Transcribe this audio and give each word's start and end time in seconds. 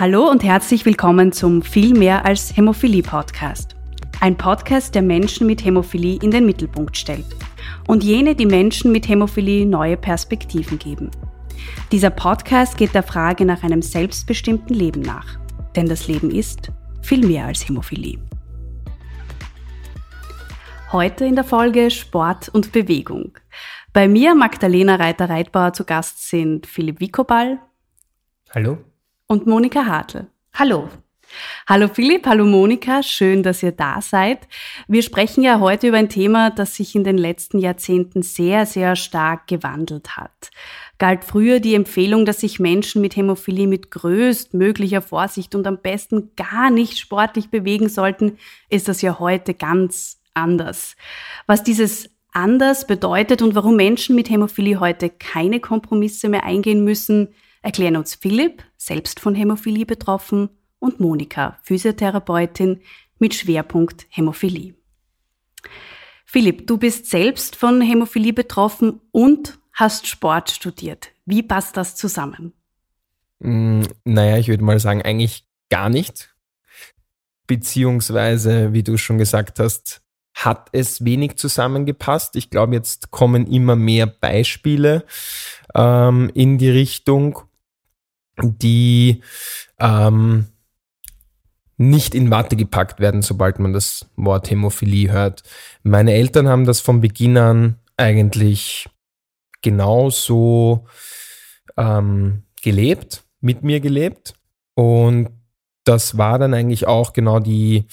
Hallo 0.00 0.30
und 0.30 0.42
herzlich 0.42 0.86
willkommen 0.86 1.30
zum 1.30 1.60
Viel 1.60 1.92
mehr 1.92 2.24
als 2.24 2.56
Hämophilie 2.56 3.02
Podcast. 3.02 3.76
Ein 4.22 4.34
Podcast, 4.34 4.94
der 4.94 5.02
Menschen 5.02 5.46
mit 5.46 5.62
Hämophilie 5.62 6.18
in 6.22 6.30
den 6.30 6.46
Mittelpunkt 6.46 6.96
stellt 6.96 7.26
und 7.86 8.02
jene, 8.02 8.34
die 8.34 8.46
Menschen 8.46 8.92
mit 8.92 9.06
Hämophilie 9.06 9.66
neue 9.66 9.98
Perspektiven 9.98 10.78
geben. 10.78 11.10
Dieser 11.92 12.08
Podcast 12.08 12.78
geht 12.78 12.94
der 12.94 13.02
Frage 13.02 13.44
nach 13.44 13.62
einem 13.62 13.82
selbstbestimmten 13.82 14.74
Leben 14.74 15.02
nach. 15.02 15.38
Denn 15.76 15.86
das 15.86 16.08
Leben 16.08 16.30
ist 16.30 16.72
viel 17.02 17.26
mehr 17.26 17.44
als 17.44 17.68
Hämophilie. 17.68 18.18
Heute 20.92 21.26
in 21.26 21.34
der 21.34 21.44
Folge 21.44 21.90
Sport 21.90 22.48
und 22.48 22.72
Bewegung. 22.72 23.36
Bei 23.92 24.08
mir, 24.08 24.34
Magdalena 24.34 24.94
Reiter-Reitbauer, 24.94 25.74
zu 25.74 25.84
Gast 25.84 26.26
sind 26.26 26.66
Philipp 26.66 27.00
Wikoball. 27.00 27.58
Hallo. 28.54 28.78
Und 29.30 29.46
Monika 29.46 29.86
Hartl. 29.86 30.26
Hallo. 30.54 30.88
Hallo 31.68 31.86
Philipp, 31.86 32.26
hallo 32.26 32.44
Monika, 32.44 33.00
schön, 33.04 33.44
dass 33.44 33.62
ihr 33.62 33.70
da 33.70 34.00
seid. 34.00 34.48
Wir 34.88 35.04
sprechen 35.04 35.44
ja 35.44 35.60
heute 35.60 35.86
über 35.86 35.98
ein 35.98 36.08
Thema, 36.08 36.50
das 36.50 36.74
sich 36.74 36.96
in 36.96 37.04
den 37.04 37.16
letzten 37.16 37.60
Jahrzehnten 37.60 38.22
sehr, 38.22 38.66
sehr 38.66 38.96
stark 38.96 39.46
gewandelt 39.46 40.16
hat. 40.16 40.50
Galt 40.98 41.22
früher 41.22 41.60
die 41.60 41.76
Empfehlung, 41.76 42.24
dass 42.24 42.40
sich 42.40 42.58
Menschen 42.58 43.02
mit 43.02 43.14
Hämophilie 43.14 43.68
mit 43.68 43.92
größtmöglicher 43.92 45.00
Vorsicht 45.00 45.54
und 45.54 45.64
am 45.68 45.78
besten 45.78 46.32
gar 46.34 46.72
nicht 46.72 46.98
sportlich 46.98 47.50
bewegen 47.50 47.88
sollten, 47.88 48.36
ist 48.68 48.88
das 48.88 49.00
ja 49.00 49.20
heute 49.20 49.54
ganz 49.54 50.20
anders. 50.34 50.96
Was 51.46 51.62
dieses 51.62 52.10
anders 52.32 52.84
bedeutet 52.84 53.42
und 53.42 53.54
warum 53.54 53.76
Menschen 53.76 54.16
mit 54.16 54.28
Hämophilie 54.28 54.80
heute 54.80 55.08
keine 55.08 55.60
Kompromisse 55.60 56.28
mehr 56.28 56.42
eingehen 56.42 56.82
müssen, 56.82 57.28
erklären 57.62 57.96
uns 57.96 58.14
Philipp, 58.14 58.62
selbst 58.76 59.20
von 59.20 59.34
Hämophilie 59.34 59.86
betroffen, 59.86 60.50
und 60.80 60.98
Monika, 60.98 61.58
Physiotherapeutin 61.62 62.80
mit 63.18 63.34
Schwerpunkt 63.34 64.06
Hämophilie. 64.08 64.74
Philipp, 66.24 66.66
du 66.66 66.78
bist 66.78 67.06
selbst 67.06 67.54
von 67.54 67.80
Hämophilie 67.80 68.32
betroffen 68.32 69.00
und 69.12 69.58
hast 69.72 70.06
Sport 70.06 70.50
studiert. 70.50 71.10
Wie 71.26 71.42
passt 71.42 71.76
das 71.76 71.96
zusammen? 71.96 72.52
Mm, 73.40 73.82
naja, 74.04 74.38
ich 74.38 74.48
würde 74.48 74.64
mal 74.64 74.80
sagen, 74.80 75.02
eigentlich 75.02 75.44
gar 75.68 75.88
nicht. 75.88 76.34
Beziehungsweise, 77.46 78.72
wie 78.72 78.82
du 78.82 78.96
schon 78.96 79.18
gesagt 79.18 79.58
hast, 79.58 80.02
hat 80.34 80.68
es 80.72 81.04
wenig 81.04 81.36
zusammengepasst. 81.36 82.36
Ich 82.36 82.48
glaube, 82.48 82.74
jetzt 82.74 83.10
kommen 83.10 83.46
immer 83.46 83.76
mehr 83.76 84.06
Beispiele 84.06 85.04
ähm, 85.74 86.30
in 86.34 86.58
die 86.58 86.70
Richtung, 86.70 87.40
die 88.42 89.22
ähm, 89.78 90.46
nicht 91.76 92.14
in 92.14 92.30
Watte 92.30 92.56
gepackt 92.56 93.00
werden, 93.00 93.22
sobald 93.22 93.58
man 93.58 93.72
das 93.72 94.06
Wort 94.16 94.50
Hämophilie 94.50 95.10
hört. 95.10 95.42
Meine 95.82 96.12
Eltern 96.12 96.46
haben 96.46 96.66
das 96.66 96.80
von 96.80 97.00
Beginn 97.00 97.38
an 97.38 97.76
eigentlich 97.96 98.88
genauso 99.62 100.86
ähm, 101.76 102.42
gelebt, 102.62 103.24
mit 103.40 103.64
mir 103.64 103.80
gelebt. 103.80 104.34
Und 104.74 105.30
das 105.84 106.18
war 106.18 106.38
dann 106.38 106.54
eigentlich 106.54 106.86
auch 106.86 107.12
genau 107.12 107.40
die, 107.40 107.86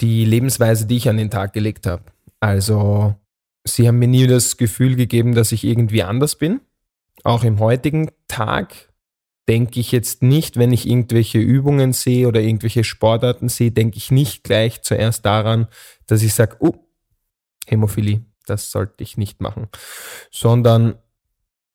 die 0.00 0.24
Lebensweise, 0.24 0.86
die 0.86 0.96
ich 0.96 1.08
an 1.08 1.16
den 1.16 1.30
Tag 1.30 1.52
gelegt 1.52 1.86
habe. 1.86 2.04
Also 2.40 3.16
sie 3.64 3.88
haben 3.88 3.98
mir 3.98 4.08
nie 4.08 4.26
das 4.26 4.56
Gefühl 4.56 4.96
gegeben, 4.96 5.34
dass 5.34 5.52
ich 5.52 5.64
irgendwie 5.64 6.02
anders 6.02 6.36
bin. 6.36 6.60
Auch 7.24 7.42
im 7.42 7.58
heutigen 7.58 8.10
Tag 8.28 8.92
denke 9.48 9.80
ich 9.80 9.92
jetzt 9.92 10.22
nicht, 10.22 10.56
wenn 10.56 10.72
ich 10.72 10.88
irgendwelche 10.88 11.38
Übungen 11.38 11.92
sehe 11.92 12.28
oder 12.28 12.40
irgendwelche 12.40 12.84
Sportarten 12.84 13.48
sehe, 13.48 13.70
denke 13.70 13.98
ich 13.98 14.10
nicht 14.10 14.44
gleich 14.44 14.82
zuerst 14.82 15.26
daran, 15.26 15.68
dass 16.06 16.22
ich 16.22 16.34
sage, 16.34 16.56
oh, 16.60 16.74
Hämophilie, 17.66 18.24
das 18.46 18.70
sollte 18.70 19.02
ich 19.02 19.16
nicht 19.16 19.40
machen. 19.40 19.68
Sondern 20.30 20.96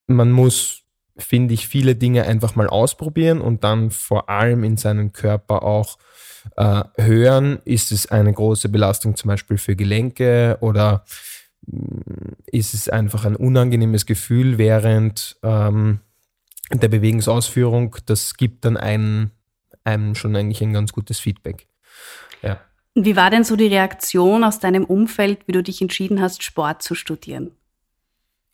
man 0.08 0.31
muss, 0.31 0.84
finde 1.18 1.53
ich, 1.53 1.68
viele 1.68 1.96
Dinge 1.96 2.24
einfach 2.24 2.56
mal 2.56 2.68
ausprobieren 2.68 3.41
und 3.41 3.63
dann 3.63 3.91
vor 3.91 4.29
allem 4.29 4.63
in 4.63 4.78
seinen 4.78 5.12
Körper 5.12 5.63
auch 5.63 5.97
äh, 6.56 6.84
hören, 6.97 7.59
ist 7.66 7.91
es 7.91 8.08
eine 8.08 8.34
große 8.34 8.69
Belastung 8.69 9.16
zum 9.16 9.28
Beispiel 9.28 9.58
für 9.58 9.75
Gelenke 9.75 10.58
oder 10.62 11.03
mm, 11.68 12.34
ist 12.47 12.74
es 12.74 12.90
einfach 12.90 13.25
ein 13.25 13.35
unangenehmes 13.35 14.06
Gefühl 14.06 14.58
während 14.58 15.38
ähm, 15.44 16.00
der 16.72 16.88
Bewegungsausführung. 16.88 17.96
Das 18.06 18.35
gibt 18.35 18.66
dann 18.66 18.78
einem, 18.78 19.31
einem 19.84 20.16
schon 20.16 20.35
eigentlich 20.35 20.62
ein 20.62 20.74
ganz 20.74 20.94
gutes 20.94 21.19
Feedback. 21.19 21.68
Ja. 22.41 22.59
Wie 22.96 23.16
war 23.16 23.30
denn 23.30 23.44
so 23.44 23.56
die 23.56 23.68
Reaktion 23.68 24.44
aus 24.44 24.59
deinem 24.59 24.85
Umfeld, 24.85 25.47
wie 25.47 25.52
du 25.52 25.63
dich 25.63 25.81
entschieden 25.81 26.22
hast, 26.22 26.44
Sport 26.44 26.81
zu 26.81 26.96
studieren? 26.96 27.52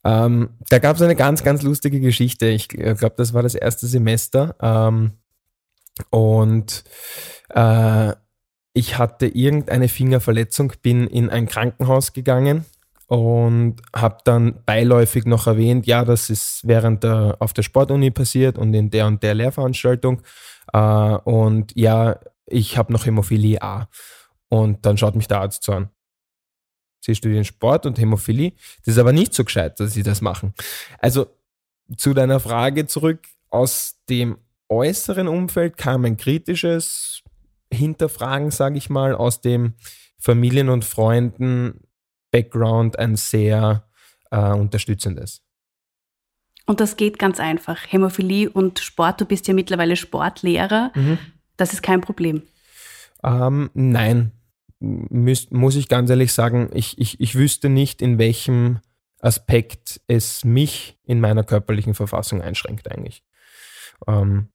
Ähm, 0.04 0.50
da 0.70 0.80
gab 0.80 0.96
es 0.96 1.02
eine 1.02 1.16
ganz, 1.16 1.44
ganz 1.44 1.64
lustige 1.64 2.00
Geschichte. 2.00 2.48
Ich 2.48 2.68
glaube, 2.68 3.16
das 3.18 3.34
war 3.34 3.44
das 3.44 3.56
erste 3.56 3.88
Semester. 3.88 4.56
Ähm, 4.62 5.14
und 6.12 6.84
äh, 7.50 8.14
ich 8.74 8.98
hatte 8.98 9.28
irgendeine 9.28 9.88
Fingerverletzung, 9.88 10.74
bin 10.82 11.08
in 11.08 11.30
ein 11.30 11.48
Krankenhaus 11.48 12.14
gegangen 12.14 12.66
und 13.08 13.76
habe 13.96 14.18
dann 14.24 14.64
beiläufig 14.66 15.26
noch 15.26 15.48
erwähnt, 15.48 15.86
ja, 15.86 16.04
das 16.04 16.30
ist 16.30 16.62
während 16.64 17.04
der 17.04 17.38
auf 17.40 17.54
der 17.54 17.64
Sportuni 17.64 18.12
passiert 18.12 18.58
und 18.58 18.74
in 18.74 18.90
der 18.90 19.08
und 19.08 19.22
der 19.22 19.36
Lehrveranstaltung. 19.36 20.22
Äh, 20.74 20.80
und 20.80 21.76
ja, 21.76 22.20
ich 22.46 22.78
habe 22.78 22.92
noch 22.94 23.06
Hämophilie 23.06 23.62
A. 23.62 23.88
Und 24.50 24.86
dann 24.86 24.98
schaut 24.98 25.16
mich 25.16 25.28
der 25.28 25.42
Arzt 25.42 25.64
so 25.64 25.74
an. 25.74 25.90
Sie 27.02 27.14
studieren 27.14 27.46
Sport 27.46 27.86
und 27.86 28.00
Hämophilie. 28.00 28.54
Das 28.84 28.96
ist 28.96 29.00
aber 29.00 29.14
nicht 29.14 29.34
so 29.34 29.44
gescheit, 29.44 29.80
dass 29.80 29.94
sie 29.94 30.04
das 30.04 30.22
machen. 30.22 30.54
Also 31.00 31.28
zu 31.98 32.14
deiner 32.14 32.40
Frage 32.40 32.88
zurück. 32.88 33.28
Aus 33.50 34.00
dem 34.10 34.38
äußeren 34.70 35.28
Umfeld 35.28 35.78
kam 35.78 36.04
ein 36.06 36.18
kritisches 36.18 37.22
Hinterfragen, 37.72 38.52
sage 38.52 38.78
ich 38.78 38.90
mal, 38.90 39.14
aus 39.14 39.42
dem 39.42 39.74
Familien- 40.18 40.70
und 40.70 40.84
Freunden-Background 42.36 43.00
ein 43.00 43.16
sehr 43.16 43.88
äh, 44.32 44.52
unterstützendes. 44.52 45.42
Und 46.66 46.80
das 46.80 46.98
geht 46.98 47.20
ganz 47.20 47.40
einfach. 47.40 47.80
Hämophilie 47.88 48.50
und 48.50 48.80
Sport, 48.80 49.22
du 49.22 49.26
bist 49.26 49.48
ja 49.48 49.54
mittlerweile 49.54 49.96
Sportlehrer. 49.96 50.92
Mhm. 50.96 51.20
Das 51.58 51.74
ist 51.74 51.84
kein 51.84 52.02
Problem. 52.02 52.42
Ähm, 53.24 53.70
nein, 53.74 54.32
Müs 54.80 55.52
muss 55.52 55.76
ich 55.76 55.88
ganz 55.88 56.10
ehrlich 56.10 56.34
sagen, 56.34 56.70
ich, 56.74 56.98
ich, 56.98 57.20
ich 57.20 57.36
wüsste 57.36 57.70
nicht, 57.70 58.02
in 58.02 58.18
welchem 58.18 58.80
Aspekt 59.20 60.02
es 60.08 60.44
mich 60.44 61.00
in 61.04 61.20
meiner 61.22 61.44
körperlichen 61.44 61.94
Verfassung 61.94 62.42
einschränkt 62.42 62.92
eigentlich. 62.92 63.24
Ähm, 64.08 64.50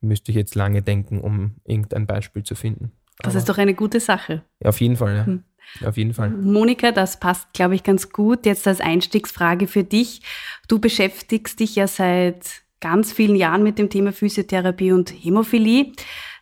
müsste 0.00 0.30
ich 0.30 0.36
jetzt 0.36 0.54
lange 0.54 0.82
denken, 0.82 1.20
um 1.20 1.56
irgendein 1.64 2.06
Beispiel 2.06 2.44
zu 2.44 2.54
finden. 2.54 2.92
Das 3.18 3.34
Aber 3.34 3.38
ist 3.38 3.48
doch 3.48 3.58
eine 3.58 3.74
gute 3.74 4.00
Sache. 4.00 4.42
Ja, 4.60 4.70
auf 4.70 4.80
jeden 4.80 4.96
Fall, 4.96 5.16
ja. 5.16 5.26
Hm. 5.26 5.44
Auf 5.84 5.96
jeden 5.96 6.14
Fall. 6.14 6.30
Monika, 6.30 6.92
das 6.92 7.18
passt, 7.18 7.52
glaube 7.52 7.74
ich, 7.74 7.82
ganz 7.82 8.10
gut. 8.10 8.46
Jetzt 8.46 8.66
als 8.66 8.80
Einstiegsfrage 8.80 9.66
für 9.66 9.84
dich. 9.84 10.22
Du 10.68 10.78
beschäftigst 10.78 11.60
dich 11.60 11.76
ja 11.76 11.86
seit 11.86 12.62
ganz 12.80 13.12
vielen 13.12 13.36
Jahren 13.36 13.62
mit 13.62 13.78
dem 13.78 13.88
Thema 13.88 14.12
Physiotherapie 14.12 14.92
und 14.92 15.10
Hämophilie. 15.10 15.92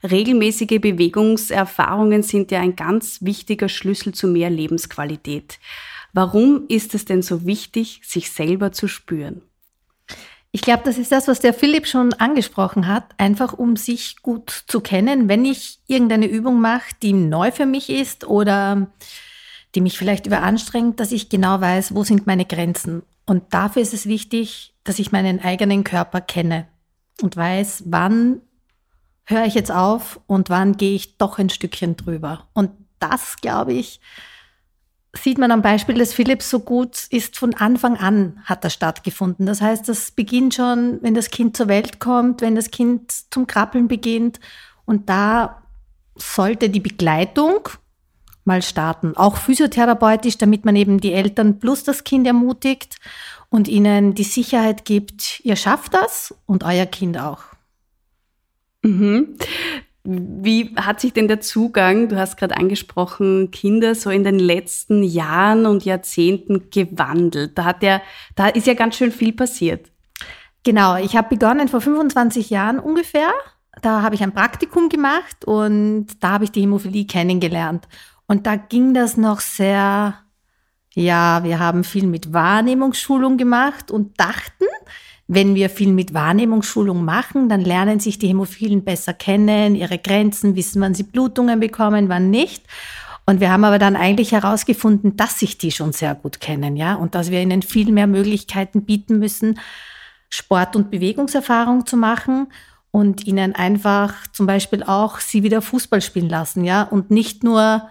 Regelmäßige 0.02 0.80
Bewegungserfahrungen 0.80 2.22
sind 2.22 2.50
ja 2.50 2.60
ein 2.60 2.74
ganz 2.74 3.22
wichtiger 3.22 3.68
Schlüssel 3.68 4.14
zu 4.14 4.26
mehr 4.26 4.50
Lebensqualität. 4.50 5.58
Warum 6.12 6.64
ist 6.68 6.94
es 6.94 7.04
denn 7.04 7.22
so 7.22 7.46
wichtig, 7.46 8.00
sich 8.04 8.30
selber 8.30 8.72
zu 8.72 8.88
spüren? 8.88 9.42
Ich 10.52 10.62
glaube, 10.62 10.82
das 10.84 10.98
ist 10.98 11.12
das, 11.12 11.28
was 11.28 11.38
der 11.38 11.54
Philipp 11.54 11.86
schon 11.86 12.12
angesprochen 12.14 12.88
hat, 12.88 13.04
einfach 13.18 13.52
um 13.52 13.76
sich 13.76 14.16
gut 14.22 14.64
zu 14.66 14.80
kennen. 14.80 15.28
Wenn 15.28 15.44
ich 15.44 15.78
irgendeine 15.86 16.26
Übung 16.26 16.60
mache, 16.60 16.94
die 17.02 17.12
neu 17.12 17.52
für 17.52 17.66
mich 17.66 17.88
ist 17.88 18.26
oder 18.26 18.88
die 19.76 19.80
mich 19.80 19.96
vielleicht 19.96 20.26
überanstrengt, 20.26 20.98
dass 20.98 21.12
ich 21.12 21.28
genau 21.28 21.60
weiß, 21.60 21.94
wo 21.94 22.02
sind 22.02 22.26
meine 22.26 22.44
Grenzen. 22.44 23.02
Und 23.26 23.54
dafür 23.54 23.82
ist 23.82 23.94
es 23.94 24.06
wichtig, 24.06 24.74
dass 24.82 24.98
ich 24.98 25.12
meinen 25.12 25.40
eigenen 25.40 25.84
Körper 25.84 26.20
kenne 26.20 26.66
und 27.22 27.36
weiß, 27.36 27.84
wann 27.86 28.40
höre 29.24 29.44
ich 29.44 29.54
jetzt 29.54 29.70
auf 29.70 30.18
und 30.26 30.50
wann 30.50 30.76
gehe 30.76 30.96
ich 30.96 31.16
doch 31.16 31.38
ein 31.38 31.50
Stückchen 31.50 31.96
drüber. 31.96 32.48
Und 32.52 32.72
das, 32.98 33.36
glaube 33.36 33.72
ich, 33.72 34.00
sieht 35.12 35.38
man 35.38 35.50
am 35.50 35.62
Beispiel 35.62 35.96
des 35.96 36.14
Philips 36.14 36.48
so 36.48 36.60
gut, 36.60 37.06
ist 37.10 37.36
von 37.36 37.54
Anfang 37.54 37.96
an 37.96 38.40
hat 38.44 38.64
das 38.64 38.74
stattgefunden. 38.74 39.46
Das 39.46 39.60
heißt, 39.60 39.88
das 39.88 40.12
beginnt 40.12 40.54
schon, 40.54 40.98
wenn 41.02 41.14
das 41.14 41.30
Kind 41.30 41.56
zur 41.56 41.68
Welt 41.68 41.98
kommt, 41.98 42.40
wenn 42.40 42.54
das 42.54 42.70
Kind 42.70 43.12
zum 43.32 43.46
Krabbeln 43.46 43.88
beginnt. 43.88 44.38
Und 44.84 45.08
da 45.08 45.62
sollte 46.16 46.70
die 46.70 46.80
Begleitung 46.80 47.68
mal 48.44 48.62
starten, 48.62 49.16
auch 49.16 49.36
physiotherapeutisch, 49.36 50.38
damit 50.38 50.64
man 50.64 50.76
eben 50.76 51.00
die 51.00 51.12
Eltern 51.12 51.58
plus 51.58 51.84
das 51.84 52.04
Kind 52.04 52.26
ermutigt 52.26 52.96
und 53.48 53.68
ihnen 53.68 54.14
die 54.14 54.24
Sicherheit 54.24 54.84
gibt, 54.84 55.40
ihr 55.44 55.56
schafft 55.56 55.94
das 55.94 56.34
und 56.46 56.64
euer 56.64 56.86
Kind 56.86 57.18
auch. 57.18 57.42
Mhm. 58.82 59.36
Wie 60.02 60.74
hat 60.76 61.00
sich 61.00 61.12
denn 61.12 61.28
der 61.28 61.40
Zugang, 61.40 62.08
du 62.08 62.16
hast 62.16 62.38
gerade 62.38 62.56
angesprochen, 62.56 63.50
Kinder 63.50 63.94
so 63.94 64.08
in 64.08 64.24
den 64.24 64.38
letzten 64.38 65.02
Jahren 65.02 65.66
und 65.66 65.84
Jahrzehnten 65.84 66.70
gewandelt? 66.70 67.58
Da 67.58 67.64
hat 67.64 67.82
ja, 67.82 68.00
da 68.34 68.48
ist 68.48 68.66
ja 68.66 68.74
ganz 68.74 68.96
schön 68.96 69.12
viel 69.12 69.32
passiert. 69.32 69.90
Genau, 70.62 70.96
ich 70.96 71.16
habe 71.16 71.28
begonnen 71.28 71.68
vor 71.68 71.80
25 71.80 72.50
Jahren 72.50 72.78
ungefähr. 72.78 73.30
Da 73.82 74.02
habe 74.02 74.14
ich 74.14 74.22
ein 74.22 74.32
Praktikum 74.32 74.88
gemacht 74.88 75.44
und 75.44 76.08
da 76.20 76.30
habe 76.32 76.44
ich 76.44 76.52
die 76.52 76.62
Hämophilie 76.62 77.06
kennengelernt. 77.06 77.86
Und 78.26 78.46
da 78.46 78.56
ging 78.56 78.94
das 78.94 79.16
noch 79.16 79.40
sehr, 79.40 80.14
ja, 80.94 81.44
wir 81.44 81.58
haben 81.58 81.84
viel 81.84 82.06
mit 82.06 82.32
Wahrnehmungsschulung 82.32 83.36
gemacht 83.36 83.90
und 83.90 84.18
dachten, 84.20 84.64
wenn 85.32 85.54
wir 85.54 85.70
viel 85.70 85.92
mit 85.92 86.12
Wahrnehmungsschulung 86.12 87.04
machen, 87.04 87.48
dann 87.48 87.60
lernen 87.60 88.00
sich 88.00 88.18
die 88.18 88.26
Hämophilen 88.26 88.82
besser 88.82 89.14
kennen, 89.14 89.76
ihre 89.76 89.96
Grenzen, 89.96 90.56
wissen, 90.56 90.82
wann 90.82 90.92
sie 90.92 91.04
Blutungen 91.04 91.60
bekommen, 91.60 92.08
wann 92.08 92.30
nicht. 92.30 92.64
Und 93.26 93.38
wir 93.38 93.52
haben 93.52 93.62
aber 93.62 93.78
dann 93.78 93.94
eigentlich 93.94 94.32
herausgefunden, 94.32 95.16
dass 95.16 95.38
sich 95.38 95.56
die 95.56 95.70
schon 95.70 95.92
sehr 95.92 96.16
gut 96.16 96.40
kennen, 96.40 96.76
ja, 96.76 96.96
und 96.96 97.14
dass 97.14 97.30
wir 97.30 97.40
ihnen 97.40 97.62
viel 97.62 97.92
mehr 97.92 98.08
Möglichkeiten 98.08 98.84
bieten 98.84 99.20
müssen, 99.20 99.60
Sport- 100.30 100.74
und 100.74 100.90
Bewegungserfahrung 100.90 101.86
zu 101.86 101.96
machen 101.96 102.48
und 102.90 103.24
ihnen 103.24 103.54
einfach 103.54 104.26
zum 104.32 104.46
Beispiel 104.46 104.82
auch 104.82 105.20
sie 105.20 105.44
wieder 105.44 105.62
Fußball 105.62 106.00
spielen 106.00 106.28
lassen, 106.28 106.64
ja, 106.64 106.82
und 106.82 107.12
nicht 107.12 107.44
nur 107.44 107.88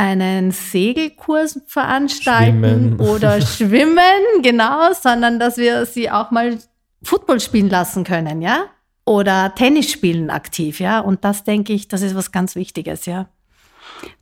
einen 0.00 0.50
Segelkurs 0.50 1.60
veranstalten 1.66 2.96
schwimmen. 2.96 3.00
oder 3.00 3.42
schwimmen, 3.42 4.42
genau, 4.42 4.94
sondern 4.94 5.38
dass 5.38 5.58
wir 5.58 5.84
sie 5.84 6.10
auch 6.10 6.30
mal 6.30 6.56
Football 7.02 7.38
spielen 7.38 7.68
lassen 7.68 8.02
können, 8.02 8.40
ja? 8.40 8.64
Oder 9.04 9.54
Tennis 9.54 9.92
spielen 9.92 10.30
aktiv, 10.30 10.80
ja? 10.80 11.00
Und 11.00 11.22
das 11.22 11.44
denke 11.44 11.74
ich, 11.74 11.86
das 11.88 12.00
ist 12.00 12.14
was 12.14 12.32
ganz 12.32 12.56
Wichtiges, 12.56 13.04
ja. 13.04 13.28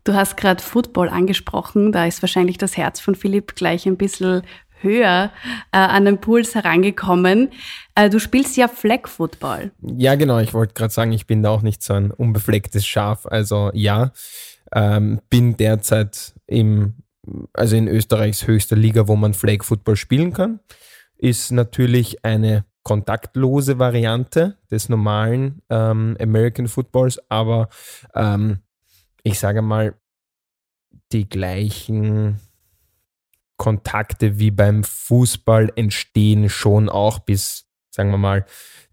Du 0.02 0.14
hast 0.14 0.36
gerade 0.36 0.60
Football 0.60 1.10
angesprochen, 1.10 1.92
da 1.92 2.06
ist 2.06 2.22
wahrscheinlich 2.22 2.58
das 2.58 2.76
Herz 2.76 2.98
von 2.98 3.14
Philipp 3.14 3.54
gleich 3.54 3.86
ein 3.86 3.96
bisschen 3.96 4.42
höher 4.80 5.30
äh, 5.70 5.78
an 5.78 6.06
den 6.06 6.18
Puls 6.18 6.56
herangekommen. 6.56 7.50
Äh, 7.94 8.10
du 8.10 8.18
spielst 8.18 8.56
ja 8.56 8.66
Flag 8.66 9.06
Football. 9.06 9.70
Ja, 9.80 10.16
genau. 10.16 10.38
Ich 10.38 10.54
wollte 10.54 10.74
gerade 10.74 10.92
sagen, 10.92 11.12
ich 11.12 11.26
bin 11.28 11.44
da 11.44 11.50
auch 11.50 11.62
nicht 11.62 11.84
so 11.84 11.94
ein 11.94 12.10
unbeflecktes 12.10 12.84
Schaf. 12.84 13.26
Also 13.26 13.70
ja, 13.74 14.10
ähm, 14.74 15.20
bin 15.30 15.56
derzeit 15.56 16.34
im, 16.46 16.94
also 17.52 17.76
in 17.76 17.88
Österreichs 17.88 18.46
höchster 18.46 18.76
Liga, 18.76 19.08
wo 19.08 19.16
man 19.16 19.34
Flag 19.34 19.62
Football 19.62 19.96
spielen 19.96 20.32
kann. 20.32 20.60
Ist 21.16 21.50
natürlich 21.50 22.24
eine 22.24 22.64
kontaktlose 22.82 23.78
Variante 23.78 24.56
des 24.70 24.88
normalen 24.88 25.62
ähm, 25.68 26.16
American 26.20 26.68
Footballs, 26.68 27.20
aber 27.28 27.68
ähm, 28.14 28.60
ich 29.22 29.38
sage 29.38 29.62
mal, 29.62 29.94
die 31.12 31.28
gleichen 31.28 32.40
Kontakte 33.56 34.38
wie 34.38 34.50
beim 34.50 34.84
Fußball 34.84 35.72
entstehen 35.74 36.48
schon 36.48 36.88
auch 36.88 37.18
bis, 37.18 37.66
sagen 37.90 38.10
wir 38.10 38.18
mal, 38.18 38.46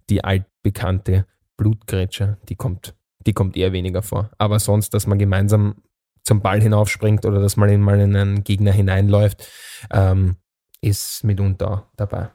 die 0.10 0.24
altbekannte 0.24 1.26
Blutgrätsche, 1.56 2.38
die 2.50 2.56
kommt 2.56 2.96
die 3.26 3.34
kommt 3.34 3.58
eher 3.58 3.74
weniger 3.74 4.02
vor. 4.02 4.32
Aber 4.38 4.60
sonst, 4.60 4.94
dass 4.94 5.08
man 5.08 5.20
gemeinsam 5.20 5.76
zum 6.24 6.42
Ball 6.42 6.62
hinaufspringt 6.62 7.26
oder 7.26 7.40
dass 7.40 7.58
man 7.58 7.70
in 7.70 7.82
mal 7.82 8.00
in 8.00 8.16
einen 8.16 8.44
Gegner 8.44 8.72
hineinläuft, 8.72 9.48
ähm, 9.92 10.38
ist 10.82 11.24
mitunter 11.24 11.88
dabei. 11.96 12.30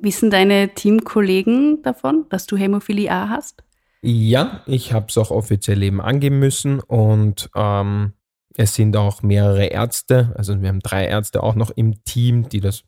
Wissen 0.00 0.30
deine 0.30 0.74
Teamkollegen 0.74 1.82
davon, 1.82 2.26
dass 2.28 2.46
du 2.46 2.56
Hämophilie 2.56 3.10
A 3.10 3.28
hast? 3.28 3.64
Ja, 4.00 4.62
ich 4.66 4.92
habe 4.92 5.06
es 5.08 5.18
auch 5.18 5.32
offiziell 5.32 5.82
eben 5.82 6.00
angeben 6.00 6.38
müssen 6.38 6.78
und 6.78 7.50
ähm, 7.56 8.12
es 8.56 8.74
sind 8.74 8.96
auch 8.96 9.22
mehrere 9.22 9.66
Ärzte, 9.66 10.32
also 10.36 10.60
wir 10.60 10.68
haben 10.68 10.80
drei 10.80 11.06
Ärzte 11.06 11.42
auch 11.42 11.56
noch 11.56 11.70
im 11.70 12.04
Team, 12.04 12.48
die 12.48 12.60
das 12.60 12.84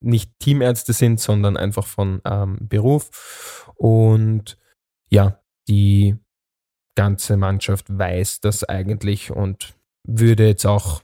nicht 0.00 0.38
Teamärzte 0.38 0.92
sind, 0.92 1.20
sondern 1.20 1.56
einfach 1.56 1.86
von 1.86 2.20
ähm, 2.24 2.58
Beruf. 2.60 3.70
Und 3.76 4.58
ja, 5.10 5.40
die 5.68 6.16
ganze 6.96 7.36
Mannschaft 7.36 7.86
weiß 7.88 8.40
das 8.40 8.64
eigentlich 8.64 9.30
und 9.30 9.74
würde 10.06 10.46
jetzt 10.46 10.66
auch 10.66 11.02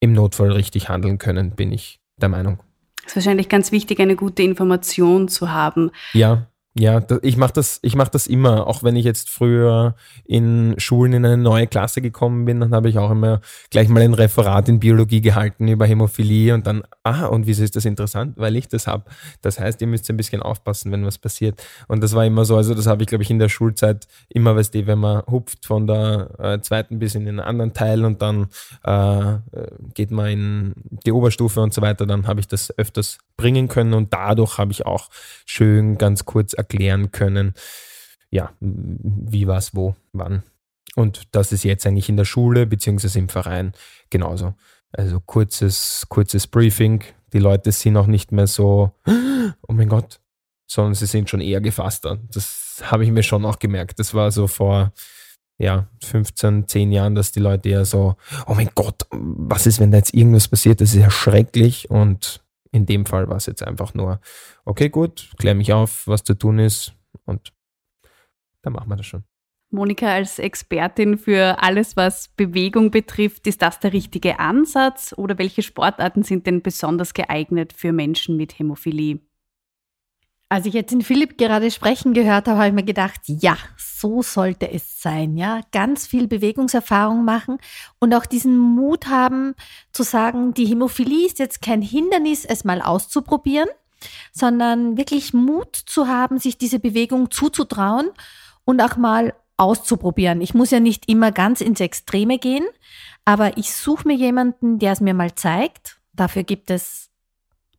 im 0.00 0.12
Notfall 0.12 0.52
richtig 0.52 0.88
handeln 0.88 1.18
können, 1.18 1.52
bin 1.52 1.72
ich 1.72 2.00
der 2.20 2.28
Meinung. 2.28 2.60
Es 3.00 3.12
ist 3.12 3.16
wahrscheinlich 3.16 3.48
ganz 3.48 3.72
wichtig, 3.72 4.00
eine 4.00 4.16
gute 4.16 4.42
Information 4.42 5.28
zu 5.28 5.50
haben. 5.50 5.90
Ja, 6.12 6.48
ja, 6.78 7.02
ich 7.22 7.38
mache 7.38 7.54
das, 7.54 7.80
mach 7.94 8.08
das 8.08 8.26
immer, 8.26 8.66
auch 8.66 8.82
wenn 8.82 8.96
ich 8.96 9.04
jetzt 9.06 9.30
früher 9.30 9.94
in 10.26 10.74
Schulen 10.76 11.14
in 11.14 11.24
eine 11.24 11.38
neue 11.38 11.66
Klasse 11.66 12.02
gekommen 12.02 12.44
bin, 12.44 12.60
dann 12.60 12.74
habe 12.74 12.90
ich 12.90 12.98
auch 12.98 13.10
immer 13.10 13.40
gleich 13.70 13.88
mal 13.88 14.02
ein 14.02 14.12
Referat 14.12 14.68
in 14.68 14.78
Biologie 14.78 15.22
gehalten 15.22 15.68
über 15.68 15.86
Hämophilie 15.86 16.52
und 16.52 16.66
dann, 16.66 16.82
ah, 17.02 17.26
und 17.26 17.46
wieso 17.46 17.64
ist 17.64 17.76
das 17.76 17.86
interessant? 17.86 18.34
Weil 18.36 18.56
ich 18.56 18.68
das 18.68 18.86
habe. 18.86 19.04
Das 19.40 19.58
heißt, 19.58 19.80
ihr 19.80 19.86
müsst 19.86 20.10
ein 20.10 20.18
bisschen 20.18 20.42
aufpassen, 20.42 20.92
wenn 20.92 21.06
was 21.06 21.16
passiert. 21.16 21.62
Und 21.88 22.02
das 22.02 22.14
war 22.14 22.26
immer 22.26 22.44
so, 22.44 22.56
also 22.56 22.74
das 22.74 22.86
habe 22.86 23.02
ich, 23.02 23.08
glaube 23.08 23.24
ich, 23.24 23.30
in 23.30 23.38
der 23.38 23.48
Schulzeit 23.48 24.06
immer, 24.28 24.54
weißt 24.54 24.74
du, 24.74 24.86
wenn 24.86 24.98
man 24.98 25.22
hupft 25.30 25.64
von 25.64 25.86
der 25.86 26.28
äh, 26.38 26.60
zweiten 26.60 26.98
bis 26.98 27.14
in 27.14 27.24
den 27.24 27.40
anderen 27.40 27.72
Teil 27.72 28.04
und 28.04 28.20
dann 28.20 28.48
äh, 28.84 29.38
geht 29.94 30.10
man 30.10 30.26
in 30.26 30.74
die 31.06 31.12
Oberstufe 31.12 31.62
und 31.62 31.72
so 31.72 31.80
weiter, 31.80 32.04
dann 32.06 32.26
habe 32.26 32.40
ich 32.40 32.48
das 32.48 32.76
öfters 32.76 33.18
bringen 33.36 33.68
können 33.68 33.94
und 33.94 34.12
dadurch 34.12 34.58
habe 34.58 34.72
ich 34.72 34.86
auch 34.86 35.08
schön 35.44 35.98
ganz 35.98 36.24
kurz 36.24 36.52
erklären 36.52 37.10
können, 37.10 37.54
ja, 38.30 38.52
wie, 38.60 39.46
was, 39.46 39.74
wo, 39.74 39.94
wann. 40.12 40.42
Und 40.94 41.28
das 41.32 41.52
ist 41.52 41.64
jetzt 41.64 41.86
eigentlich 41.86 42.08
in 42.08 42.16
der 42.16 42.24
Schule 42.24 42.66
beziehungsweise 42.66 43.18
im 43.18 43.28
Verein 43.28 43.72
genauso. 44.10 44.54
Also 44.92 45.20
kurzes, 45.20 46.06
kurzes 46.08 46.46
Briefing. 46.46 47.04
Die 47.32 47.38
Leute 47.38 47.70
sind 47.72 47.96
auch 47.96 48.06
nicht 48.06 48.32
mehr 48.32 48.46
so, 48.46 48.92
oh 49.06 49.72
mein 49.72 49.88
Gott, 49.88 50.20
sondern 50.66 50.94
sie 50.94 51.06
sind 51.06 51.28
schon 51.28 51.42
eher 51.42 51.60
gefasster. 51.60 52.18
Das 52.32 52.82
habe 52.84 53.04
ich 53.04 53.10
mir 53.10 53.22
schon 53.22 53.44
auch 53.44 53.58
gemerkt. 53.58 53.98
Das 53.98 54.14
war 54.14 54.30
so 54.30 54.46
vor 54.46 54.92
ja, 55.58 55.86
15, 56.04 56.68
10 56.68 56.92
Jahren, 56.92 57.14
dass 57.14 57.32
die 57.32 57.40
Leute 57.40 57.68
eher 57.68 57.84
so, 57.84 58.16
oh 58.46 58.54
mein 58.54 58.70
Gott, 58.74 59.06
was 59.10 59.66
ist, 59.66 59.80
wenn 59.80 59.90
da 59.90 59.98
jetzt 59.98 60.14
irgendwas 60.14 60.48
passiert? 60.48 60.80
Das 60.80 60.90
ist 60.90 61.00
ja 61.00 61.10
schrecklich. 61.10 61.90
Und 61.90 62.42
in 62.72 62.86
dem 62.86 63.06
Fall 63.06 63.28
war 63.28 63.36
es 63.36 63.46
jetzt 63.46 63.62
einfach 63.62 63.94
nur, 63.94 64.20
okay, 64.64 64.88
gut, 64.88 65.32
klär 65.38 65.54
mich 65.54 65.72
auf, 65.72 66.06
was 66.06 66.24
zu 66.24 66.34
tun 66.34 66.58
ist 66.58 66.94
und 67.24 67.52
dann 68.62 68.72
machen 68.72 68.88
wir 68.88 68.96
das 68.96 69.06
schon. 69.06 69.24
Monika, 69.70 70.06
als 70.06 70.38
Expertin 70.38 71.18
für 71.18 71.60
alles, 71.60 71.96
was 71.96 72.28
Bewegung 72.28 72.90
betrifft, 72.90 73.46
ist 73.46 73.62
das 73.62 73.80
der 73.80 73.92
richtige 73.92 74.38
Ansatz 74.38 75.12
oder 75.16 75.38
welche 75.38 75.62
Sportarten 75.62 76.22
sind 76.22 76.46
denn 76.46 76.62
besonders 76.62 77.14
geeignet 77.14 77.72
für 77.72 77.92
Menschen 77.92 78.36
mit 78.36 78.58
Hämophilie? 78.58 79.20
Als 80.48 80.64
ich 80.64 80.74
jetzt 80.74 80.92
in 80.92 81.02
Philipp 81.02 81.38
gerade 81.38 81.72
sprechen 81.72 82.14
gehört 82.14 82.46
habe, 82.46 82.58
habe 82.58 82.68
ich 82.68 82.74
mir 82.74 82.84
gedacht, 82.84 83.20
ja, 83.26 83.56
so 83.76 84.22
sollte 84.22 84.70
es 84.70 85.02
sein, 85.02 85.36
ja. 85.36 85.60
Ganz 85.72 86.06
viel 86.06 86.28
Bewegungserfahrung 86.28 87.24
machen 87.24 87.58
und 87.98 88.14
auch 88.14 88.26
diesen 88.26 88.56
Mut 88.56 89.08
haben 89.08 89.54
zu 89.90 90.04
sagen, 90.04 90.54
die 90.54 90.66
Hämophilie 90.66 91.26
ist 91.26 91.40
jetzt 91.40 91.62
kein 91.62 91.82
Hindernis, 91.82 92.44
es 92.44 92.64
mal 92.64 92.80
auszuprobieren, 92.80 93.68
sondern 94.32 94.96
wirklich 94.96 95.34
Mut 95.34 95.74
zu 95.74 96.06
haben, 96.06 96.38
sich 96.38 96.56
diese 96.56 96.78
Bewegung 96.78 97.32
zuzutrauen 97.32 98.10
und 98.64 98.80
auch 98.80 98.96
mal 98.96 99.34
auszuprobieren. 99.56 100.40
Ich 100.42 100.54
muss 100.54 100.70
ja 100.70 100.78
nicht 100.78 101.08
immer 101.08 101.32
ganz 101.32 101.60
ins 101.60 101.80
Extreme 101.80 102.38
gehen, 102.38 102.64
aber 103.24 103.56
ich 103.56 103.74
suche 103.74 104.06
mir 104.06 104.14
jemanden, 104.14 104.78
der 104.78 104.92
es 104.92 105.00
mir 105.00 105.14
mal 105.14 105.34
zeigt. 105.34 105.98
Dafür 106.12 106.44
gibt 106.44 106.70
es 106.70 107.10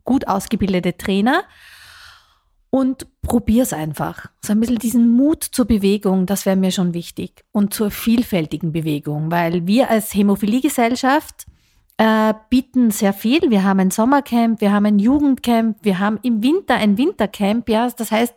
gut 0.03 0.27
ausgebildete 0.27 0.97
Trainer 0.97 1.43
und 2.77 3.07
probier's 3.23 3.73
einfach. 3.73 4.27
So 4.45 4.53
ein 4.53 4.59
bisschen 4.59 4.77
diesen 4.77 5.09
Mut 5.09 5.43
zur 5.43 5.65
Bewegung, 5.65 6.27
das 6.27 6.45
wäre 6.45 6.55
mir 6.55 6.71
schon 6.71 6.93
wichtig. 6.93 7.43
Und 7.51 7.73
zur 7.73 7.89
vielfältigen 7.89 8.71
Bewegung, 8.71 9.31
weil 9.31 9.65
wir 9.65 9.89
als 9.89 10.13
Hämophiliegesellschaft 10.13 11.47
äh, 11.97 12.35
bieten 12.51 12.91
sehr 12.91 13.13
viel. 13.13 13.49
Wir 13.49 13.63
haben 13.63 13.79
ein 13.79 13.89
Sommercamp, 13.89 14.61
wir 14.61 14.71
haben 14.71 14.85
ein 14.85 14.99
Jugendcamp, 14.99 15.77
wir 15.81 15.97
haben 15.97 16.19
im 16.21 16.43
Winter 16.43 16.75
ein 16.75 16.99
Wintercamp, 16.99 17.67
ja. 17.67 17.89
Das 17.89 18.11
heißt, 18.11 18.35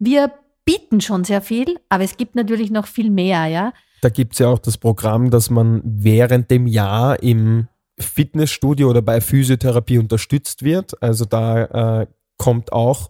wir 0.00 0.32
bieten 0.64 1.00
schon 1.00 1.22
sehr 1.22 1.40
viel, 1.40 1.78
aber 1.88 2.02
es 2.02 2.16
gibt 2.16 2.34
natürlich 2.34 2.72
noch 2.72 2.88
viel 2.88 3.10
mehr, 3.10 3.46
ja. 3.46 3.72
Da 4.00 4.08
gibt 4.08 4.32
es 4.32 4.40
ja 4.40 4.48
auch 4.48 4.58
das 4.58 4.78
Programm, 4.78 5.30
dass 5.30 5.48
man 5.48 5.80
während 5.84 6.50
dem 6.50 6.66
Jahr 6.66 7.22
im 7.22 7.68
Fitnessstudio 8.00 8.90
oder 8.90 9.00
bei 9.00 9.20
Physiotherapie 9.20 9.98
unterstützt 9.98 10.64
wird. 10.64 11.00
Also 11.00 11.24
da 11.24 12.00
äh, 12.02 12.06
kommt 12.36 12.72
auch 12.72 13.08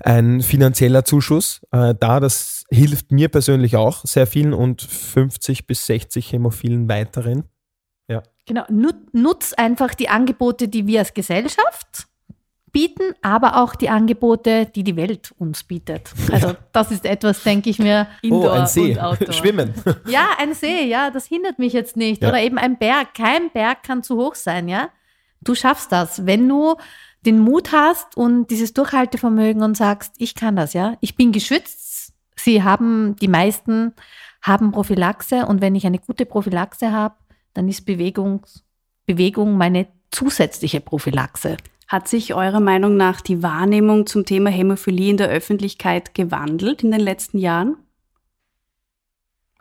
ein 0.00 0.42
finanzieller 0.42 1.04
Zuschuss 1.04 1.60
äh, 1.72 1.94
da. 1.98 2.20
Das 2.20 2.64
hilft 2.70 3.12
mir 3.12 3.28
persönlich 3.28 3.76
auch 3.76 4.04
sehr 4.04 4.26
vielen 4.26 4.52
und 4.52 4.82
50 4.82 5.66
bis 5.66 5.86
60 5.86 6.32
Hämophilen 6.32 6.88
weiteren. 6.88 7.44
Ja. 8.08 8.22
Genau, 8.46 8.64
nut, 8.70 9.12
nutz 9.12 9.52
einfach 9.52 9.94
die 9.94 10.08
Angebote, 10.08 10.68
die 10.68 10.86
wir 10.86 11.00
als 11.00 11.14
Gesellschaft 11.14 12.06
bieten, 12.76 13.14
aber 13.22 13.62
auch 13.62 13.74
die 13.74 13.88
Angebote, 13.88 14.66
die 14.66 14.84
die 14.84 14.96
Welt 14.96 15.32
uns 15.38 15.64
bietet. 15.64 16.12
Also 16.30 16.54
das 16.72 16.90
ist 16.90 17.06
etwas, 17.06 17.42
denke 17.42 17.70
ich 17.70 17.78
mir, 17.78 18.06
Indoor 18.20 18.44
oh, 18.44 18.50
ein 18.50 18.66
See. 18.66 18.92
und 18.92 18.98
Outdoor. 18.98 19.32
Schwimmen. 19.32 19.72
Ja, 20.06 20.28
ein 20.38 20.52
See, 20.52 20.86
ja, 20.86 21.10
das 21.10 21.24
hindert 21.24 21.58
mich 21.58 21.72
jetzt 21.72 21.96
nicht. 21.96 22.22
Ja. 22.22 22.28
Oder 22.28 22.42
eben 22.42 22.58
ein 22.58 22.76
Berg. 22.76 23.14
Kein 23.14 23.50
Berg 23.50 23.82
kann 23.82 24.02
zu 24.02 24.16
hoch 24.16 24.34
sein, 24.34 24.68
ja. 24.68 24.90
Du 25.40 25.54
schaffst 25.54 25.90
das, 25.90 26.26
wenn 26.26 26.46
du 26.46 26.76
den 27.26 27.38
Mut 27.38 27.72
hast 27.72 28.16
und 28.16 28.50
dieses 28.50 28.72
Durchhaltevermögen 28.72 29.62
und 29.62 29.76
sagst, 29.76 30.14
ich 30.18 30.34
kann 30.34 30.56
das, 30.56 30.72
ja. 30.72 30.96
Ich 31.00 31.16
bin 31.16 31.32
geschützt. 31.32 32.14
Sie 32.36 32.62
haben, 32.62 33.16
die 33.16 33.28
meisten 33.28 33.92
haben 34.42 34.70
Prophylaxe 34.70 35.46
und 35.46 35.60
wenn 35.60 35.74
ich 35.74 35.86
eine 35.86 35.98
gute 35.98 36.24
Prophylaxe 36.24 36.92
habe, 36.92 37.16
dann 37.54 37.68
ist 37.68 37.84
Bewegung, 37.84 38.46
Bewegung 39.06 39.56
meine 39.56 39.88
zusätzliche 40.10 40.80
Prophylaxe. 40.80 41.56
Hat 41.88 42.08
sich 42.08 42.34
eurer 42.34 42.60
Meinung 42.60 42.96
nach 42.96 43.20
die 43.20 43.42
Wahrnehmung 43.42 44.06
zum 44.06 44.24
Thema 44.24 44.50
Hämophilie 44.50 45.10
in 45.10 45.16
der 45.16 45.28
Öffentlichkeit 45.28 46.14
gewandelt 46.14 46.82
in 46.82 46.90
den 46.90 47.00
letzten 47.00 47.38
Jahren? 47.38 47.76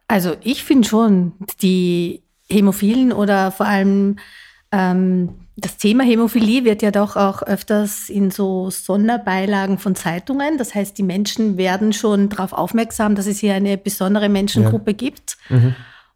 Also 0.07 0.35
ich 0.41 0.63
finde 0.63 0.87
schon, 0.87 1.33
die 1.61 2.23
Hämophilen 2.49 3.11
oder 3.11 3.51
vor 3.51 3.65
allem 3.65 4.17
ähm, 4.71 5.44
das 5.57 5.77
Thema 5.77 6.03
Hämophilie 6.03 6.65
wird 6.65 6.81
ja 6.81 6.91
doch 6.91 7.15
auch 7.15 7.41
öfters 7.41 8.09
in 8.09 8.29
so 8.29 8.69
Sonderbeilagen 8.69 9.77
von 9.77 9.95
Zeitungen. 9.95 10.57
Das 10.57 10.75
heißt, 10.75 10.97
die 10.97 11.03
Menschen 11.03 11.57
werden 11.57 11.93
schon 11.93 12.27
darauf 12.27 12.51
aufmerksam, 12.51 13.15
dass 13.15 13.25
es 13.25 13.39
hier 13.39 13.53
eine 13.53 13.77
besondere 13.77 14.27
Menschengruppe 14.27 14.91
ja. 14.91 14.97
gibt. 14.97 15.37
Mhm. 15.49 15.75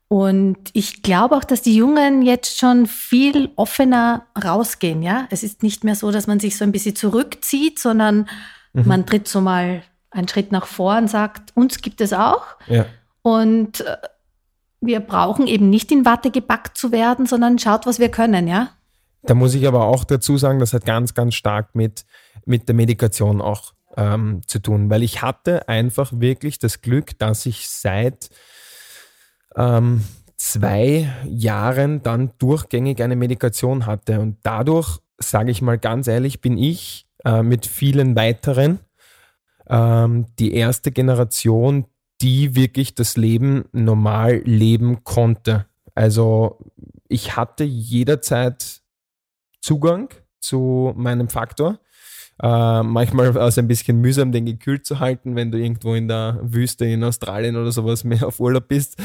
Und 0.09 0.57
ich 0.73 1.03
glaube 1.03 1.37
auch, 1.37 1.43
dass 1.43 1.61
die 1.61 1.75
Jungen 1.75 2.21
jetzt 2.21 2.57
schon 2.57 2.85
viel 2.87 3.51
offener 3.55 4.25
rausgehen. 4.43 5.03
Ja, 5.03 5.27
es 5.29 5.43
ist 5.43 5.63
nicht 5.63 5.83
mehr 5.83 5.95
so, 5.95 6.11
dass 6.11 6.27
man 6.27 6.39
sich 6.39 6.57
so 6.57 6.65
ein 6.65 6.71
bisschen 6.71 6.95
zurückzieht, 6.95 7.79
sondern 7.79 8.27
mhm. 8.73 8.87
man 8.87 9.05
tritt 9.05 9.27
so 9.27 9.39
mal 9.39 9.83
einen 10.11 10.27
Schritt 10.27 10.51
nach 10.51 10.65
vor 10.65 10.97
und 10.97 11.09
sagt, 11.09 11.55
uns 11.55 11.81
gibt 11.81 12.01
es 12.01 12.11
auch. 12.11 12.43
Ja. 12.67 12.87
Und 13.21 13.81
äh, 13.81 13.97
wir 14.81 14.99
brauchen 14.99 15.47
eben 15.47 15.69
nicht 15.69 15.91
in 15.91 16.05
Watte 16.05 16.31
gepackt 16.31 16.77
zu 16.77 16.91
werden, 16.91 17.25
sondern 17.25 17.59
schaut, 17.59 17.85
was 17.85 17.99
wir 17.99 18.09
können, 18.09 18.47
ja. 18.47 18.71
Da 19.23 19.33
muss 19.33 19.53
ich 19.53 19.67
aber 19.67 19.85
auch 19.85 20.03
dazu 20.03 20.37
sagen, 20.37 20.59
das 20.59 20.73
hat 20.73 20.85
ganz, 20.85 21.13
ganz 21.13 21.35
stark 21.35 21.75
mit, 21.75 22.05
mit 22.45 22.67
der 22.67 22.75
Medikation 22.75 23.41
auch 23.41 23.73
ähm, 23.97 24.41
zu 24.47 24.59
tun, 24.59 24.89
weil 24.89 25.03
ich 25.03 25.21
hatte 25.21 25.67
einfach 25.67 26.11
wirklich 26.15 26.59
das 26.59 26.81
Glück, 26.81 27.17
dass 27.19 27.45
ich 27.45 27.67
seit 27.67 28.29
ähm, 29.55 30.03
zwei 30.37 31.11
Jahren 31.27 32.01
dann 32.01 32.31
durchgängig 32.39 33.03
eine 33.03 33.15
Medikation 33.15 33.85
hatte. 33.85 34.19
Und 34.19 34.37
dadurch, 34.43 34.99
sage 35.17 35.51
ich 35.51 35.61
mal 35.61 35.77
ganz 35.77 36.07
ehrlich, 36.07 36.39
bin 36.39 36.57
ich 36.57 37.07
äh, 37.25 37.43
mit 37.43 37.65
vielen 37.65 38.15
weiteren 38.15 38.79
ähm, 39.67 40.27
die 40.39 40.53
erste 40.53 40.91
Generation, 40.91 41.85
die 42.21 42.55
wirklich 42.55 42.95
das 42.95 43.17
Leben 43.17 43.65
normal 43.71 44.41
leben 44.45 45.03
konnte. 45.03 45.65
Also 45.93 46.59
ich 47.07 47.35
hatte 47.35 47.63
jederzeit 47.63 48.81
Zugang 49.61 50.09
zu 50.39 50.93
meinem 50.95 51.29
Faktor. 51.29 51.79
Äh, 52.41 52.83
manchmal 52.83 53.35
war 53.35 53.47
es 53.47 53.57
ein 53.57 53.67
bisschen 53.67 53.99
mühsam, 53.99 54.31
den 54.31 54.45
gekühlt 54.45 54.85
zu 54.85 54.99
halten, 54.99 55.35
wenn 55.35 55.51
du 55.51 55.57
irgendwo 55.57 55.93
in 55.93 56.07
der 56.07 56.39
Wüste 56.41 56.85
in 56.85 57.03
Australien 57.03 57.57
oder 57.57 57.71
sowas 57.71 58.03
mehr 58.05 58.25
auf 58.25 58.39
Urlaub 58.39 58.69
bist. 58.69 58.97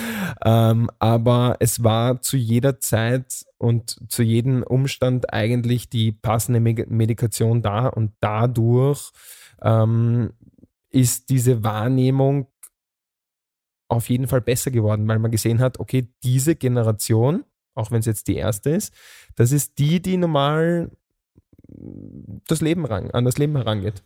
Ähm, 0.44 0.88
aber 1.00 1.56
es 1.58 1.82
war 1.82 2.23
zu 2.23 2.37
jeder 2.37 2.78
Zeit 2.78 3.44
und 3.58 3.99
zu 4.08 4.23
jedem 4.23 4.62
Umstand 4.62 5.32
eigentlich 5.32 5.88
die 5.88 6.12
passende 6.12 6.61
Medikation 6.61 7.61
da 7.61 7.88
und 7.88 8.12
dadurch 8.20 9.11
ähm, 9.62 10.32
ist 10.90 11.28
diese 11.30 11.64
Wahrnehmung 11.64 12.46
auf 13.88 14.08
jeden 14.08 14.28
Fall 14.28 14.40
besser 14.40 14.70
geworden, 14.70 15.08
weil 15.08 15.18
man 15.18 15.30
gesehen 15.30 15.61
hat, 15.61 15.80
okay, 15.80 16.08
diese 16.23 16.54
Generation, 16.54 17.44
auch 17.74 17.90
wenn 17.90 18.00
es 18.00 18.06
jetzt 18.06 18.28
die 18.28 18.36
erste 18.36 18.70
ist, 18.70 18.94
das 19.36 19.52
ist 19.52 19.78
die, 19.78 20.00
die 20.00 20.16
normal 20.16 20.90
das 22.48 22.60
Leben 22.60 22.84
ran, 22.84 23.10
an 23.10 23.24
das 23.24 23.38
Leben 23.38 23.56
herangeht. 23.56 24.02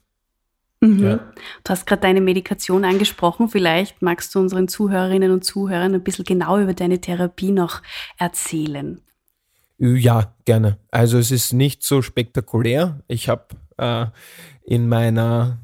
Mhm. 0.80 1.04
Ja. 1.04 1.16
Du 1.64 1.70
hast 1.70 1.86
gerade 1.86 2.02
deine 2.02 2.20
Medikation 2.20 2.84
angesprochen. 2.84 3.48
Vielleicht 3.48 4.00
magst 4.00 4.34
du 4.34 4.38
unseren 4.38 4.68
Zuhörerinnen 4.68 5.32
und 5.32 5.44
Zuhörern 5.44 5.94
ein 5.94 6.04
bisschen 6.04 6.24
genau 6.24 6.58
über 6.58 6.74
deine 6.74 7.00
Therapie 7.00 7.50
noch 7.50 7.82
erzählen. 8.16 9.00
Ja, 9.78 10.34
gerne. 10.44 10.78
Also 10.90 11.18
es 11.18 11.30
ist 11.30 11.52
nicht 11.52 11.82
so 11.82 12.02
spektakulär. 12.02 13.00
Ich 13.08 13.28
habe 13.28 13.46
äh, 13.76 14.06
in 14.64 14.88
meiner, 14.88 15.58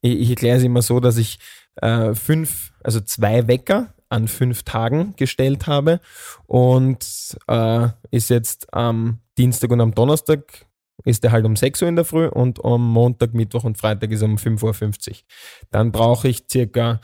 ich, 0.00 0.20
ich 0.20 0.30
erkläre 0.30 0.58
es 0.58 0.62
immer 0.62 0.82
so, 0.82 1.00
dass 1.00 1.16
ich 1.16 1.38
äh, 1.76 2.14
fünf, 2.14 2.72
also 2.82 3.00
zwei 3.00 3.48
Wecker 3.48 3.94
an 4.16 4.28
fünf 4.28 4.62
Tagen 4.62 5.14
gestellt 5.16 5.66
habe 5.66 6.00
und 6.46 7.36
äh, 7.46 7.88
ist 8.10 8.30
jetzt 8.30 8.72
am 8.72 9.20
Dienstag 9.38 9.70
und 9.70 9.80
am 9.80 9.94
Donnerstag 9.94 10.66
ist 11.04 11.22
er 11.24 11.32
halt 11.32 11.44
um 11.44 11.54
6 11.54 11.82
Uhr 11.82 11.88
in 11.88 11.96
der 11.96 12.04
Früh 12.04 12.26
und 12.26 12.64
am 12.64 12.84
Montag, 12.84 13.34
Mittwoch 13.34 13.64
und 13.64 13.78
Freitag 13.78 14.10
ist 14.10 14.22
er 14.22 14.28
um 14.28 14.36
5.50 14.36 15.10
Uhr. 15.10 15.16
Dann 15.70 15.92
brauche 15.92 16.28
ich 16.28 16.44
circa 16.50 17.00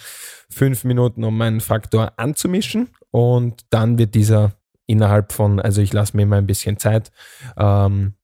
fünf 0.51 0.85
Minuten, 0.85 1.23
um 1.23 1.37
meinen 1.37 1.61
Faktor 1.61 2.15
anzumischen 2.17 2.89
und 3.11 3.61
dann 3.71 3.99
wird 3.99 4.15
dieser 4.15 4.53
innerhalb 4.87 5.33
von, 5.33 5.61
also 5.61 5.83
ich 5.83 5.93
lasse 5.93 6.17
mir 6.17 6.25
immer 6.25 6.37
ein 6.37 6.47
bisschen 6.47 6.79
Zeit, 6.79 7.13
ähm, 7.57 8.15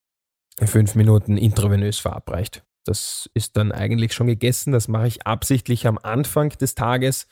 fünf 0.64 0.94
Minuten 0.94 1.36
intravenös 1.36 1.98
verabreicht. 1.98 2.64
Das 2.88 3.28
ist 3.34 3.56
dann 3.58 3.70
eigentlich 3.70 4.14
schon 4.14 4.28
gegessen. 4.28 4.72
Das 4.72 4.88
mache 4.88 5.06
ich 5.06 5.26
absichtlich 5.26 5.86
am 5.86 5.98
Anfang 6.02 6.48
des 6.56 6.74
Tages, 6.74 7.28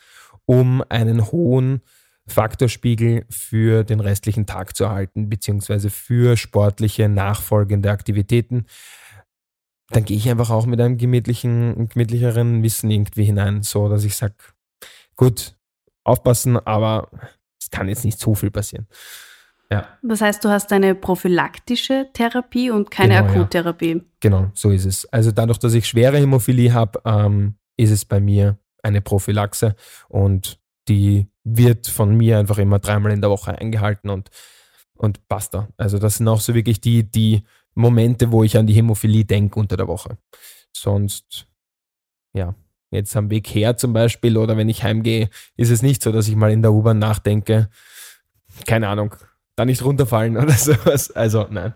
um 0.47 0.83
einen 0.89 1.31
hohen 1.31 1.83
Faktorspiegel 2.27 3.25
für 3.31 3.85
den 3.85 4.01
restlichen 4.01 4.47
Tag 4.47 4.77
zu 4.77 4.85
erhalten, 4.85 5.29
beziehungsweise 5.29 5.91
für 5.91 6.37
sportliche 6.37 7.09
nachfolgende 7.09 7.91
Aktivitäten, 7.91 8.67
dann 9.91 10.05
gehe 10.05 10.17
ich 10.17 10.29
einfach 10.29 10.51
auch 10.51 10.67
mit 10.67 10.81
einem 10.81 10.99
gemütlichen, 10.99 11.89
gemütlicheren 11.89 12.63
Wissen 12.63 12.91
irgendwie 12.91 13.25
hinein, 13.25 13.63
so 13.63 13.89
dass 13.89 14.05
ich 14.05 14.17
sage, 14.17 14.35
gut, 15.15 15.55
aufpassen, 16.03 16.57
aber 16.57 17.09
es 17.61 17.71
kann 17.71 17.89
jetzt 17.89 18.05
nicht 18.05 18.19
zu 18.19 18.35
viel 18.35 18.51
passieren. 18.51 18.87
Ja. 19.71 19.87
Das 20.03 20.21
heißt, 20.21 20.45
du 20.45 20.49
hast 20.49 20.73
eine 20.73 20.95
prophylaktische 20.95 22.09
Therapie 22.13 22.71
und 22.71 22.91
keine 22.91 23.15
genau, 23.15 23.29
Akuttherapie. 23.29 23.95
Ja. 23.95 24.01
Genau, 24.21 24.51
so 24.55 24.71
ist 24.71 24.85
es. 24.85 25.07
Also 25.07 25.33
dadurch, 25.33 25.59
dass 25.59 25.75
ich 25.75 25.87
schwere 25.87 26.19
Hämophilie 26.19 26.73
habe, 26.73 27.01
ähm, 27.05 27.57
ist 27.77 27.91
es 27.91 28.05
bei 28.05 28.21
mir 28.21 28.59
eine 28.87 29.01
Prophylaxe 29.01 29.77
und 30.09 30.59
die 30.89 31.29
wird 31.45 31.89
von 31.89 32.17
mir 32.17 32.39
einfach 32.39 32.59
immer 32.59 32.79
dreimal 32.79 33.13
in 33.13 33.21
der 33.21 33.31
Woche 33.31 33.59
eingehalten 33.59 34.09
und, 34.09 34.31
und 34.95 35.29
basta. 35.29 35.69
Also 35.77 35.99
das 35.99 36.17
sind 36.17 36.29
auch 36.29 36.41
so 36.41 36.55
wirklich 36.55 36.81
die, 36.81 37.11
die 37.11 37.43
Momente, 37.75 38.33
wo 38.33 38.45
ich 38.45 38.57
an 38.57 38.67
die 38.67 38.75
Hämophilie 38.75 39.25
denke 39.25 39.59
unter 39.59 39.77
der 39.77 39.89
Woche. 39.89 40.19
Sonst, 40.73 41.47
ja, 42.33 42.55
jetzt 42.91 43.17
am 43.17 43.31
Weg 43.31 43.49
her 43.49 43.77
zum 43.77 43.93
Beispiel 43.93 44.37
oder 44.37 44.57
wenn 44.57 44.69
ich 44.69 44.85
heimgehe, 44.85 45.29
ist 45.57 45.71
es 45.71 45.83
nicht 45.83 46.03
so, 46.03 46.13
dass 46.13 46.29
ich 46.29 46.37
mal 46.37 46.53
in 46.53 46.63
der 46.63 46.73
U-Bahn 46.73 46.99
nachdenke, 46.99 47.69
keine 48.67 48.89
Ahnung, 48.89 49.15
da 49.57 49.65
nicht 49.65 49.85
runterfallen 49.85 50.37
oder 50.43 50.53
sowas. 50.53 51.11
Also 51.11 51.47
nein, 51.51 51.75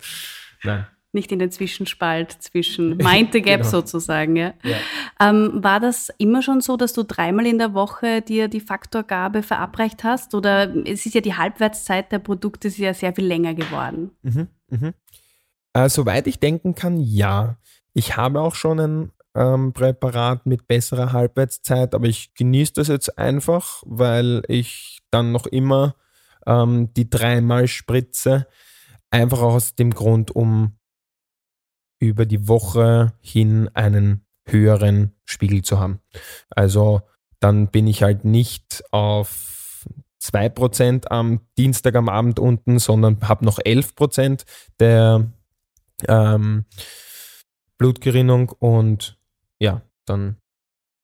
nein 0.63 0.87
nicht 1.13 1.33
in 1.33 1.39
den 1.39 1.51
Zwischenspalt 1.51 2.33
zwischen 2.33 2.97
Mind 2.99 3.33
the 3.33 3.43
Gap 3.43 3.61
genau. 3.61 3.71
sozusagen. 3.71 4.37
Ja. 4.37 4.55
ja. 4.63 4.77
Ähm, 5.21 5.63
war 5.63 5.81
das 5.81 6.11
immer 6.19 6.43
schon 6.43 6.61
so, 6.61 6.77
dass 6.77 6.93
du 6.93 7.03
dreimal 7.03 7.47
in 7.47 7.59
der 7.59 7.75
Woche 7.75 8.23
dir 8.23 8.49
die 8.49 8.61
Faktorgabe 8.61 9.43
verabreicht 9.43 10.05
hast? 10.05 10.35
Oder 10.35 10.75
es 10.87 11.07
ist 11.07 11.15
ja 11.15 11.21
die 11.21 11.35
Halbwertszeit 11.35 12.13
der 12.13 12.19
Produkte 12.19 12.69
ist 12.69 12.79
ja 12.79 12.95
sehr 12.95 13.15
viel 13.15 13.27
länger 13.27 13.55
geworden. 13.55 14.11
Mhm, 14.23 14.49
mhm. 14.69 14.95
Äh, 15.73 15.89
soweit 15.89 16.27
ich 16.27 16.39
denken 16.39 16.75
kann, 16.75 16.99
ja. 17.01 17.57
Ich 17.93 18.17
habe 18.17 18.41
auch 18.41 18.55
schon 18.55 18.81
ein 18.81 19.13
ähm, 19.35 19.73
Präparat 19.73 20.47
mit 20.47 20.67
besserer 20.67 21.13
Halbwertszeit, 21.13 21.95
aber 21.95 22.07
ich 22.07 22.35
genieße 22.35 22.73
das 22.75 22.89
jetzt 22.89 23.19
einfach, 23.19 23.83
weil 23.87 24.43
ich 24.49 25.01
dann 25.11 25.33
noch 25.33 25.47
immer 25.47 25.95
ähm, 26.47 26.93
die 26.95 27.09
dreimal 27.09 27.69
spritze. 27.69 28.47
Einfach 29.11 29.41
aus 29.41 29.75
dem 29.75 29.93
Grund, 29.93 30.35
um 30.35 30.77
über 32.01 32.27
die 32.27 32.49
Woche 32.49 33.13
hin 33.21 33.71
einen 33.75 34.25
höheren 34.47 35.13
Spiegel 35.25 35.63
zu 35.63 35.79
haben. 35.79 36.01
Also 36.51 37.03
dann 37.39 37.69
bin 37.69 37.87
ich 37.87 38.03
halt 38.03 38.25
nicht 38.25 38.83
auf 38.91 39.87
2% 40.23 41.07
am 41.09 41.41
Dienstag 41.57 41.95
am 41.95 42.09
Abend 42.09 42.39
unten, 42.39 42.79
sondern 42.79 43.21
habe 43.23 43.45
noch 43.45 43.59
11% 43.59 44.45
der 44.79 45.31
ähm, 46.09 46.65
Blutgerinnung 47.79 48.51
und 48.51 49.19
ja, 49.59 49.83
dann 50.05 50.37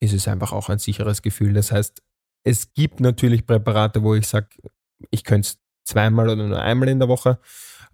ist 0.00 0.12
es 0.12 0.28
einfach 0.28 0.52
auch 0.52 0.68
ein 0.68 0.78
sicheres 0.78 1.22
Gefühl. 1.22 1.54
Das 1.54 1.72
heißt, 1.72 2.02
es 2.44 2.74
gibt 2.74 3.00
natürlich 3.00 3.46
Präparate, 3.46 4.02
wo 4.02 4.14
ich 4.14 4.28
sage, 4.28 4.48
ich 5.10 5.24
könnte 5.24 5.48
es 5.48 5.58
zweimal 5.84 6.28
oder 6.28 6.46
nur 6.46 6.60
einmal 6.60 6.88
in 6.88 6.98
der 6.98 7.08
Woche, 7.08 7.38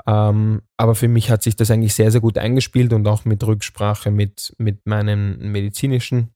Ähm, 0.06 0.62
aber 0.76 0.94
für 0.94 1.08
mich 1.08 1.30
hat 1.30 1.42
sich 1.42 1.56
das 1.56 1.70
eigentlich 1.70 1.94
sehr, 1.94 2.10
sehr 2.10 2.20
gut 2.20 2.38
eingespielt 2.38 2.92
und 2.92 3.06
auch 3.06 3.24
mit 3.24 3.44
Rücksprache 3.44 4.10
mit, 4.10 4.54
mit 4.58 4.86
meinem 4.86 5.52
medizinischen 5.52 6.34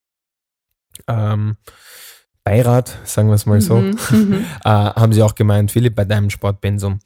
ähm, 1.08 1.56
Beirat, 2.44 2.96
sagen 3.04 3.28
wir 3.28 3.34
es 3.34 3.44
mal 3.44 3.60
so, 3.60 3.78
mhm, 3.78 3.98
mhm. 4.10 4.44
äh, 4.64 4.68
haben 4.68 5.12
sie 5.12 5.22
auch 5.22 5.34
gemeint, 5.34 5.72
Philipp, 5.72 5.96
bei 5.96 6.04
deinem 6.04 6.30
Sportpensum, 6.30 7.00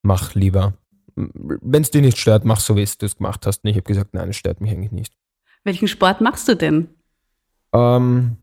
mach 0.00 0.34
lieber. 0.34 0.74
Wenn 1.14 1.82
es 1.82 1.90
dich 1.90 2.00
nicht 2.00 2.18
stört, 2.18 2.46
mach 2.46 2.58
so, 2.58 2.74
wie 2.74 2.84
du 2.84 3.06
es 3.06 3.16
gemacht 3.16 3.46
hast. 3.46 3.64
Und 3.64 3.70
ich 3.70 3.76
habe 3.76 3.84
gesagt, 3.84 4.14
nein, 4.14 4.30
es 4.30 4.36
stört 4.36 4.62
mich 4.62 4.70
eigentlich 4.72 4.92
nicht. 4.92 5.14
Welchen 5.62 5.88
Sport 5.88 6.22
machst 6.22 6.48
du 6.48 6.56
denn? 6.56 6.88
Ähm, 7.74 8.38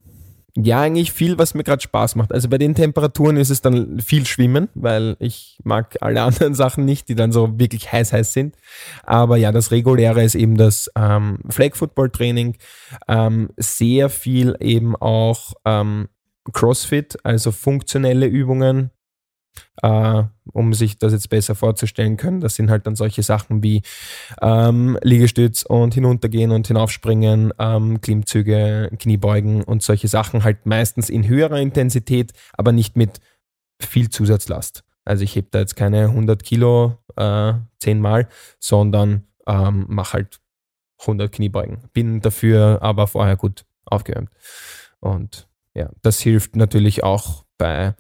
ja, 0.64 0.82
eigentlich 0.82 1.12
viel, 1.12 1.38
was 1.38 1.54
mir 1.54 1.64
gerade 1.64 1.82
Spaß 1.82 2.16
macht. 2.16 2.34
Also 2.34 2.50
bei 2.50 2.58
den 2.58 2.76
Temperaturen 2.76 3.38
ist 3.38 3.50
es 3.50 3.62
dann 3.62 4.00
viel 4.00 4.26
Schwimmen, 4.26 4.70
weil 4.74 5.16
ich 5.20 5.60
mag 5.64 5.98
alle 6.02 6.22
anderen 6.24 6.54
Sachen 6.54 6.86
nicht, 6.86 7.10
die 7.10 7.16
dann 7.16 7.32
so 7.32 7.60
wirklich 7.60 7.92
heiß, 7.92 8.14
heiß 8.14 8.34
sind. 8.34 8.56
Aber 9.04 9.38
ja, 9.38 9.52
das 9.52 9.72
Reguläre 9.72 10.24
ist 10.24 10.36
eben 10.36 10.58
das 10.58 10.92
ähm, 10.96 11.40
Flag 11.50 11.76
Football 11.76 12.10
Training. 12.10 12.56
Ähm, 13.08 13.50
sehr 13.58 14.10
viel 14.10 14.56
eben 14.60 14.96
auch 14.96 15.54
ähm, 15.66 16.10
CrossFit, 16.52 17.18
also 17.24 17.52
funktionelle 17.52 18.26
Übungen, 18.26 18.92
äh, 19.82 20.24
um 20.52 20.74
sich 20.74 20.98
das 20.98 21.14
jetzt 21.14 21.30
besser 21.30 21.56
vorzustellen 21.56 22.18
können. 22.18 22.42
Das 22.42 22.56
sind 22.56 22.70
halt 22.70 22.88
dann 22.88 22.96
solche 22.96 23.24
Sachen 23.24 23.64
wie 23.64 23.82
ähm, 24.42 24.98
Liegestütz 25.02 25.64
und 25.64 25.94
hinuntergehen 25.94 26.52
und 26.52 26.68
hinaufspringen, 26.68 27.54
ähm, 27.60 28.02
Klimmzüge, 28.02 28.92
Kniebeugen 28.98 29.64
und 29.64 29.84
solche 29.84 30.08
Sachen 30.08 30.44
halt 30.44 30.66
meistens 30.66 31.10
in 31.10 31.28
höherer 31.28 31.60
Intensität, 31.60 32.34
aber 32.54 32.72
nicht 32.72 32.96
mit 32.96 33.20
viel 33.82 34.10
Zusatzlast. 34.10 34.84
Also 35.06 35.24
ich 35.24 35.36
hebe 35.36 35.48
da 35.52 35.60
jetzt 35.60 35.76
keine 35.76 36.06
100 36.06 36.44
Kilo 36.44 36.98
äh, 37.16 37.54
zehnmal, 37.80 38.28
sondern 38.60 39.28
ähm, 39.48 39.86
mache 39.88 40.14
halt 40.14 40.40
100 41.02 41.32
Kniebeugen. 41.32 41.90
Bin 41.94 42.22
dafür 42.22 42.80
aber 42.82 43.08
vorher 43.08 43.38
gut 43.38 43.66
aufgewärmt. 43.86 44.30
Und 45.00 45.48
ja, 45.74 45.90
das 46.02 46.20
hilft 46.20 46.56
natürlich 46.56 47.04
auch 47.04 47.46
bei 47.58 47.96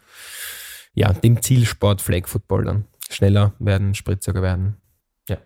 ja, 0.93 1.13
dem 1.13 1.41
Zielsport 1.41 2.01
Flag 2.01 2.27
Football 2.27 2.65
dann. 2.65 2.85
Schneller 3.09 3.53
werden, 3.59 3.95
spritziger 3.95 4.41
werden. 4.41 4.77
Ja. 5.27 5.37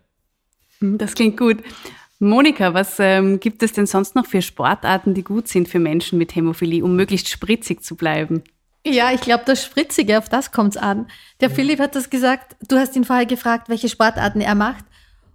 Hm, 0.79 0.97
das 0.97 1.13
klingt 1.13 1.37
gut. 1.37 1.63
Monika, 2.19 2.73
was 2.73 2.99
ähm, 2.99 3.39
gibt 3.39 3.63
es 3.63 3.73
denn 3.73 3.85
sonst 3.85 4.15
noch 4.15 4.25
für 4.25 4.41
Sportarten, 4.41 5.13
die 5.13 5.23
gut 5.23 5.47
sind 5.47 5.67
für 5.67 5.79
Menschen 5.79 6.17
mit 6.17 6.35
Hämophilie, 6.35 6.83
um 6.83 6.95
möglichst 6.95 7.29
spritzig 7.29 7.83
zu 7.83 7.95
bleiben? 7.95 8.43
Ja, 8.85 9.11
ich 9.11 9.21
glaube, 9.21 9.43
das 9.45 9.63
Spritzige, 9.63 10.17
auf 10.17 10.29
das 10.29 10.51
kommt 10.51 10.75
es 10.75 10.81
an. 10.81 11.07
Der 11.39 11.49
ja. 11.49 11.55
Philipp 11.55 11.79
hat 11.79 11.95
das 11.95 12.09
gesagt, 12.09 12.55
du 12.67 12.77
hast 12.77 12.95
ihn 12.95 13.05
vorher 13.05 13.25
gefragt, 13.25 13.69
welche 13.69 13.89
Sportarten 13.89 14.41
er 14.41 14.55
macht. 14.55 14.85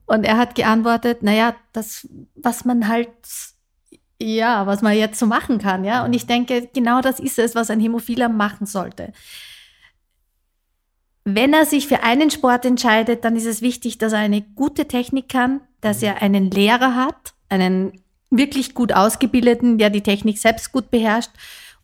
Und 0.06 0.24
er 0.24 0.38
hat 0.38 0.54
geantwortet, 0.54 1.22
naja, 1.22 1.54
das, 1.72 2.08
was 2.34 2.64
man 2.64 2.88
halt, 2.88 3.10
ja, 4.20 4.66
was 4.66 4.80
man 4.80 4.96
jetzt 4.96 5.18
so 5.18 5.26
machen 5.26 5.58
kann, 5.58 5.84
ja. 5.84 6.04
Und 6.04 6.14
ich 6.14 6.26
denke, 6.26 6.68
genau 6.72 7.00
das 7.00 7.20
ist 7.20 7.38
es, 7.38 7.54
was 7.54 7.70
ein 7.70 7.80
Hämophiler 7.80 8.28
machen 8.28 8.66
sollte. 8.66 9.12
Wenn 11.34 11.52
er 11.52 11.66
sich 11.66 11.88
für 11.88 12.02
einen 12.02 12.30
Sport 12.30 12.64
entscheidet, 12.64 13.24
dann 13.24 13.36
ist 13.36 13.44
es 13.44 13.60
wichtig, 13.60 13.98
dass 13.98 14.12
er 14.12 14.20
eine 14.20 14.40
gute 14.40 14.88
Technik 14.88 15.28
kann, 15.28 15.60
dass 15.80 16.02
er 16.02 16.22
einen 16.22 16.50
Lehrer 16.50 16.94
hat, 16.94 17.34
einen 17.48 18.00
wirklich 18.30 18.74
gut 18.74 18.92
ausgebildeten, 18.92 19.78
der 19.78 19.90
die 19.90 20.02
Technik 20.02 20.38
selbst 20.38 20.72
gut 20.72 20.90
beherrscht 20.90 21.30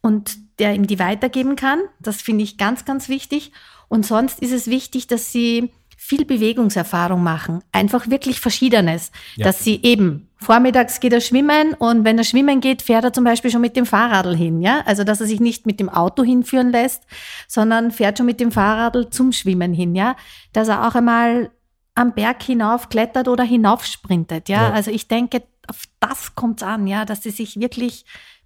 und 0.00 0.38
der 0.58 0.74
ihm 0.74 0.86
die 0.86 0.98
weitergeben 0.98 1.56
kann. 1.56 1.80
Das 2.00 2.22
finde 2.22 2.44
ich 2.44 2.56
ganz, 2.56 2.84
ganz 2.84 3.08
wichtig. 3.08 3.52
Und 3.88 4.06
sonst 4.06 4.40
ist 4.40 4.52
es 4.52 4.66
wichtig, 4.66 5.08
dass 5.08 5.30
sie 5.30 5.70
viel 5.96 6.24
Bewegungserfahrung 6.24 7.22
machen. 7.22 7.62
Einfach 7.72 8.08
wirklich 8.08 8.40
Verschiedenes. 8.40 9.10
Ja. 9.36 9.44
Dass 9.44 9.64
sie 9.64 9.80
eben, 9.82 10.28
vormittags 10.44 11.00
geht 11.00 11.12
er 11.12 11.20
schwimmen 11.20 11.74
und 11.74 12.04
wenn 12.04 12.18
er 12.18 12.24
schwimmen 12.24 12.60
geht, 12.60 12.82
fährt 12.82 13.04
er 13.04 13.12
zum 13.12 13.24
Beispiel 13.24 13.50
schon 13.50 13.60
mit 13.60 13.76
dem 13.76 13.86
Fahrradl 13.86 14.36
hin, 14.36 14.62
ja. 14.62 14.82
Also, 14.86 15.02
dass 15.02 15.20
er 15.20 15.26
sich 15.26 15.40
nicht 15.40 15.66
mit 15.66 15.80
dem 15.80 15.88
Auto 15.88 16.22
hinführen 16.22 16.70
lässt, 16.70 17.02
sondern 17.48 17.90
fährt 17.90 18.18
schon 18.18 18.26
mit 18.26 18.40
dem 18.40 18.52
Fahrradl 18.52 19.10
zum 19.10 19.32
Schwimmen 19.32 19.72
hin, 19.72 19.94
ja. 19.94 20.16
Dass 20.52 20.68
er 20.68 20.86
auch 20.86 20.94
einmal 20.94 21.50
am 21.94 22.12
Berg 22.14 22.42
hinauf 22.42 22.88
klettert 22.88 23.28
oder 23.28 23.44
hinauf 23.44 23.84
sprintet, 23.84 24.48
ja. 24.48 24.68
ja. 24.68 24.72
Also, 24.72 24.90
ich 24.90 25.08
denke, 25.08 25.42
auf 25.66 25.84
das 25.98 26.34
kommt 26.34 26.62
es 26.62 26.68
an, 26.68 26.86
ja, 26.86 27.04
dass 27.04 27.22
sie 27.22 27.30
sich 27.30 27.58
wirklich 27.58 28.04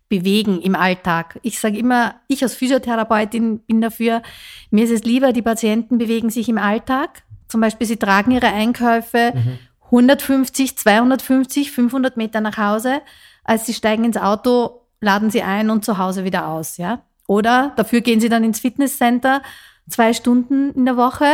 bewegen 0.09 0.61
im 0.63 0.75
Alltag. 0.75 1.39
Ich 1.43 1.59
sage 1.59 1.79
immer, 1.79 2.15
ich 2.29 2.43
als 2.43 2.55
Physiotherapeutin 2.55 3.59
bin 3.61 3.81
dafür, 3.81 4.23
mir 4.71 4.85
ist 4.85 4.91
es 4.91 5.05
lieber, 5.05 5.33
die 5.33 5.43
Patienten 5.43 5.99
bewegen 5.99 6.31
sich 6.31 6.49
im 6.49 6.59
Alltag, 6.59 7.25
zum 7.49 7.63
Beispiel, 7.63 7.87
sie 7.87 7.97
tragen 7.97 8.31
ihre 8.31 8.49
Einkäufe 8.49 9.33
mhm. 9.35 9.59
150, 9.91 10.77
250, 10.77 11.73
500 11.73 12.17
Meter 12.17 12.41
nach 12.41 12.59
Hause, 12.59 13.01
als 13.45 13.67
sie 13.67 13.75
steigen 13.75 14.05
ins 14.05 14.17
Auto, 14.17 14.83
laden 15.01 15.31
sie 15.31 15.43
ein 15.43 15.71
und 15.71 15.85
zu 15.85 15.99
Hause 15.99 16.25
wieder 16.25 16.49
aus, 16.49 16.77
ja. 16.77 17.03
Oder 17.27 17.73
dafür 17.77 18.01
gehen 18.01 18.21
sie 18.21 18.29
dann 18.29 18.45
ins 18.45 18.61
Fitnesscenter 18.61 19.43
zwei 19.89 20.13
Stunden 20.13 20.73
in 20.73 20.85
der 20.85 20.97
Woche 20.97 21.27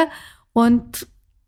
und 0.52 1.06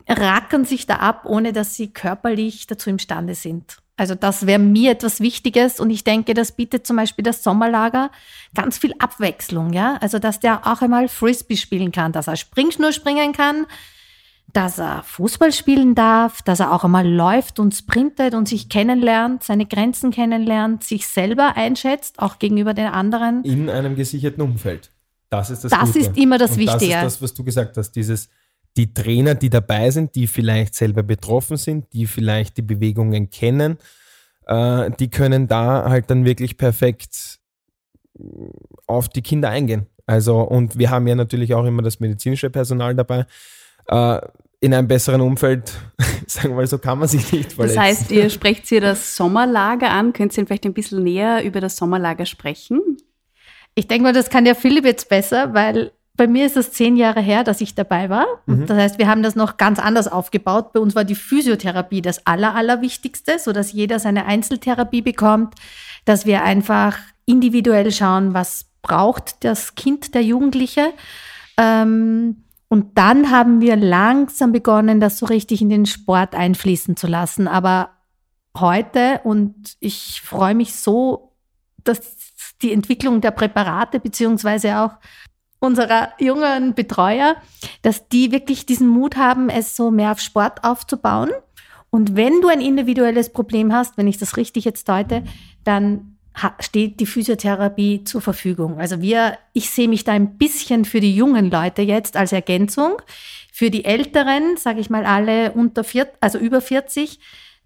rackern 0.08 0.64
sich 0.64 0.86
da 0.86 0.96
ab, 0.96 1.22
ohne 1.24 1.52
dass 1.52 1.74
sie 1.74 1.92
körperlich 1.92 2.66
dazu 2.66 2.90
imstande 2.90 3.34
sind. 3.34 3.78
Also 3.96 4.14
das 4.14 4.46
wäre 4.46 4.58
mir 4.58 4.92
etwas 4.92 5.20
Wichtiges 5.20 5.80
und 5.80 5.90
ich 5.90 6.04
denke, 6.04 6.34
das 6.34 6.52
bietet 6.52 6.86
zum 6.86 6.96
Beispiel 6.96 7.22
das 7.22 7.42
Sommerlager 7.42 8.10
ganz 8.54 8.76
viel 8.76 8.94
Abwechslung, 8.98 9.72
ja. 9.72 9.96
Also 10.00 10.18
dass 10.18 10.38
der 10.38 10.66
auch 10.66 10.82
einmal 10.82 11.08
Frisbee 11.08 11.56
spielen 11.56 11.92
kann, 11.92 12.12
dass 12.12 12.28
er 12.28 12.36
Springschnur 12.36 12.92
springen 12.92 13.32
kann, 13.32 13.66
dass 14.52 14.78
er 14.78 15.02
Fußball 15.02 15.52
spielen 15.52 15.94
darf, 15.94 16.42
dass 16.42 16.60
er 16.60 16.72
auch 16.72 16.84
einmal 16.84 17.06
läuft 17.06 17.58
und 17.58 17.74
sprintet 17.74 18.34
und 18.34 18.48
sich 18.48 18.68
kennenlernt, 18.68 19.42
seine 19.42 19.66
Grenzen 19.66 20.10
kennenlernt, 20.10 20.84
sich 20.84 21.06
selber 21.06 21.56
einschätzt, 21.56 22.18
auch 22.18 22.38
gegenüber 22.38 22.72
den 22.72 22.86
anderen. 22.86 23.44
In 23.44 23.68
einem 23.68 23.96
gesicherten 23.96 24.42
Umfeld. 24.42 24.90
Das 25.28 25.50
ist 25.50 25.64
das 25.64 25.72
Das 25.72 25.92
Gute. 25.92 25.98
ist 25.98 26.16
immer 26.16 26.38
das 26.38 26.52
und 26.52 26.58
Wichtige. 26.58 26.92
Das 26.92 27.12
ist 27.12 27.16
das, 27.16 27.22
was 27.22 27.34
du 27.34 27.44
gesagt 27.44 27.76
hast, 27.76 27.92
dieses 27.92 28.28
die 28.76 28.92
Trainer, 28.92 29.34
die 29.34 29.50
dabei 29.50 29.90
sind, 29.90 30.14
die 30.14 30.26
vielleicht 30.26 30.74
selber 30.74 31.02
betroffen 31.02 31.56
sind, 31.56 31.92
die 31.92 32.06
vielleicht 32.06 32.58
die 32.58 32.62
Bewegungen 32.62 33.30
kennen, 33.30 33.78
äh, 34.46 34.90
die 35.00 35.08
können 35.08 35.48
da 35.48 35.88
halt 35.88 36.10
dann 36.10 36.24
wirklich 36.24 36.56
perfekt 36.56 37.40
auf 38.86 39.08
die 39.08 39.22
Kinder 39.22 39.48
eingehen. 39.48 39.86
Also, 40.06 40.40
und 40.40 40.78
wir 40.78 40.90
haben 40.90 41.06
ja 41.06 41.14
natürlich 41.14 41.54
auch 41.54 41.64
immer 41.64 41.82
das 41.82 42.00
medizinische 42.00 42.50
Personal 42.50 42.94
dabei. 42.94 43.26
Äh, 43.88 44.20
in 44.60 44.72
einem 44.72 44.88
besseren 44.88 45.20
Umfeld, 45.20 45.72
sagen 46.26 46.50
wir 46.50 46.56
mal 46.56 46.66
so, 46.66 46.78
kann 46.78 46.98
man 46.98 47.08
sich 47.08 47.30
nicht 47.32 47.52
verletzen. 47.52 47.76
Das 47.76 47.84
heißt, 47.84 48.10
ihr 48.10 48.30
sprecht 48.30 48.66
hier 48.66 48.80
das 48.80 49.16
Sommerlager 49.16 49.90
an. 49.90 50.12
Könnt 50.12 50.36
ihr 50.36 50.46
vielleicht 50.46 50.64
ein 50.64 50.74
bisschen 50.74 51.02
näher 51.02 51.44
über 51.44 51.60
das 51.60 51.76
Sommerlager 51.76 52.26
sprechen? 52.26 52.80
Ich 53.74 53.86
denke 53.86 54.04
mal, 54.04 54.12
das 54.12 54.30
kann 54.30 54.46
ja 54.46 54.54
Philipp 54.54 54.84
jetzt 54.84 55.08
besser, 55.08 55.52
weil 55.52 55.92
bei 56.16 56.26
mir 56.26 56.46
ist 56.46 56.56
es 56.56 56.72
zehn 56.72 56.96
Jahre 56.96 57.20
her, 57.20 57.44
dass 57.44 57.60
ich 57.60 57.74
dabei 57.74 58.08
war. 58.08 58.26
Mhm. 58.46 58.66
Das 58.66 58.78
heißt, 58.78 58.98
wir 58.98 59.06
haben 59.06 59.22
das 59.22 59.36
noch 59.36 59.58
ganz 59.58 59.78
anders 59.78 60.08
aufgebaut. 60.08 60.72
Bei 60.72 60.80
uns 60.80 60.94
war 60.94 61.04
die 61.04 61.14
Physiotherapie 61.14 62.00
das 62.00 62.26
Aller, 62.26 62.54
Allerwichtigste, 62.54 63.38
sodass 63.38 63.72
jeder 63.72 63.98
seine 63.98 64.24
Einzeltherapie 64.24 65.02
bekommt, 65.02 65.54
dass 66.06 66.24
wir 66.24 66.42
einfach 66.42 66.96
individuell 67.26 67.92
schauen, 67.92 68.32
was 68.32 68.66
braucht 68.80 69.44
das 69.44 69.74
Kind, 69.74 70.14
der 70.14 70.22
Jugendliche. 70.22 70.92
Ähm, 71.58 72.44
und 72.68 72.98
dann 72.98 73.30
haben 73.30 73.60
wir 73.60 73.76
langsam 73.76 74.52
begonnen, 74.52 75.00
das 75.00 75.18
so 75.18 75.26
richtig 75.26 75.62
in 75.62 75.68
den 75.68 75.86
Sport 75.86 76.34
einfließen 76.34 76.96
zu 76.96 77.06
lassen. 77.06 77.46
Aber 77.46 77.90
heute, 78.58 79.20
und 79.24 79.76
ich 79.78 80.20
freue 80.22 80.54
mich 80.54 80.74
so, 80.74 81.32
dass 81.84 82.16
die 82.62 82.72
Entwicklung 82.72 83.20
der 83.20 83.30
Präparate 83.30 84.00
beziehungsweise 84.00 84.78
auch 84.78 84.92
unserer 85.60 86.10
jungen 86.18 86.74
Betreuer, 86.74 87.36
dass 87.82 88.08
die 88.08 88.32
wirklich 88.32 88.66
diesen 88.66 88.88
Mut 88.88 89.16
haben, 89.16 89.48
es 89.48 89.76
so 89.76 89.90
mehr 89.90 90.12
auf 90.12 90.20
Sport 90.20 90.64
aufzubauen. 90.64 91.30
Und 91.90 92.16
wenn 92.16 92.40
du 92.40 92.48
ein 92.48 92.60
individuelles 92.60 93.32
Problem 93.32 93.72
hast, 93.72 93.96
wenn 93.96 94.08
ich 94.08 94.18
das 94.18 94.36
richtig 94.36 94.64
jetzt 94.64 94.88
deute, 94.88 95.22
dann 95.64 96.15
steht 96.60 97.00
die 97.00 97.06
Physiotherapie 97.06 98.04
zur 98.04 98.20
Verfügung. 98.20 98.78
Also 98.78 99.00
wir, 99.00 99.38
ich 99.52 99.70
sehe 99.70 99.88
mich 99.88 100.04
da 100.04 100.12
ein 100.12 100.36
bisschen 100.36 100.84
für 100.84 101.00
die 101.00 101.14
jungen 101.14 101.50
Leute 101.50 101.82
jetzt 101.82 102.16
als 102.16 102.32
Ergänzung. 102.32 103.00
Für 103.52 103.70
die 103.70 103.84
Älteren, 103.86 104.56
sage 104.58 104.80
ich 104.80 104.90
mal 104.90 105.06
alle 105.06 105.52
unter 105.52 105.82
40, 105.82 106.14
also 106.20 106.38
über 106.38 106.60
40, 106.60 107.18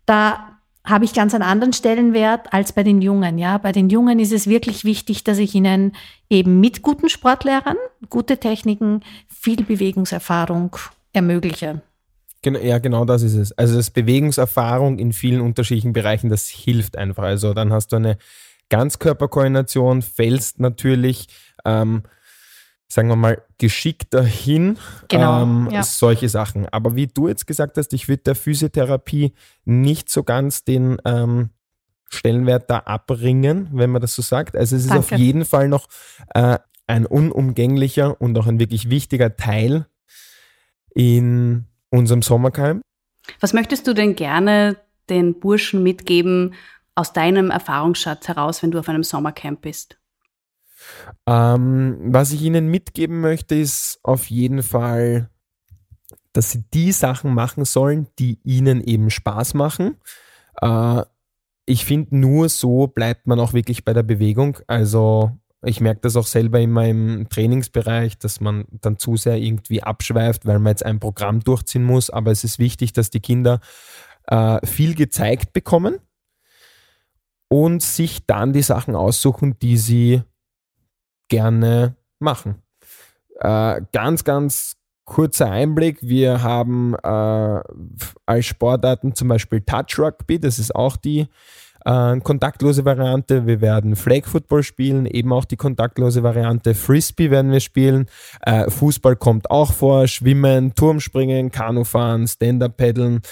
da 0.06 0.60
habe 0.84 1.04
ich 1.04 1.12
ganz 1.12 1.34
einen 1.34 1.42
anderen 1.42 1.72
Stellenwert 1.72 2.52
als 2.52 2.72
bei 2.72 2.82
den 2.82 3.02
Jungen. 3.02 3.38
Ja, 3.38 3.58
bei 3.58 3.72
den 3.72 3.90
Jungen 3.90 4.18
ist 4.18 4.32
es 4.32 4.46
wirklich 4.46 4.84
wichtig, 4.84 5.24
dass 5.24 5.38
ich 5.38 5.54
ihnen 5.54 5.92
eben 6.30 6.60
mit 6.60 6.82
guten 6.82 7.08
Sportlehrern, 7.08 7.76
gute 8.08 8.38
Techniken, 8.38 9.02
viel 9.28 9.64
Bewegungserfahrung 9.64 10.76
ermögliche. 11.12 11.82
Ja, 12.44 12.78
genau 12.78 13.04
das 13.04 13.22
ist 13.22 13.34
es. 13.34 13.52
Also 13.52 13.76
das 13.76 13.90
Bewegungserfahrung 13.90 14.98
in 14.98 15.12
vielen 15.12 15.42
unterschiedlichen 15.42 15.92
Bereichen, 15.92 16.30
das 16.30 16.48
hilft 16.48 16.96
einfach. 16.96 17.24
Also 17.24 17.52
dann 17.52 17.72
hast 17.72 17.88
du 17.92 17.96
eine 17.96 18.16
Ganzkörperkoordination, 18.70 20.02
fällst 20.02 20.60
natürlich. 20.60 21.26
Ähm, 21.64 22.04
sagen 22.90 23.08
wir 23.08 23.16
mal, 23.16 23.42
geschickter 23.58 24.22
hin. 24.22 24.76
Genau, 25.08 25.42
ähm, 25.42 25.68
ja. 25.70 25.82
Solche 25.84 26.28
Sachen. 26.28 26.68
Aber 26.68 26.96
wie 26.96 27.06
du 27.06 27.28
jetzt 27.28 27.46
gesagt 27.46 27.76
hast, 27.76 27.92
ich 27.92 28.08
würde 28.08 28.24
der 28.24 28.34
Physiotherapie 28.34 29.32
nicht 29.64 30.10
so 30.10 30.24
ganz 30.24 30.64
den 30.64 30.98
ähm, 31.04 31.50
Stellenwert 32.08 32.68
da 32.68 32.78
abbringen, 32.78 33.68
wenn 33.72 33.90
man 33.90 34.02
das 34.02 34.14
so 34.14 34.22
sagt. 34.22 34.56
Also 34.56 34.74
es 34.74 34.82
ist 34.82 34.90
Danke. 34.90 35.14
auf 35.14 35.18
jeden 35.18 35.44
Fall 35.44 35.68
noch 35.68 35.86
äh, 36.34 36.58
ein 36.88 37.06
unumgänglicher 37.06 38.20
und 38.20 38.36
auch 38.36 38.48
ein 38.48 38.58
wirklich 38.58 38.90
wichtiger 38.90 39.36
Teil 39.36 39.86
in 40.92 41.66
unserem 41.90 42.22
Sommercamp. 42.22 42.82
Was 43.38 43.52
möchtest 43.52 43.86
du 43.86 43.94
denn 43.94 44.16
gerne 44.16 44.76
den 45.08 45.38
Burschen 45.38 45.84
mitgeben 45.84 46.54
aus 47.00 47.14
deinem 47.14 47.50
Erfahrungsschatz 47.50 48.28
heraus, 48.28 48.62
wenn 48.62 48.70
du 48.70 48.78
auf 48.78 48.88
einem 48.88 49.02
Sommercamp 49.02 49.62
bist? 49.62 49.98
Ähm, 51.26 51.96
was 52.12 52.32
ich 52.32 52.42
Ihnen 52.42 52.68
mitgeben 52.68 53.20
möchte, 53.20 53.54
ist 53.54 53.98
auf 54.02 54.28
jeden 54.28 54.62
Fall, 54.62 55.30
dass 56.34 56.50
Sie 56.50 56.62
die 56.74 56.92
Sachen 56.92 57.32
machen 57.32 57.64
sollen, 57.64 58.06
die 58.18 58.38
Ihnen 58.44 58.82
eben 58.82 59.08
Spaß 59.08 59.54
machen. 59.54 59.96
Äh, 60.60 61.02
ich 61.64 61.86
finde, 61.86 62.16
nur 62.16 62.50
so 62.50 62.86
bleibt 62.86 63.26
man 63.26 63.40
auch 63.40 63.54
wirklich 63.54 63.84
bei 63.84 63.94
der 63.94 64.02
Bewegung. 64.02 64.58
Also 64.66 65.30
ich 65.62 65.80
merke 65.80 66.00
das 66.02 66.16
auch 66.16 66.26
selber 66.26 66.60
in 66.60 66.70
meinem 66.70 67.28
Trainingsbereich, 67.30 68.18
dass 68.18 68.40
man 68.40 68.66
dann 68.70 68.98
zu 68.98 69.16
sehr 69.16 69.36
irgendwie 69.36 69.82
abschweift, 69.82 70.44
weil 70.44 70.58
man 70.58 70.72
jetzt 70.72 70.84
ein 70.84 71.00
Programm 71.00 71.40
durchziehen 71.40 71.84
muss. 71.84 72.10
Aber 72.10 72.30
es 72.30 72.44
ist 72.44 72.58
wichtig, 72.58 72.92
dass 72.92 73.08
die 73.08 73.20
Kinder 73.20 73.60
äh, 74.26 74.64
viel 74.66 74.94
gezeigt 74.94 75.54
bekommen 75.54 75.98
und 77.50 77.82
sich 77.82 78.24
dann 78.26 78.52
die 78.52 78.62
Sachen 78.62 78.94
aussuchen, 78.94 79.58
die 79.58 79.76
sie 79.76 80.22
gerne 81.28 81.96
machen. 82.20 82.62
Äh, 83.40 83.82
ganz, 83.92 84.24
ganz 84.24 84.76
kurzer 85.04 85.50
Einblick. 85.50 85.98
Wir 86.02 86.42
haben 86.42 86.94
äh, 86.94 87.60
als 88.26 88.46
Sportarten 88.46 89.14
zum 89.14 89.28
Beispiel 89.28 89.60
Touch 89.62 89.98
Rugby, 89.98 90.38
das 90.38 90.58
ist 90.58 90.74
auch 90.74 90.96
die 90.96 91.26
äh, 91.84 92.20
kontaktlose 92.20 92.84
Variante. 92.84 93.46
Wir 93.46 93.60
werden 93.60 93.96
Flag 93.96 94.26
Football 94.26 94.62
spielen, 94.62 95.06
eben 95.06 95.32
auch 95.32 95.44
die 95.44 95.56
kontaktlose 95.56 96.22
Variante. 96.22 96.74
Frisbee 96.74 97.30
werden 97.30 97.52
wir 97.52 97.60
spielen. 97.60 98.06
Äh, 98.42 98.70
Fußball 98.70 99.16
kommt 99.16 99.50
auch 99.50 99.72
vor. 99.72 100.06
Schwimmen, 100.06 100.74
Turmspringen, 100.74 101.50
Kanufahren, 101.50 102.26
Stand-Up-Paddeln. 102.26 103.22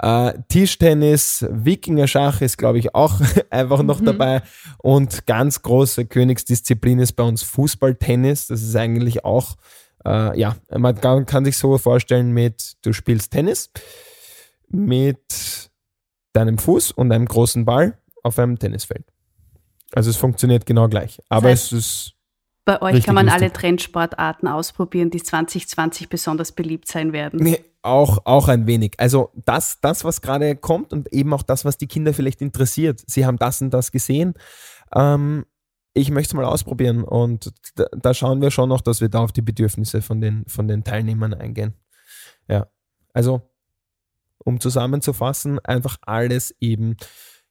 Äh, 0.00 0.32
Tischtennis, 0.48 1.46
Wikinger-Schach 1.50 2.40
ist, 2.40 2.56
glaube 2.58 2.78
ich, 2.78 2.94
auch 2.94 3.20
einfach 3.50 3.82
noch 3.82 4.00
Mhm. 4.00 4.04
dabei. 4.06 4.42
Und 4.78 5.26
ganz 5.26 5.62
große 5.62 6.06
Königsdisziplin 6.06 6.98
ist 7.00 7.12
bei 7.12 7.24
uns 7.24 7.42
Fußball-Tennis. 7.42 8.46
Das 8.48 8.62
ist 8.62 8.76
eigentlich 8.76 9.24
auch, 9.24 9.56
äh, 10.04 10.38
ja, 10.38 10.56
man 10.76 11.00
kann, 11.00 11.26
kann 11.26 11.44
sich 11.44 11.56
so 11.56 11.78
vorstellen 11.78 12.32
mit, 12.32 12.74
du 12.82 12.92
spielst 12.92 13.32
Tennis 13.32 13.70
mit 14.70 15.67
deinem 16.32 16.58
Fuß 16.58 16.92
und 16.92 17.10
einem 17.12 17.26
großen 17.26 17.64
Ball 17.64 17.98
auf 18.22 18.38
einem 18.38 18.58
Tennisfeld. 18.58 19.04
Also 19.92 20.10
es 20.10 20.16
funktioniert 20.16 20.66
genau 20.66 20.88
gleich. 20.88 21.20
Aber 21.28 21.48
heißt- 21.48 21.52
es 21.52 21.72
ist 21.72 22.12
Bei 22.64 22.82
euch 22.82 23.04
kann 23.04 23.14
man 23.14 23.26
lustig. 23.26 23.42
alle 23.42 23.52
Trendsportarten 23.52 24.48
ausprobieren, 24.48 25.10
die 25.10 25.22
2020 25.22 26.08
besonders 26.08 26.52
beliebt 26.52 26.86
sein 26.88 27.12
werden. 27.12 27.40
Nee, 27.42 27.64
auch, 27.82 28.18
auch 28.26 28.48
ein 28.48 28.66
wenig. 28.66 28.94
Also 28.98 29.30
das, 29.46 29.80
das, 29.80 30.04
was 30.04 30.20
gerade 30.20 30.56
kommt 30.56 30.92
und 30.92 31.10
eben 31.12 31.32
auch 31.32 31.42
das, 31.42 31.64
was 31.64 31.78
die 31.78 31.86
Kinder 31.86 32.12
vielleicht 32.12 32.42
interessiert. 32.42 33.02
Sie 33.06 33.24
haben 33.24 33.38
das 33.38 33.62
und 33.62 33.70
das 33.70 33.90
gesehen. 33.92 34.34
Ähm, 34.94 35.46
ich 35.94 36.10
möchte 36.10 36.30
es 36.32 36.34
mal 36.34 36.44
ausprobieren 36.44 37.02
und 37.02 37.50
da, 37.76 37.86
da 37.90 38.12
schauen 38.14 38.42
wir 38.42 38.50
schon 38.50 38.68
noch, 38.68 38.82
dass 38.82 39.00
wir 39.00 39.08
da 39.08 39.20
auf 39.20 39.32
die 39.32 39.42
Bedürfnisse 39.42 40.02
von 40.02 40.20
den, 40.20 40.44
von 40.46 40.68
den 40.68 40.84
Teilnehmern 40.84 41.32
eingehen. 41.34 41.74
Ja, 42.48 42.66
also 43.14 43.42
um 44.44 44.60
zusammenzufassen, 44.60 45.58
einfach 45.60 45.96
alles 46.02 46.54
eben 46.60 46.96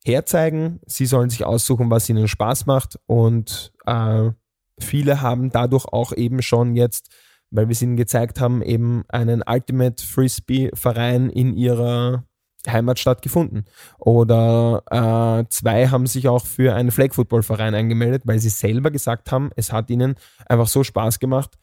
herzeigen. 0.04 0.80
Sie 0.86 1.06
sollen 1.06 1.30
sich 1.30 1.46
aussuchen, 1.46 1.90
was 1.90 2.10
ihnen 2.10 2.28
Spaß 2.28 2.66
macht 2.66 3.00
und 3.06 3.74
äh, 3.86 4.32
viele 4.80 5.22
haben 5.22 5.52
dadurch 5.52 5.86
auch 5.86 6.14
eben 6.14 6.42
schon 6.42 6.76
jetzt 6.76 7.10
weil 7.52 7.68
wir 7.68 7.74
es 7.74 7.82
ihnen 7.82 7.98
gezeigt 7.98 8.40
haben, 8.40 8.62
eben 8.62 9.04
einen 9.08 9.44
Ultimate 9.48 10.04
Frisbee 10.04 10.70
Verein 10.74 11.30
in 11.30 11.56
ihrer 11.56 12.24
Heimatstadt 12.68 13.22
gefunden. 13.22 13.66
Oder 13.98 14.84
äh, 14.92 15.50
zwei 15.50 15.88
haben 15.88 16.08
sich 16.08 16.28
auch 16.28 16.46
für 16.46 16.74
einen 16.76 16.92
Flag 16.92 17.14
Football 17.14 17.44
Verein 17.44 17.76
angemeldet, 17.76 18.24
weil 18.26 18.40
sie 18.40 18.50
selber 18.50 18.92
gesagt 18.92 19.32
haben, 19.32 19.52
es 19.56 19.72
hat 19.72 19.90
ihnen 19.90 20.16
einfach 20.48 20.68
so 20.68 20.84
Spaß 20.84 21.20
gemacht, 21.20 21.58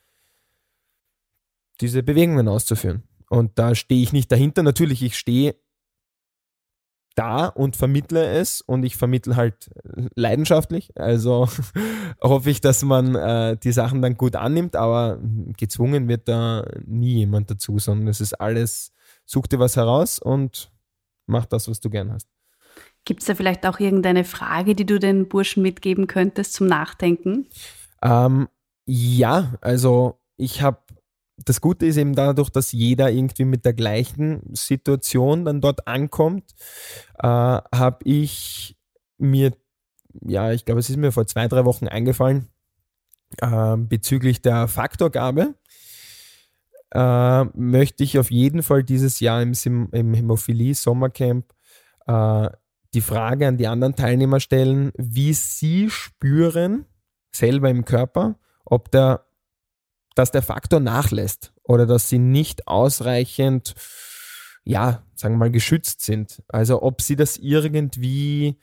diese 1.80 2.02
Bewegungen 2.02 2.48
auszuführen. 2.48 3.02
Und 3.28 3.58
da 3.58 3.74
stehe 3.74 4.02
ich 4.02 4.12
nicht 4.12 4.30
dahinter. 4.30 4.62
Natürlich, 4.62 5.02
ich 5.02 5.16
stehe 5.16 5.56
da 7.14 7.46
und 7.46 7.76
vermittle 7.76 8.26
es 8.26 8.60
und 8.60 8.84
ich 8.84 8.96
vermittle 8.96 9.36
halt 9.36 9.70
leidenschaftlich. 10.14 10.92
Also 10.96 11.48
hoffe 12.22 12.50
ich, 12.50 12.60
dass 12.60 12.82
man 12.82 13.14
äh, 13.14 13.56
die 13.56 13.72
Sachen 13.72 14.02
dann 14.02 14.16
gut 14.16 14.36
annimmt, 14.36 14.76
aber 14.76 15.18
gezwungen 15.56 16.08
wird 16.08 16.28
da 16.28 16.66
nie 16.84 17.18
jemand 17.18 17.50
dazu, 17.50 17.78
sondern 17.78 18.08
es 18.08 18.20
ist 18.20 18.34
alles, 18.34 18.92
such 19.24 19.46
dir 19.46 19.58
was 19.58 19.76
heraus 19.76 20.18
und 20.18 20.72
mach 21.26 21.46
das, 21.46 21.68
was 21.68 21.80
du 21.80 21.88
gern 21.88 22.12
hast. 22.12 22.28
Gibt 23.04 23.20
es 23.20 23.26
da 23.26 23.34
vielleicht 23.34 23.66
auch 23.66 23.80
irgendeine 23.80 24.24
Frage, 24.24 24.74
die 24.74 24.86
du 24.86 24.98
den 24.98 25.28
Burschen 25.28 25.62
mitgeben 25.62 26.06
könntest 26.06 26.54
zum 26.54 26.66
Nachdenken? 26.66 27.46
Ähm, 28.02 28.48
ja, 28.86 29.54
also 29.60 30.18
ich 30.36 30.62
habe, 30.62 30.78
das 31.36 31.60
Gute 31.60 31.86
ist 31.86 31.96
eben 31.96 32.14
dadurch, 32.14 32.50
dass 32.50 32.72
jeder 32.72 33.10
irgendwie 33.10 33.44
mit 33.44 33.64
der 33.64 33.72
gleichen 33.72 34.42
Situation 34.54 35.44
dann 35.44 35.60
dort 35.60 35.86
ankommt, 35.86 36.54
äh, 37.18 37.26
habe 37.26 37.98
ich 38.04 38.76
mir, 39.18 39.52
ja, 40.22 40.52
ich 40.52 40.64
glaube, 40.64 40.80
es 40.80 40.90
ist 40.90 40.96
mir 40.96 41.12
vor 41.12 41.26
zwei, 41.26 41.48
drei 41.48 41.64
Wochen 41.64 41.88
eingefallen, 41.88 42.48
äh, 43.40 43.76
bezüglich 43.76 44.42
der 44.42 44.68
Faktorgabe. 44.68 45.54
Äh, 46.92 47.44
möchte 47.54 48.04
ich 48.04 48.18
auf 48.18 48.30
jeden 48.30 48.62
Fall 48.62 48.84
dieses 48.84 49.18
Jahr 49.18 49.42
im, 49.42 49.52
im 49.90 50.14
Hämophilie 50.14 50.74
Sommercamp 50.74 51.52
äh, 52.06 52.48
die 52.94 53.00
Frage 53.00 53.48
an 53.48 53.56
die 53.56 53.66
anderen 53.66 53.96
Teilnehmer 53.96 54.38
stellen, 54.38 54.92
wie 54.96 55.32
sie 55.32 55.90
spüren, 55.90 56.86
selber 57.32 57.68
im 57.68 57.84
Körper, 57.84 58.36
ob 58.64 58.92
der, 58.92 59.26
dass 60.14 60.30
der 60.30 60.42
Faktor 60.42 60.80
nachlässt 60.80 61.52
oder 61.64 61.86
dass 61.86 62.08
sie 62.08 62.18
nicht 62.18 62.68
ausreichend, 62.68 63.74
ja, 64.64 65.02
sagen 65.14 65.34
wir 65.34 65.38
mal, 65.38 65.50
geschützt 65.50 66.02
sind. 66.02 66.42
Also 66.48 66.82
ob 66.82 67.02
sie 67.02 67.16
das 67.16 67.36
irgendwie 67.36 68.58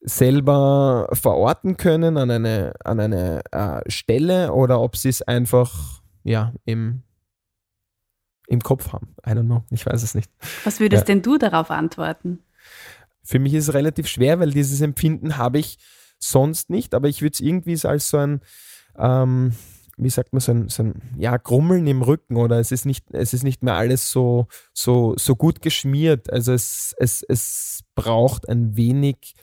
selber 0.00 1.08
verorten 1.12 1.76
können 1.76 2.16
an 2.16 2.30
eine, 2.30 2.74
an 2.84 3.00
eine 3.00 3.42
äh, 3.50 3.90
Stelle 3.90 4.52
oder 4.52 4.80
ob 4.80 4.96
sie 4.96 5.08
es 5.08 5.22
einfach, 5.22 6.02
ja, 6.22 6.52
im, 6.64 7.02
im 8.48 8.60
Kopf 8.60 8.92
haben. 8.92 9.14
I 9.26 9.30
don't 9.30 9.46
know, 9.46 9.64
ich 9.70 9.84
weiß 9.86 10.02
es 10.02 10.14
nicht. 10.14 10.30
Was 10.64 10.80
würdest 10.80 11.02
Ja. 11.02 11.06
denn 11.06 11.22
du 11.22 11.38
darauf 11.38 11.70
antworten? 11.70 12.40
Für 13.24 13.38
mich 13.40 13.54
ist 13.54 13.68
es 13.68 13.74
relativ 13.74 14.06
schwer, 14.06 14.38
weil 14.38 14.52
dieses 14.52 14.80
Empfinden 14.80 15.36
habe 15.36 15.58
ich 15.58 15.78
sonst 16.18 16.70
nicht, 16.70 16.94
aber 16.94 17.08
ich 17.08 17.22
würde 17.22 17.34
es 17.34 17.40
irgendwie 17.40 17.78
als 17.86 18.08
so 18.08 18.18
ein, 18.18 18.40
ähm, 18.96 19.52
wie 19.96 20.10
sagt 20.10 20.32
man, 20.32 20.40
so 20.40 20.52
ein, 20.52 20.68
so 20.68 20.82
ein 20.82 21.02
ja, 21.18 21.36
Grummeln 21.36 21.86
im 21.86 22.02
Rücken 22.02 22.36
oder 22.36 22.58
es 22.58 22.72
ist 22.72 22.84
nicht, 22.84 23.06
es 23.12 23.32
ist 23.32 23.44
nicht 23.44 23.62
mehr 23.62 23.74
alles 23.74 24.10
so, 24.10 24.46
so, 24.72 25.14
so 25.16 25.36
gut 25.36 25.62
geschmiert. 25.62 26.32
Also 26.32 26.52
es, 26.52 26.94
es, 26.98 27.22
es 27.22 27.84
braucht 27.94 28.48
ein 28.48 28.76
wenig 28.76 29.34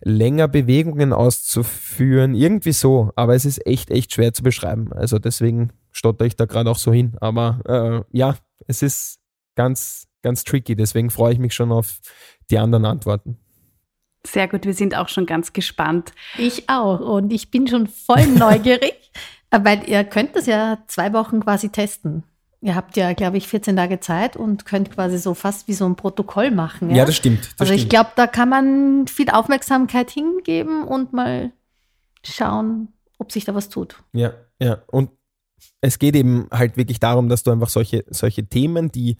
länger 0.00 0.48
Bewegungen 0.48 1.12
auszuführen, 1.12 2.34
irgendwie 2.34 2.72
so, 2.72 3.12
aber 3.16 3.34
es 3.34 3.44
ist 3.44 3.66
echt, 3.66 3.90
echt 3.90 4.12
schwer 4.12 4.32
zu 4.32 4.42
beschreiben. 4.42 4.92
Also 4.92 5.18
deswegen 5.18 5.72
stotter 5.90 6.24
ich 6.24 6.36
da 6.36 6.46
gerade 6.46 6.70
auch 6.70 6.78
so 6.78 6.92
hin. 6.92 7.16
Aber 7.20 8.06
äh, 8.12 8.16
ja, 8.16 8.36
es 8.66 8.82
ist 8.82 9.18
ganz, 9.54 10.08
ganz 10.22 10.44
tricky, 10.44 10.76
deswegen 10.76 11.10
freue 11.10 11.32
ich 11.32 11.38
mich 11.38 11.54
schon 11.54 11.72
auf 11.72 11.98
die 12.50 12.58
anderen 12.58 12.84
Antworten. 12.84 13.38
Sehr 14.26 14.48
gut, 14.48 14.66
wir 14.66 14.74
sind 14.74 14.96
auch 14.96 15.08
schon 15.08 15.26
ganz 15.26 15.52
gespannt. 15.52 16.12
Ich 16.36 16.68
auch. 16.68 17.00
Und 17.00 17.32
ich 17.32 17.50
bin 17.50 17.66
schon 17.66 17.86
voll 17.86 18.26
neugierig, 18.26 19.12
weil 19.50 19.88
ihr 19.88 20.04
könnt 20.04 20.36
das 20.36 20.46
ja 20.46 20.78
zwei 20.86 21.12
Wochen 21.12 21.40
quasi 21.40 21.70
testen. 21.70 22.24
Ihr 22.60 22.74
habt 22.74 22.96
ja, 22.96 23.12
glaube 23.12 23.36
ich, 23.36 23.46
14 23.46 23.76
Tage 23.76 24.00
Zeit 24.00 24.36
und 24.36 24.64
könnt 24.64 24.90
quasi 24.90 25.16
so 25.18 25.34
fast 25.34 25.68
wie 25.68 25.74
so 25.74 25.86
ein 25.86 25.94
Protokoll 25.94 26.50
machen. 26.50 26.90
Ja, 26.90 26.96
Ja, 26.96 27.04
das 27.04 27.16
stimmt. 27.16 27.52
Das 27.52 27.60
also 27.60 27.72
ich 27.72 27.88
glaube, 27.88 28.10
da 28.16 28.26
kann 28.26 28.48
man 28.48 29.06
viel 29.06 29.30
Aufmerksamkeit 29.30 30.10
hingeben 30.10 30.82
und 30.82 31.12
mal 31.12 31.52
schauen, 32.24 32.88
ob 33.18 33.30
sich 33.30 33.44
da 33.44 33.54
was 33.54 33.68
tut. 33.68 34.02
Ja, 34.12 34.32
ja. 34.58 34.82
Und 34.88 35.10
es 35.80 36.00
geht 36.00 36.16
eben 36.16 36.48
halt 36.50 36.76
wirklich 36.76 36.98
darum, 36.98 37.28
dass 37.28 37.44
du 37.44 37.52
einfach 37.52 37.68
solche, 37.68 38.04
solche 38.08 38.46
Themen, 38.46 38.90
die 38.90 39.18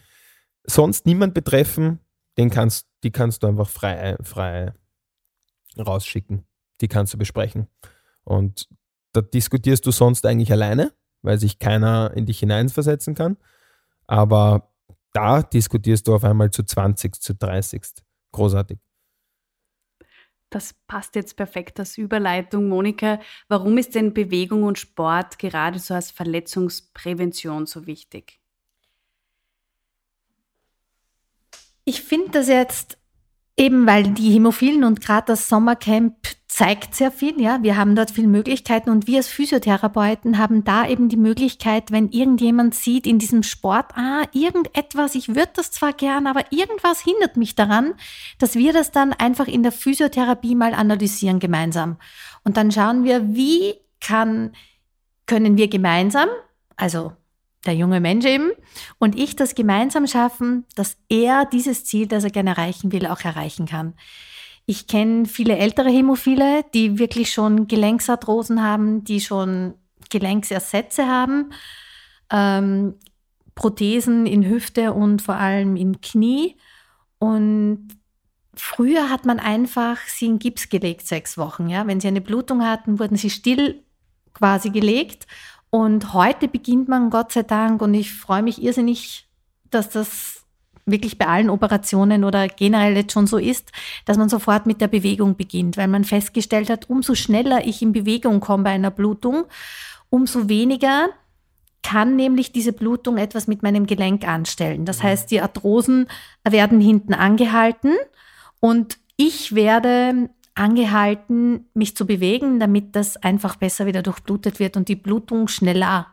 sonst 0.64 1.06
niemand 1.06 1.32
betreffen, 1.34 2.00
den 2.38 2.50
kannst, 2.50 2.88
die 3.04 3.12
kannst 3.12 3.42
du 3.42 3.46
einfach 3.46 3.68
frei, 3.68 4.16
frei 4.22 4.72
rausschicken. 5.78 6.44
Die 6.80 6.88
kannst 6.88 7.14
du 7.14 7.18
besprechen. 7.18 7.68
Und 8.24 8.68
da 9.12 9.20
diskutierst 9.20 9.86
du 9.86 9.90
sonst 9.90 10.26
eigentlich 10.26 10.52
alleine. 10.52 10.92
weil 11.22 11.38
sich 11.38 11.58
keiner 11.58 12.12
in 12.14 12.26
dich 12.26 12.38
hineinversetzen 12.38 13.14
kann. 13.14 13.36
Aber 14.06 14.72
da 15.12 15.42
diskutierst 15.42 16.06
du 16.06 16.14
auf 16.14 16.24
einmal 16.24 16.50
zu 16.50 16.62
20, 16.62 17.20
zu 17.20 17.34
30. 17.34 17.82
Großartig. 18.32 18.78
Das 20.50 20.74
passt 20.86 21.14
jetzt 21.14 21.36
perfekt 21.36 21.78
als 21.78 21.98
Überleitung. 21.98 22.68
Monika, 22.68 23.20
warum 23.48 23.76
ist 23.76 23.94
denn 23.94 24.14
Bewegung 24.14 24.62
und 24.62 24.78
Sport 24.78 25.38
gerade 25.38 25.78
so 25.78 25.92
als 25.92 26.10
Verletzungsprävention 26.10 27.66
so 27.66 27.86
wichtig? 27.86 28.40
Ich 31.84 32.02
finde 32.02 32.30
das 32.30 32.48
jetzt 32.48 32.98
eben, 33.56 33.86
weil 33.86 34.04
die 34.14 34.30
Hämophilen 34.30 34.84
und 34.84 35.00
gerade 35.00 35.26
das 35.26 35.48
Sommercamp 35.48 36.37
zeigt 36.58 36.96
sehr 36.96 37.12
viel, 37.12 37.40
ja. 37.40 37.62
Wir 37.62 37.76
haben 37.76 37.94
dort 37.94 38.10
viele 38.10 38.26
Möglichkeiten 38.26 38.90
und 38.90 39.06
wir 39.06 39.18
als 39.18 39.28
Physiotherapeuten 39.28 40.38
haben 40.38 40.64
da 40.64 40.88
eben 40.88 41.08
die 41.08 41.16
Möglichkeit, 41.16 41.92
wenn 41.92 42.08
irgendjemand 42.08 42.74
sieht 42.74 43.06
in 43.06 43.20
diesem 43.20 43.44
Sport, 43.44 43.96
ah, 43.96 44.24
irgendetwas, 44.32 45.14
ich 45.14 45.28
würde 45.28 45.52
das 45.54 45.70
zwar 45.70 45.92
gern, 45.92 46.26
aber 46.26 46.50
irgendwas 46.50 46.98
hindert 46.98 47.36
mich 47.36 47.54
daran, 47.54 47.94
dass 48.40 48.56
wir 48.56 48.72
das 48.72 48.90
dann 48.90 49.12
einfach 49.12 49.46
in 49.46 49.62
der 49.62 49.70
Physiotherapie 49.70 50.56
mal 50.56 50.74
analysieren 50.74 51.38
gemeinsam. 51.38 51.96
Und 52.42 52.56
dann 52.56 52.72
schauen 52.72 53.04
wir, 53.04 53.36
wie 53.36 53.74
kann, 54.00 54.50
können 55.26 55.56
wir 55.56 55.68
gemeinsam, 55.68 56.28
also 56.74 57.12
der 57.66 57.76
junge 57.76 58.00
Mensch 58.00 58.26
eben, 58.26 58.50
und 58.98 59.16
ich 59.16 59.36
das 59.36 59.54
gemeinsam 59.54 60.08
schaffen, 60.08 60.64
dass 60.74 60.96
er 61.08 61.44
dieses 61.44 61.84
Ziel, 61.84 62.08
das 62.08 62.24
er 62.24 62.30
gerne 62.30 62.50
erreichen 62.50 62.90
will, 62.90 63.06
auch 63.06 63.20
erreichen 63.20 63.66
kann. 63.66 63.94
Ich 64.70 64.86
kenne 64.86 65.24
viele 65.24 65.56
ältere 65.56 65.88
Hämophile, 65.88 66.62
die 66.74 66.98
wirklich 66.98 67.32
schon 67.32 67.68
Gelenksarthrosen 67.68 68.62
haben, 68.62 69.02
die 69.02 69.22
schon 69.22 69.72
Gelenksersätze 70.10 71.06
haben, 71.06 71.54
ähm, 72.30 72.96
Prothesen 73.54 74.26
in 74.26 74.44
Hüfte 74.44 74.92
und 74.92 75.22
vor 75.22 75.36
allem 75.36 75.74
in 75.74 76.02
Knie. 76.02 76.54
Und 77.18 77.88
früher 78.54 79.08
hat 79.08 79.24
man 79.24 79.40
einfach 79.40 79.96
sie 80.06 80.26
in 80.26 80.38
Gips 80.38 80.68
gelegt, 80.68 81.06
sechs 81.06 81.38
Wochen. 81.38 81.70
Ja? 81.70 81.86
Wenn 81.86 82.00
sie 82.00 82.08
eine 82.08 82.20
Blutung 82.20 82.62
hatten, 82.62 82.98
wurden 82.98 83.16
sie 83.16 83.30
still 83.30 83.82
quasi 84.34 84.68
gelegt. 84.68 85.26
Und 85.70 86.12
heute 86.12 86.46
beginnt 86.46 86.88
man, 86.88 87.08
Gott 87.08 87.32
sei 87.32 87.42
Dank, 87.42 87.80
und 87.80 87.94
ich 87.94 88.12
freue 88.12 88.42
mich 88.42 88.62
irrsinnig, 88.62 89.30
dass 89.70 89.88
das 89.88 90.37
wirklich 90.90 91.18
bei 91.18 91.26
allen 91.26 91.50
Operationen 91.50 92.24
oder 92.24 92.48
generell 92.48 92.96
jetzt 92.96 93.12
schon 93.12 93.26
so 93.26 93.38
ist, 93.38 93.72
dass 94.04 94.18
man 94.18 94.28
sofort 94.28 94.66
mit 94.66 94.80
der 94.80 94.88
Bewegung 94.88 95.36
beginnt, 95.36 95.76
weil 95.76 95.88
man 95.88 96.04
festgestellt 96.04 96.70
hat, 96.70 96.88
umso 96.90 97.14
schneller 97.14 97.66
ich 97.66 97.82
in 97.82 97.92
Bewegung 97.92 98.40
komme 98.40 98.64
bei 98.64 98.70
einer 98.70 98.90
Blutung, 98.90 99.44
umso 100.10 100.48
weniger 100.48 101.08
kann 101.82 102.16
nämlich 102.16 102.52
diese 102.52 102.72
Blutung 102.72 103.16
etwas 103.16 103.46
mit 103.46 103.62
meinem 103.62 103.86
Gelenk 103.86 104.26
anstellen. 104.26 104.84
Das 104.84 105.02
heißt, 105.02 105.30
die 105.30 105.40
Arthrosen 105.40 106.08
werden 106.44 106.80
hinten 106.80 107.14
angehalten 107.14 107.94
und 108.60 108.98
ich 109.16 109.54
werde 109.54 110.28
angehalten, 110.54 111.66
mich 111.74 111.96
zu 111.96 112.06
bewegen, 112.06 112.58
damit 112.58 112.96
das 112.96 113.16
einfach 113.16 113.56
besser 113.56 113.86
wieder 113.86 114.02
durchblutet 114.02 114.58
wird 114.58 114.76
und 114.76 114.88
die 114.88 114.96
Blutung 114.96 115.48
schneller 115.48 116.08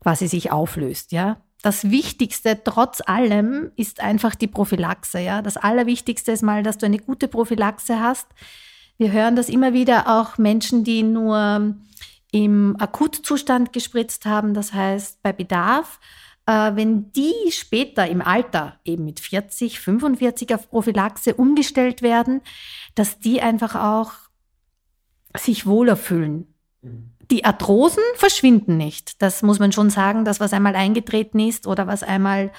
quasi 0.00 0.28
sich 0.28 0.52
auflöst, 0.52 1.12
ja 1.12 1.38
das 1.62 1.90
Wichtigste 1.90 2.60
trotz 2.62 3.00
allem 3.04 3.72
ist 3.76 4.00
einfach 4.00 4.34
die 4.34 4.46
Prophylaxe. 4.46 5.18
Ja? 5.18 5.42
Das 5.42 5.56
Allerwichtigste 5.56 6.32
ist 6.32 6.42
mal, 6.42 6.62
dass 6.62 6.78
du 6.78 6.86
eine 6.86 6.98
gute 6.98 7.28
Prophylaxe 7.28 8.00
hast. 8.00 8.26
Wir 8.96 9.12
hören 9.12 9.36
das 9.36 9.48
immer 9.48 9.72
wieder 9.72 10.08
auch 10.08 10.38
Menschen, 10.38 10.84
die 10.84 11.02
nur 11.02 11.76
im 12.30 12.76
Akutzustand 12.78 13.72
gespritzt 13.72 14.26
haben, 14.26 14.54
das 14.54 14.72
heißt 14.72 15.22
bei 15.22 15.32
Bedarf. 15.32 15.98
Äh, 16.46 16.76
wenn 16.76 17.10
die 17.12 17.34
später 17.50 18.06
im 18.06 18.22
Alter, 18.22 18.78
eben 18.84 19.04
mit 19.04 19.20
40, 19.20 19.80
45 19.80 20.54
auf 20.54 20.68
Prophylaxe 20.68 21.34
umgestellt 21.34 22.02
werden, 22.02 22.40
dass 22.94 23.18
die 23.18 23.40
einfach 23.40 23.74
auch 23.74 24.12
sich 25.36 25.66
wohler 25.66 25.96
fühlen. 25.96 26.54
Mhm 26.82 27.17
die 27.30 27.44
Arthrosen 27.44 28.02
verschwinden 28.16 28.76
nicht. 28.76 29.20
Das 29.22 29.42
muss 29.42 29.58
man 29.58 29.72
schon 29.72 29.90
sagen, 29.90 30.24
das, 30.24 30.40
was 30.40 30.52
einmal 30.52 30.74
eingetreten 30.74 31.40
ist 31.40 31.66
oder 31.66 31.86
was 31.86 32.02
einmal 32.02 32.50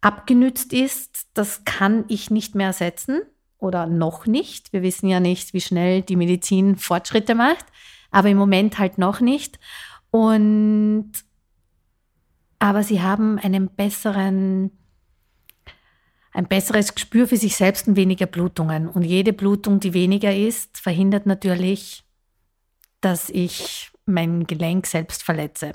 abgenützt 0.00 0.72
ist, 0.72 1.26
das 1.34 1.64
kann 1.64 2.04
ich 2.08 2.30
nicht 2.30 2.54
mehr 2.54 2.68
ersetzen 2.68 3.22
oder 3.58 3.86
noch 3.86 4.26
nicht. 4.26 4.72
Wir 4.72 4.82
wissen 4.82 5.08
ja 5.08 5.20
nicht, 5.20 5.54
wie 5.54 5.60
schnell 5.60 6.02
die 6.02 6.16
Medizin 6.16 6.76
Fortschritte 6.76 7.34
macht, 7.34 7.64
aber 8.10 8.28
im 8.28 8.36
Moment 8.36 8.78
halt 8.78 8.98
noch 8.98 9.20
nicht. 9.20 9.58
Und 10.10 11.12
aber 12.58 12.82
sie 12.82 13.02
haben 13.02 13.38
einen 13.38 13.68
besseren 13.68 14.70
ein 16.36 16.48
besseres 16.48 16.94
Gespür 16.94 17.26
für 17.26 17.38
sich 17.38 17.56
selbst 17.56 17.88
und 17.88 17.96
weniger 17.96 18.26
Blutungen. 18.26 18.90
Und 18.90 19.04
jede 19.04 19.32
Blutung, 19.32 19.80
die 19.80 19.94
weniger 19.94 20.36
ist, 20.36 20.78
verhindert 20.78 21.24
natürlich 21.24 22.04
dass 23.00 23.30
ich 23.30 23.90
mein 24.06 24.46
Gelenk 24.46 24.86
selbst 24.86 25.22
verletze. 25.22 25.72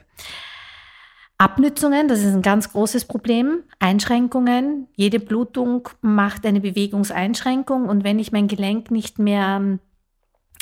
Abnützungen, 1.37 2.07
das 2.07 2.19
ist 2.19 2.33
ein 2.33 2.43
ganz 2.43 2.71
großes 2.71 3.05
Problem. 3.05 3.63
Einschränkungen. 3.79 4.87
Jede 4.95 5.19
Blutung 5.19 5.89
macht 6.01 6.45
eine 6.45 6.61
Bewegungseinschränkung 6.61 7.89
und 7.89 8.03
wenn 8.03 8.19
ich 8.19 8.31
mein 8.31 8.47
Gelenk 8.47 8.91
nicht 8.91 9.17
mehr 9.17 9.57
ähm, 9.59 9.79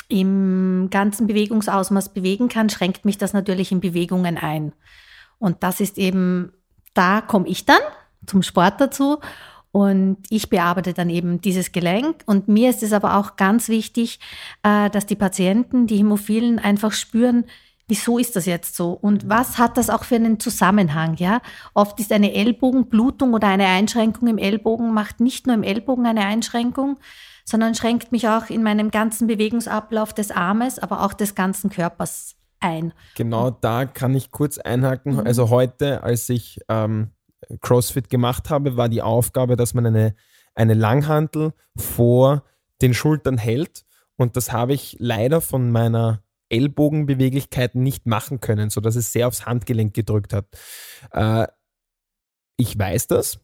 im 0.08 0.88
ganzen 0.90 1.26
Bewegungsausmaß 1.26 2.14
bewegen 2.14 2.48
kann, 2.48 2.70
schränkt 2.70 3.04
mich 3.04 3.18
das 3.18 3.32
natürlich 3.32 3.72
in 3.72 3.80
Bewegungen 3.80 4.38
ein. 4.38 4.72
Und 5.38 5.62
das 5.62 5.80
ist 5.80 5.98
eben, 5.98 6.52
da 6.94 7.20
komme 7.20 7.46
ich 7.46 7.64
dann 7.66 7.80
zum 8.26 8.42
Sport 8.42 8.80
dazu 8.80 9.18
und 9.72 10.18
ich 10.30 10.50
bearbeite 10.50 10.92
dann 10.92 11.10
eben 11.10 11.40
dieses 11.40 11.72
Gelenk. 11.72 12.22
Und 12.26 12.48
mir 12.48 12.70
ist 12.70 12.82
es 12.82 12.92
aber 12.92 13.16
auch 13.16 13.36
ganz 13.36 13.68
wichtig, 13.68 14.18
äh, 14.62 14.90
dass 14.90 15.06
die 15.06 15.16
Patienten, 15.16 15.86
die 15.86 15.98
Hämophilen 15.98 16.58
einfach 16.58 16.92
spüren, 16.92 17.44
wieso 17.86 18.18
ist 18.18 18.36
das 18.36 18.46
jetzt 18.46 18.76
so? 18.76 18.92
Und 18.92 19.28
was 19.28 19.58
hat 19.58 19.76
das 19.76 19.90
auch 19.90 20.04
für 20.04 20.16
einen 20.16 20.40
Zusammenhang? 20.40 21.16
Ja, 21.16 21.40
oft 21.74 22.00
ist 22.00 22.12
eine 22.12 22.32
Ellbogenblutung 22.34 23.34
oder 23.34 23.48
eine 23.48 23.66
Einschränkung 23.66 24.28
im 24.28 24.38
Ellbogen 24.38 24.94
macht 24.94 25.20
nicht 25.20 25.46
nur 25.46 25.54
im 25.54 25.62
Ellbogen 25.62 26.06
eine 26.06 26.24
Einschränkung, 26.24 26.98
sondern 27.44 27.74
schränkt 27.74 28.12
mich 28.12 28.28
auch 28.28 28.48
in 28.48 28.62
meinem 28.62 28.90
ganzen 28.90 29.26
Bewegungsablauf 29.26 30.14
des 30.14 30.30
Armes, 30.30 30.78
aber 30.78 31.04
auch 31.04 31.12
des 31.12 31.34
ganzen 31.34 31.68
Körpers 31.70 32.36
ein. 32.60 32.92
Genau 33.16 33.50
da 33.50 33.86
kann 33.86 34.14
ich 34.14 34.30
kurz 34.30 34.58
einhaken. 34.58 35.14
Mhm. 35.14 35.26
Also 35.26 35.50
heute, 35.50 36.02
als 36.02 36.28
ich 36.28 36.60
ähm, 36.68 37.10
CrossFit 37.60 38.08
gemacht 38.08 38.50
habe, 38.50 38.76
war 38.76 38.88
die 38.88 39.02
Aufgabe, 39.02 39.56
dass 39.56 39.74
man 39.74 39.86
eine, 39.86 40.14
eine 40.54 40.74
Langhantel 40.74 41.52
vor 41.76 42.44
den 42.82 42.94
Schultern 42.94 43.38
hält. 43.38 43.84
Und 44.16 44.36
das 44.36 44.52
habe 44.52 44.74
ich 44.74 44.96
leider 44.98 45.40
von 45.40 45.70
meiner 45.70 46.22
Ellbogenbeweglichkeit 46.50 47.74
nicht 47.74 48.06
machen 48.06 48.40
können, 48.40 48.70
sodass 48.70 48.96
es 48.96 49.12
sehr 49.12 49.28
aufs 49.28 49.46
Handgelenk 49.46 49.94
gedrückt 49.94 50.32
hat. 50.32 50.46
Äh, 51.12 51.46
ich 52.56 52.78
weiß 52.78 53.06
das. 53.06 53.40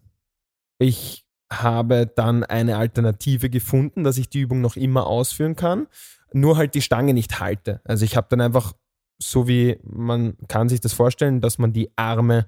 Ich 0.78 1.24
habe 1.50 2.06
dann 2.06 2.44
eine 2.44 2.76
Alternative 2.76 3.48
gefunden, 3.48 4.04
dass 4.04 4.18
ich 4.18 4.28
die 4.28 4.40
Übung 4.40 4.60
noch 4.60 4.76
immer 4.76 5.06
ausführen 5.06 5.56
kann, 5.56 5.86
nur 6.32 6.56
halt 6.56 6.74
die 6.74 6.82
Stange 6.82 7.14
nicht 7.14 7.40
halte. 7.40 7.80
Also 7.84 8.04
ich 8.04 8.16
habe 8.16 8.26
dann 8.28 8.40
einfach, 8.40 8.74
so 9.18 9.48
wie 9.48 9.78
man 9.84 10.36
kann 10.48 10.68
sich 10.68 10.80
das 10.80 10.92
vorstellen, 10.92 11.40
dass 11.40 11.58
man 11.58 11.72
die 11.72 11.90
Arme 11.96 12.46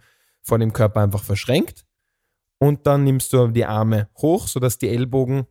vor 0.48 0.58
dem 0.58 0.72
Körper 0.72 1.00
einfach 1.00 1.22
verschränkt 1.22 1.84
und 2.58 2.86
dann 2.86 3.04
nimmst 3.04 3.32
du 3.32 3.48
die 3.48 3.66
Arme 3.66 4.08
hoch, 4.20 4.48
sodass 4.48 4.78
die 4.78 4.88
Ellbogen 4.88 5.46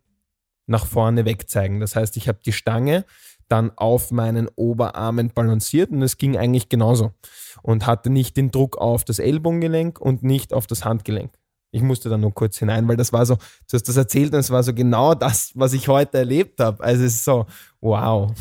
nach 0.65 0.85
vorne 0.85 1.23
wegzeigen. 1.23 1.79
Das 1.79 1.95
heißt, 1.95 2.17
ich 2.17 2.27
habe 2.27 2.39
die 2.45 2.51
Stange 2.51 3.05
dann 3.47 3.71
auf 3.77 4.11
meinen 4.11 4.49
Oberarmen 4.55 5.29
balanciert 5.29 5.91
und 5.91 6.01
es 6.01 6.17
ging 6.17 6.35
eigentlich 6.35 6.67
genauso 6.67 7.13
und 7.61 7.85
hatte 7.85 8.09
nicht 8.09 8.35
den 8.35 8.51
Druck 8.51 8.77
auf 8.77 9.05
das 9.05 9.19
Ellbogengelenk 9.19 10.01
und 10.01 10.23
nicht 10.23 10.51
auf 10.51 10.67
das 10.67 10.83
Handgelenk. 10.83 11.31
Ich 11.71 11.81
musste 11.81 12.09
da 12.09 12.17
nur 12.17 12.33
kurz 12.33 12.57
hinein, 12.57 12.87
weil 12.87 12.97
das 12.97 13.13
war 13.13 13.25
so, 13.25 13.35
du 13.35 13.73
hast 13.73 13.87
das 13.87 13.97
erzählt 13.97 14.33
und 14.33 14.39
es 14.39 14.49
war 14.49 14.63
so 14.63 14.73
genau 14.73 15.13
das, 15.13 15.51
was 15.53 15.73
ich 15.73 15.87
heute 15.87 16.17
erlebt 16.17 16.59
habe. 16.59 16.83
Also 16.83 17.03
es 17.03 17.15
ist 17.15 17.25
so, 17.25 17.45
wow. 17.81 18.31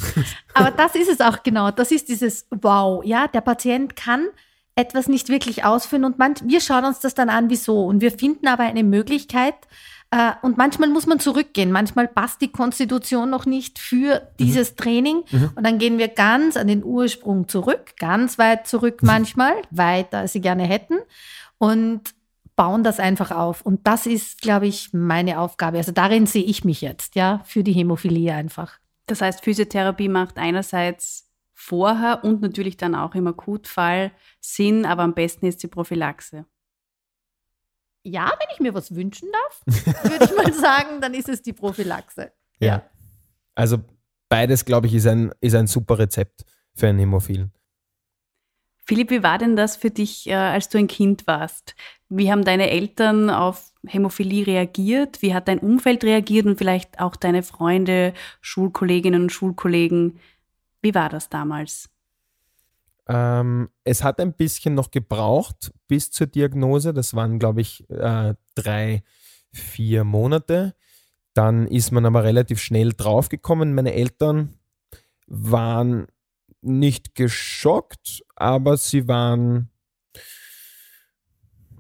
Aber 0.55 0.71
das 0.71 0.95
ist 0.95 1.11
es 1.11 1.21
auch 1.21 1.42
genau. 1.42 1.71
Das 1.71 1.90
ist 1.90 2.09
dieses 2.09 2.47
Wow. 2.51 3.05
Ja, 3.05 3.29
der 3.29 3.42
Patient 3.42 3.95
kann 3.95 4.29
etwas 4.77 5.09
nicht 5.09 5.29
wirklich 5.29 5.65
ausführen 5.65 6.05
und 6.05 6.19
manch, 6.19 6.39
wir 6.45 6.61
schauen 6.61 6.85
uns 6.85 7.01
das 7.01 7.15
dann 7.15 7.31
an, 7.31 7.51
wieso. 7.51 7.85
Und 7.85 8.01
wir 8.01 8.12
finden 8.12 8.47
aber 8.47 8.65
eine 8.65 8.85
Möglichkeit, 8.85 9.55
äh, 10.11 10.33
und 10.43 10.57
manchmal 10.57 10.89
muss 10.89 11.07
man 11.07 11.19
zurückgehen. 11.19 11.73
Manchmal 11.73 12.09
passt 12.09 12.41
die 12.41 12.53
Konstitution 12.53 13.29
noch 13.29 13.47
nicht 13.47 13.79
für 13.79 14.21
mhm. 14.21 14.27
dieses 14.39 14.73
mhm. 14.73 14.77
Training. 14.77 15.23
Mhm. 15.31 15.51
Und 15.55 15.67
dann 15.67 15.79
gehen 15.79 15.99
wir 15.99 16.09
ganz 16.09 16.57
an 16.57 16.69
den 16.69 16.85
Ursprung 16.85 17.49
zurück, 17.49 17.97
ganz 17.99 18.39
weit 18.39 18.67
zurück 18.67 19.03
mhm. 19.03 19.07
manchmal, 19.07 19.55
weiter 19.71 20.19
als 20.19 20.33
sie 20.33 20.41
gerne 20.41 20.65
hätten. 20.65 20.99
Und 21.59 22.15
bauen 22.55 22.85
das 22.85 23.01
einfach 23.01 23.31
auf. 23.33 23.62
Und 23.62 23.87
das 23.87 24.07
ist, 24.07 24.41
glaube 24.41 24.67
ich, 24.67 24.93
meine 24.93 25.41
Aufgabe. 25.41 25.77
Also 25.77 25.93
darin 25.93 26.27
sehe 26.27 26.45
ich 26.45 26.65
mich 26.65 26.81
jetzt, 26.81 27.15
ja, 27.15 27.43
für 27.45 27.62
die 27.62 27.73
Hämophilie 27.73 28.33
einfach. 28.33 28.79
Das 29.07 29.21
heißt, 29.21 29.45
Physiotherapie 29.45 30.09
macht 30.09 30.39
einerseits 30.39 31.26
vorher 31.66 32.22
und 32.22 32.42
natürlich 32.42 32.76
dann 32.76 32.94
auch 32.94 33.14
im 33.14 33.26
Akutfall 33.26 34.12
sind, 34.40 34.87
aber 34.87 35.02
am 35.02 35.14
besten 35.14 35.46
ist 35.46 35.62
die 35.62 35.68
Prophylaxe. 35.68 36.46
Ja, 38.05 38.33
wenn 38.38 38.48
ich 38.55 38.61
mir 38.61 38.72
was 38.72 38.94
wünschen 38.94 39.29
darf, 39.33 39.62
würde 40.05 40.24
ich 40.24 40.37
mal 40.37 40.52
sagen, 40.61 41.00
dann 41.00 41.12
ist 41.12 41.29
es 41.29 41.42
die 41.42 41.52
Prophylaxe. 41.52 42.33
Ja. 42.61 42.66
ja. 42.66 42.90
Also 43.57 43.79
beides, 44.29 44.64
glaube 44.64 44.87
ich, 44.87 44.94
ist 44.94 45.09
ein, 45.09 45.33
ist 45.40 45.57
ein 45.57 45.66
super 45.66 45.98
Rezept 45.98 46.44
für 46.74 46.87
einen 46.87 47.00
Hämophilen. 47.00 47.52
Philipp, 48.87 49.11
wie 49.11 49.24
war 49.24 49.38
denn 49.38 49.57
das 49.57 49.76
für 49.76 49.90
dich, 49.90 50.29
äh, 50.29 50.35
als 50.35 50.68
du 50.68 50.79
ein 50.79 50.87
Kind 50.87 51.26
warst? 51.26 51.74
Wie 52.09 52.31
haben 52.31 52.44
deine 52.44 52.70
Eltern 52.70 53.29
auf 53.29 53.72
Hämophilie 53.85 54.46
reagiert? 54.46 55.20
Wie 55.22 55.35
hat 55.35 55.48
dein 55.48 55.59
Umfeld 55.59 56.05
reagiert 56.05 56.46
und 56.46 56.59
vielleicht 56.59 57.00
auch 57.00 57.16
deine 57.16 57.42
Freunde, 57.42 58.14
Schulkolleginnen 58.40 59.22
und 59.22 59.33
Schulkollegen? 59.33 60.20
Wie 60.83 60.95
war 60.95 61.09
das 61.09 61.29
damals? 61.29 61.89
Ähm, 63.09 63.69
es 63.85 64.03
hat 64.03 64.21
ein 64.21 64.33
bisschen 64.33 64.75
noch 64.75 64.91
gebraucht 64.91 65.73
bis 65.87 66.11
zur 66.11 66.27
Diagnose. 66.27 66.93
Das 66.93 67.15
waren, 67.15 67.39
glaube 67.39 67.61
ich, 67.61 67.89
äh, 67.91 68.35
drei, 68.55 69.03
vier 69.53 70.05
Monate. 70.05 70.75
Dann 71.35 71.67
ist 71.67 71.93
man 71.93 72.07
aber 72.07 72.25
relativ 72.25 72.61
schnell 72.61 72.93
draufgekommen. 72.93 73.75
Meine 73.75 73.95
Eltern 73.95 74.55
waren 75.27 76.07
nicht 76.62 77.15
geschockt, 77.15 78.25
aber 78.35 78.77
sie 78.77 79.07
waren 79.07 79.71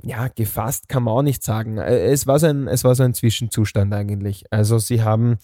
ja, 0.06 0.28
gefasst 0.28 0.88
kann 0.88 1.02
man 1.02 1.14
auch 1.14 1.22
nicht 1.22 1.42
sagen. 1.42 1.78
Äh, 1.78 2.06
es 2.06 2.26
war 2.26 2.38
so 2.38 2.46
ein, 2.46 2.68
es 2.68 2.84
war 2.84 2.94
so 2.94 3.02
ein 3.02 3.14
Zwischenzustand 3.14 3.92
eigentlich. 3.92 4.44
Also 4.50 4.78
sie 4.78 5.02
haben 5.02 5.38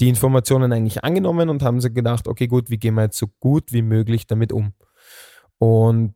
die 0.00 0.08
Informationen 0.08 0.72
eigentlich 0.72 1.04
angenommen 1.04 1.48
und 1.48 1.62
haben 1.62 1.80
sie 1.80 1.92
gedacht, 1.92 2.28
okay, 2.28 2.46
gut, 2.46 2.70
wie 2.70 2.78
gehen 2.78 2.94
wir 2.94 3.02
jetzt 3.02 3.18
so 3.18 3.26
gut 3.40 3.72
wie 3.72 3.82
möglich 3.82 4.26
damit 4.26 4.52
um? 4.52 4.74
Und 5.58 6.14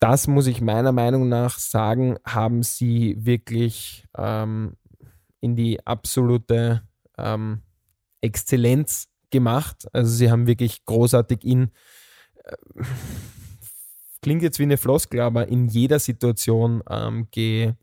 das 0.00 0.26
muss 0.26 0.46
ich 0.46 0.60
meiner 0.60 0.92
Meinung 0.92 1.28
nach 1.28 1.58
sagen, 1.58 2.18
haben 2.26 2.62
sie 2.62 3.16
wirklich 3.18 4.06
ähm, 4.16 4.76
in 5.40 5.56
die 5.56 5.86
absolute 5.86 6.82
ähm, 7.16 7.62
Exzellenz 8.20 9.08
gemacht. 9.30 9.86
Also 9.92 10.10
sie 10.10 10.30
haben 10.30 10.46
wirklich 10.46 10.84
großartig 10.84 11.44
in 11.44 11.70
klingt 14.22 14.42
jetzt 14.42 14.58
wie 14.58 14.64
eine 14.64 14.78
Floskel, 14.78 15.20
aber 15.20 15.48
in 15.48 15.68
jeder 15.68 15.98
Situation 15.98 16.82
ähm, 16.88 17.28
ge, 17.30 17.74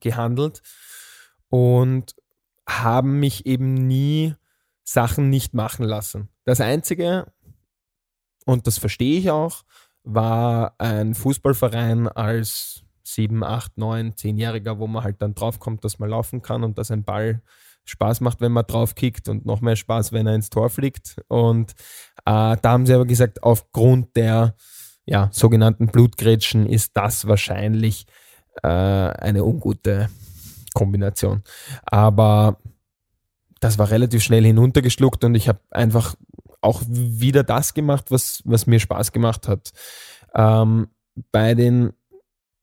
gehandelt 0.00 0.62
und 1.48 2.14
haben 2.68 3.20
mich 3.20 3.46
eben 3.46 3.74
nie 3.74 4.34
Sachen 4.84 5.30
nicht 5.30 5.54
machen 5.54 5.84
lassen. 5.84 6.28
Das 6.44 6.60
Einzige, 6.60 7.32
und 8.46 8.66
das 8.66 8.78
verstehe 8.78 9.18
ich 9.18 9.30
auch, 9.30 9.62
war 10.04 10.74
ein 10.78 11.14
Fußballverein 11.14 12.08
als 12.08 12.82
7, 13.04 13.44
8, 13.44 13.78
9, 13.78 14.12
10-Jähriger, 14.12 14.78
wo 14.78 14.86
man 14.86 15.04
halt 15.04 15.22
dann 15.22 15.34
draufkommt, 15.34 15.84
dass 15.84 15.98
man 15.98 16.10
laufen 16.10 16.42
kann 16.42 16.64
und 16.64 16.78
dass 16.78 16.90
ein 16.90 17.04
Ball 17.04 17.42
Spaß 17.84 18.20
macht, 18.20 18.40
wenn 18.40 18.52
man 18.52 18.66
drauf 18.66 18.94
kickt 18.94 19.28
und 19.28 19.44
noch 19.44 19.60
mehr 19.60 19.76
Spaß, 19.76 20.12
wenn 20.12 20.26
er 20.26 20.34
ins 20.34 20.50
Tor 20.50 20.70
fliegt. 20.70 21.16
Und 21.28 21.72
äh, 22.24 22.56
da 22.56 22.62
haben 22.64 22.86
sie 22.86 22.94
aber 22.94 23.06
gesagt, 23.06 23.42
aufgrund 23.42 24.16
der 24.16 24.54
ja, 25.04 25.30
sogenannten 25.32 25.88
Blutgrätschen 25.88 26.66
ist 26.66 26.96
das 26.96 27.26
wahrscheinlich 27.26 28.06
äh, 28.62 28.68
eine 28.68 29.44
ungute 29.44 30.08
Kombination. 30.72 31.42
Aber 31.84 32.58
das 33.60 33.78
war 33.78 33.90
relativ 33.90 34.22
schnell 34.22 34.44
hinuntergeschluckt 34.44 35.24
und 35.24 35.34
ich 35.34 35.48
habe 35.48 35.60
einfach 35.70 36.16
auch 36.60 36.82
wieder 36.88 37.42
das 37.44 37.74
gemacht, 37.74 38.10
was, 38.10 38.42
was 38.44 38.66
mir 38.66 38.80
Spaß 38.80 39.12
gemacht 39.12 39.48
hat. 39.48 39.72
Ähm, 40.34 40.88
bei 41.30 41.54
den 41.54 41.92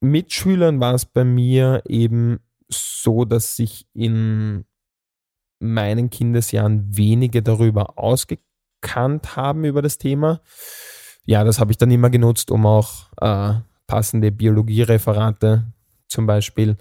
Mitschülern 0.01 0.79
war 0.79 0.93
es 0.93 1.05
bei 1.05 1.23
mir 1.23 1.83
eben 1.87 2.39
so, 2.69 3.25
dass 3.25 3.55
sich 3.55 3.87
in 3.93 4.65
meinen 5.59 6.09
Kindesjahren 6.09 6.95
wenige 6.95 7.43
darüber 7.43 7.97
ausgekannt 7.97 9.35
haben 9.35 9.65
über 9.65 9.81
das 9.81 9.97
Thema. 9.97 10.41
Ja, 11.25 11.43
das 11.43 11.59
habe 11.59 11.71
ich 11.71 11.77
dann 11.77 11.91
immer 11.91 12.09
genutzt, 12.09 12.49
um 12.49 12.65
auch 12.65 13.11
äh, 13.21 13.55
passende 13.87 14.31
Biologiereferate 14.31 15.65
zum 16.07 16.25
Beispiel 16.25 16.77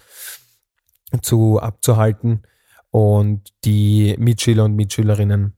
zu 1.23 1.61
abzuhalten 1.61 2.43
und 2.91 3.53
die 3.65 4.15
Mitschüler 4.19 4.65
und 4.65 4.77
Mitschülerinnen 4.77 5.55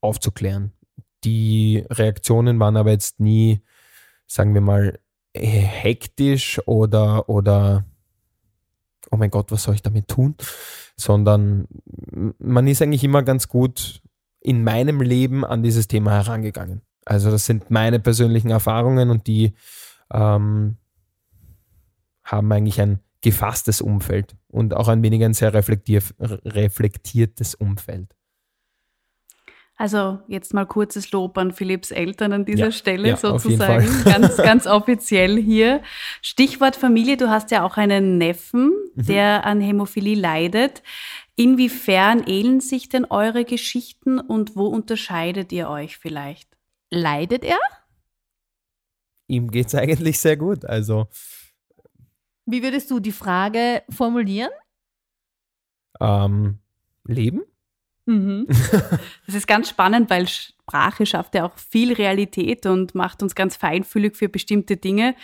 aufzuklären. 0.00 0.72
Die 1.24 1.84
Reaktionen 1.90 2.58
waren 2.58 2.76
aber 2.76 2.90
jetzt 2.90 3.20
nie, 3.20 3.62
sagen 4.26 4.54
wir 4.54 4.60
mal, 4.60 4.98
hektisch 5.34 6.60
oder, 6.66 7.28
oder 7.28 7.84
oh 9.10 9.16
mein 9.16 9.30
Gott, 9.30 9.50
was 9.52 9.62
soll 9.62 9.74
ich 9.74 9.82
damit 9.82 10.08
tun? 10.08 10.34
Sondern 10.96 11.66
man 12.38 12.66
ist 12.66 12.82
eigentlich 12.82 13.04
immer 13.04 13.22
ganz 13.22 13.48
gut 13.48 14.02
in 14.40 14.64
meinem 14.64 15.00
Leben 15.00 15.44
an 15.44 15.62
dieses 15.62 15.88
Thema 15.88 16.12
herangegangen. 16.12 16.82
Also 17.04 17.30
das 17.30 17.46
sind 17.46 17.70
meine 17.70 18.00
persönlichen 18.00 18.50
Erfahrungen 18.50 19.10
und 19.10 19.26
die 19.26 19.54
ähm, 20.12 20.76
haben 22.24 22.52
eigentlich 22.52 22.80
ein 22.80 23.00
gefasstes 23.22 23.80
Umfeld 23.80 24.36
und 24.48 24.74
auch 24.74 24.88
ein 24.88 25.02
wenig 25.02 25.24
ein 25.24 25.34
sehr 25.34 25.54
reflektier 25.54 26.02
reflektiertes 26.18 27.54
Umfeld. 27.54 28.14
Also 29.76 30.20
jetzt 30.28 30.54
mal 30.54 30.66
kurzes 30.66 31.10
Lob 31.12 31.38
an 31.38 31.50
Philipps 31.50 31.90
Eltern 31.90 32.32
an 32.32 32.44
dieser 32.44 32.66
ja, 32.66 32.72
Stelle 32.72 33.08
ja, 33.08 33.16
sozusagen, 33.16 33.88
ganz, 34.04 34.36
ganz 34.36 34.66
offiziell 34.66 35.40
hier. 35.40 35.82
Stichwort 36.20 36.76
Familie, 36.76 37.16
du 37.16 37.30
hast 37.30 37.50
ja 37.50 37.64
auch 37.64 37.78
einen 37.78 38.18
Neffen, 38.18 38.70
mhm. 38.94 39.06
der 39.06 39.44
an 39.44 39.60
Hämophilie 39.60 40.14
leidet. 40.14 40.82
Inwiefern 41.36 42.22
ähneln 42.26 42.60
sich 42.60 42.90
denn 42.90 43.06
eure 43.06 43.44
Geschichten 43.44 44.20
und 44.20 44.54
wo 44.54 44.66
unterscheidet 44.66 45.50
ihr 45.50 45.68
euch 45.68 45.96
vielleicht? 45.96 46.48
Leidet 46.90 47.44
er? 47.44 47.58
Ihm 49.26 49.50
geht 49.50 49.68
es 49.68 49.74
eigentlich 49.74 50.20
sehr 50.20 50.36
gut. 50.36 50.64
Also. 50.64 51.08
Wie 52.52 52.62
würdest 52.62 52.90
du 52.90 53.00
die 53.00 53.12
Frage 53.12 53.82
formulieren? 53.88 54.50
Ähm, 55.98 56.58
leben? 57.04 57.42
Mhm. 58.04 58.46
Das 59.26 59.34
ist 59.34 59.46
ganz 59.46 59.70
spannend, 59.70 60.10
weil 60.10 60.28
Sprache 60.28 61.06
schafft 61.06 61.34
ja 61.34 61.46
auch 61.46 61.56
viel 61.56 61.94
Realität 61.94 62.66
und 62.66 62.94
macht 62.94 63.22
uns 63.22 63.34
ganz 63.34 63.56
feinfühlig 63.56 64.16
für 64.16 64.28
bestimmte 64.28 64.76
Dinge. 64.76 65.14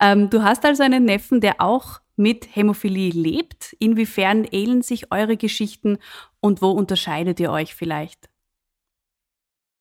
Ähm, 0.00 0.30
du 0.30 0.44
hast 0.44 0.64
also 0.64 0.84
einen 0.84 1.04
Neffen, 1.04 1.40
der 1.40 1.60
auch 1.60 2.00
mit 2.14 2.54
Hämophilie 2.54 3.10
lebt. 3.10 3.72
Inwiefern 3.80 4.44
ähneln 4.44 4.82
sich 4.82 5.10
eure 5.10 5.36
Geschichten 5.36 5.98
und 6.38 6.62
wo 6.62 6.70
unterscheidet 6.70 7.40
ihr 7.40 7.50
euch 7.50 7.74
vielleicht? 7.74 8.30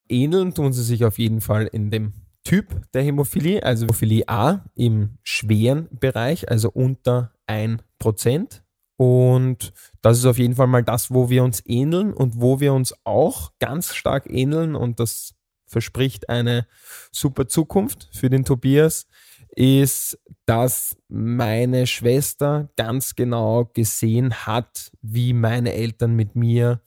Ähneln 0.10 0.56
tun 0.56 0.74
sie 0.74 0.84
sich 0.84 1.06
auf 1.06 1.20
jeden 1.20 1.42
Fall 1.42 1.68
in 1.68 1.92
dem 1.92 2.14
Typ 2.46 2.90
der 2.94 3.04
Hämophilie, 3.04 3.62
also 3.64 3.86
Hämophilie 3.86 4.30
A 4.30 4.64
im 4.76 5.18
schweren 5.24 5.90
Bereich, 5.92 6.50
also 6.50 6.70
unter 6.70 7.34
1%. 7.48 8.62
Und 8.98 9.74
das 10.02 10.20
ist 10.20 10.26
auf 10.26 10.38
jeden 10.38 10.56
Fall 10.56 10.68
mal 10.68 10.84
das, 10.84 11.12
wo 11.12 11.30
wir 11.30 11.44
uns 11.44 11.62
ähneln 11.66 12.14
und 12.14 12.40
wo 12.40 12.60
wir 12.60 12.74
uns 12.74 12.96
auch 13.04 13.52
ganz 13.60 13.94
stark 13.94 14.30
ähneln. 14.30 14.76
Und 14.76 15.00
das 15.00 15.34
verspricht 15.66 16.30
eine 16.30 16.68
super 17.12 17.48
Zukunft 17.48 18.10
für 18.14 18.30
den 18.30 18.46
Tobias, 18.46 19.08
ist, 19.50 20.20
dass 20.46 20.98
meine 21.08 21.88
Schwester 21.88 22.70
ganz 22.78 23.16
genau 23.16 23.66
gesehen 23.74 24.46
hat, 24.46 24.92
wie 25.02 25.34
meine 25.34 25.74
Eltern 25.74 26.16
mit 26.16 26.36
mir 26.36 26.82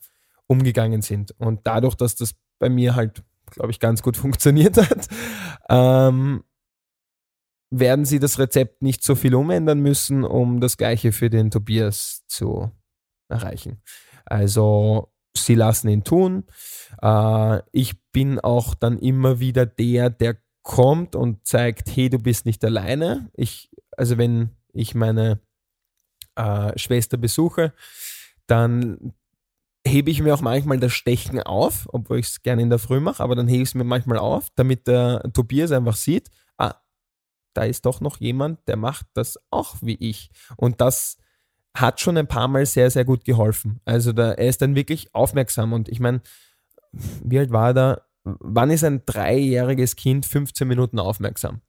umgegangen 0.47 1.01
sind. 1.01 1.31
Und 1.37 1.61
dadurch, 1.65 1.95
dass 1.95 2.15
das 2.15 2.33
bei 2.59 2.69
mir 2.69 2.95
halt, 2.95 3.23
glaube 3.51 3.71
ich, 3.71 3.79
ganz 3.79 4.01
gut 4.01 4.17
funktioniert 4.17 4.77
hat, 4.77 5.07
ähm, 5.69 6.43
werden 7.71 8.05
sie 8.05 8.19
das 8.19 8.39
Rezept 8.39 8.81
nicht 8.81 9.03
so 9.03 9.15
viel 9.15 9.35
umändern 9.35 9.79
müssen, 9.79 10.23
um 10.23 10.59
das 10.59 10.77
Gleiche 10.77 11.11
für 11.11 11.29
den 11.29 11.51
Tobias 11.51 12.23
zu 12.27 12.71
erreichen. 13.29 13.81
Also 14.25 15.13
sie 15.35 15.55
lassen 15.55 15.89
ihn 15.89 16.03
tun. 16.03 16.45
Äh, 17.01 17.61
ich 17.71 18.01
bin 18.11 18.39
auch 18.39 18.73
dann 18.73 18.97
immer 18.97 19.39
wieder 19.39 19.65
der, 19.65 20.09
der 20.09 20.37
kommt 20.63 21.15
und 21.15 21.45
zeigt, 21.47 21.95
hey, 21.95 22.09
du 22.09 22.17
bist 22.19 22.45
nicht 22.45 22.63
alleine. 22.65 23.29
Ich, 23.33 23.69
also 23.97 24.17
wenn 24.17 24.51
ich 24.73 24.95
meine 24.95 25.39
äh, 26.35 26.77
Schwester 26.77 27.17
besuche, 27.17 27.73
dann 28.47 29.13
hebe 29.85 30.11
ich 30.11 30.21
mir 30.21 30.33
auch 30.33 30.41
manchmal 30.41 30.79
das 30.79 30.93
Stechen 30.93 31.41
auf, 31.41 31.87
obwohl 31.91 32.19
ich 32.19 32.27
es 32.27 32.41
gerne 32.41 32.61
in 32.61 32.69
der 32.69 32.79
Früh 32.79 32.99
mache, 32.99 33.23
aber 33.23 33.35
dann 33.35 33.47
hebe 33.47 33.63
ich 33.63 33.69
es 33.69 33.75
mir 33.75 33.83
manchmal 33.83 34.17
auf, 34.17 34.47
damit 34.55 34.87
der 34.87 35.23
Tobias 35.33 35.71
einfach 35.71 35.95
sieht, 35.95 36.29
da 37.53 37.63
ist 37.63 37.85
doch 37.85 37.99
noch 37.99 38.19
jemand, 38.19 38.67
der 38.67 38.77
macht 38.77 39.07
das 39.13 39.37
auch 39.49 39.75
wie 39.81 39.95
ich. 39.95 40.29
Und 40.55 40.81
das 40.81 41.17
hat 41.75 41.99
schon 41.99 42.17
ein 42.17 42.27
paar 42.27 42.47
Mal 42.47 42.65
sehr, 42.65 42.89
sehr 42.89 43.05
gut 43.05 43.25
geholfen. 43.25 43.81
Also 43.85 44.13
da, 44.13 44.31
er 44.31 44.47
ist 44.47 44.61
dann 44.61 44.75
wirklich 44.75 45.13
aufmerksam 45.13 45.73
und 45.73 45.89
ich 45.89 45.99
meine, 45.99 46.21
wie 46.91 47.39
alt 47.39 47.51
war 47.51 47.69
er 47.69 47.73
da? 47.73 48.01
wann 48.23 48.69
ist 48.69 48.83
ein 48.83 49.01
dreijähriges 49.05 49.95
Kind 49.95 50.25
15 50.25 50.67
Minuten 50.67 50.99
aufmerksam? 50.99 51.61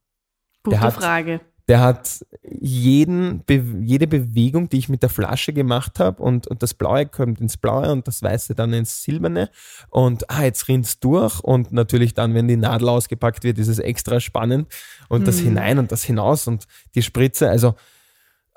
Gute 0.63 0.77
Frage. 0.79 1.41
Der 1.71 1.79
hat 1.79 2.27
jeden, 2.43 3.45
jede 3.49 4.09
Bewegung, 4.09 4.69
die 4.69 4.79
ich 4.79 4.89
mit 4.89 5.05
der 5.05 5.09
Flasche 5.09 5.53
gemacht 5.53 6.01
habe 6.01 6.21
und, 6.21 6.49
und 6.49 6.65
das 6.65 6.75
Blaue 6.75 7.07
kommt 7.07 7.41
ins 7.41 7.57
Blaue 7.57 7.93
und 7.93 8.09
das 8.09 8.25
Weiße 8.25 8.57
dann 8.57 8.73
ins 8.73 9.05
Silberne 9.05 9.51
und 9.89 10.29
ah, 10.29 10.43
jetzt 10.43 10.67
rinnt's 10.67 10.99
durch 10.99 11.39
und 11.39 11.71
natürlich 11.71 12.13
dann, 12.13 12.35
wenn 12.35 12.49
die 12.49 12.57
Nadel 12.57 12.89
ausgepackt 12.89 13.45
wird, 13.45 13.57
ist 13.61 13.69
es 13.69 13.79
extra 13.79 14.19
spannend 14.19 14.67
und 15.09 15.21
hm. 15.21 15.27
das 15.27 15.39
hinein 15.39 15.79
und 15.79 15.93
das 15.93 16.03
hinaus 16.03 16.49
und 16.49 16.65
die 16.97 17.05
Spritze, 17.05 17.49
also 17.49 17.77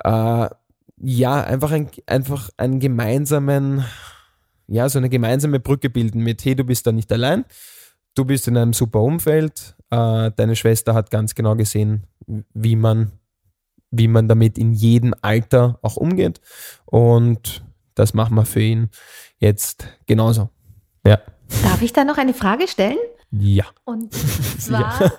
äh, 0.03 0.47
ja, 0.97 1.43
einfach, 1.43 1.71
ein, 1.71 1.91
einfach 2.07 2.49
einen 2.57 2.79
gemeinsamen, 2.79 3.85
ja, 4.65 4.89
so 4.89 4.97
eine 4.97 5.09
gemeinsame 5.09 5.59
Brücke 5.59 5.91
bilden 5.91 6.23
mit, 6.23 6.43
hey, 6.45 6.55
du 6.55 6.63
bist 6.63 6.87
da 6.87 6.91
nicht 6.91 7.11
allein, 7.11 7.45
du 8.15 8.25
bist 8.25 8.47
in 8.47 8.57
einem 8.57 8.73
super 8.73 9.01
Umfeld, 9.01 9.75
äh, 9.93 10.31
deine 10.35 10.55
Schwester 10.55 10.93
hat 10.93 11.11
ganz 11.11 11.35
genau 11.35 11.55
gesehen, 11.55 12.07
wie 12.53 12.75
man, 12.75 13.11
wie 13.91 14.07
man 14.07 14.27
damit 14.27 14.57
in 14.57 14.73
jedem 14.73 15.13
Alter 15.21 15.79
auch 15.81 15.97
umgeht. 15.97 16.41
Und 16.85 17.63
das 17.95 18.13
machen 18.13 18.35
wir 18.35 18.45
für 18.45 18.61
ihn 18.61 18.89
jetzt 19.37 19.87
genauso. 20.07 20.49
Ja. 21.05 21.19
Darf 21.63 21.81
ich 21.81 21.93
da 21.93 22.03
noch 22.03 22.17
eine 22.17 22.33
Frage 22.33 22.67
stellen? 22.67 22.97
Ja. 23.31 23.65
Und 23.83 24.13
zwar, 24.59 24.99
ja. 25.01 25.11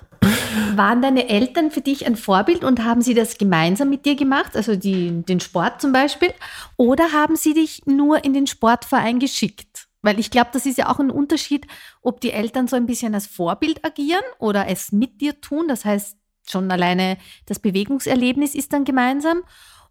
waren 0.75 1.01
deine 1.01 1.29
Eltern 1.29 1.71
für 1.71 1.81
dich 1.81 2.05
ein 2.05 2.17
Vorbild 2.17 2.63
und 2.63 2.83
haben 2.83 3.01
sie 3.01 3.13
das 3.13 3.37
gemeinsam 3.37 3.89
mit 3.89 4.05
dir 4.05 4.15
gemacht, 4.15 4.55
also 4.55 4.75
die, 4.75 5.23
den 5.23 5.39
Sport 5.39 5.79
zum 5.79 5.93
Beispiel? 5.93 6.33
Oder 6.75 7.13
haben 7.13 7.35
sie 7.35 7.53
dich 7.53 7.85
nur 7.85 8.25
in 8.25 8.33
den 8.33 8.47
Sportverein 8.47 9.19
geschickt? 9.19 9.74
Weil 10.05 10.19
ich 10.19 10.29
glaube, 10.29 10.51
das 10.53 10.67
ist 10.67 10.77
ja 10.77 10.91
auch 10.91 10.99
ein 10.99 11.09
Unterschied, 11.09 11.65
ob 12.03 12.21
die 12.21 12.29
Eltern 12.29 12.67
so 12.67 12.75
ein 12.75 12.85
bisschen 12.85 13.15
als 13.15 13.25
Vorbild 13.25 13.83
agieren 13.83 14.21
oder 14.37 14.67
es 14.67 14.91
mit 14.91 15.19
dir 15.19 15.41
tun. 15.41 15.67
Das 15.67 15.83
heißt, 15.83 16.15
schon 16.47 16.69
alleine 16.69 17.17
das 17.47 17.57
Bewegungserlebnis 17.57 18.53
ist 18.53 18.71
dann 18.71 18.85
gemeinsam. 18.85 19.41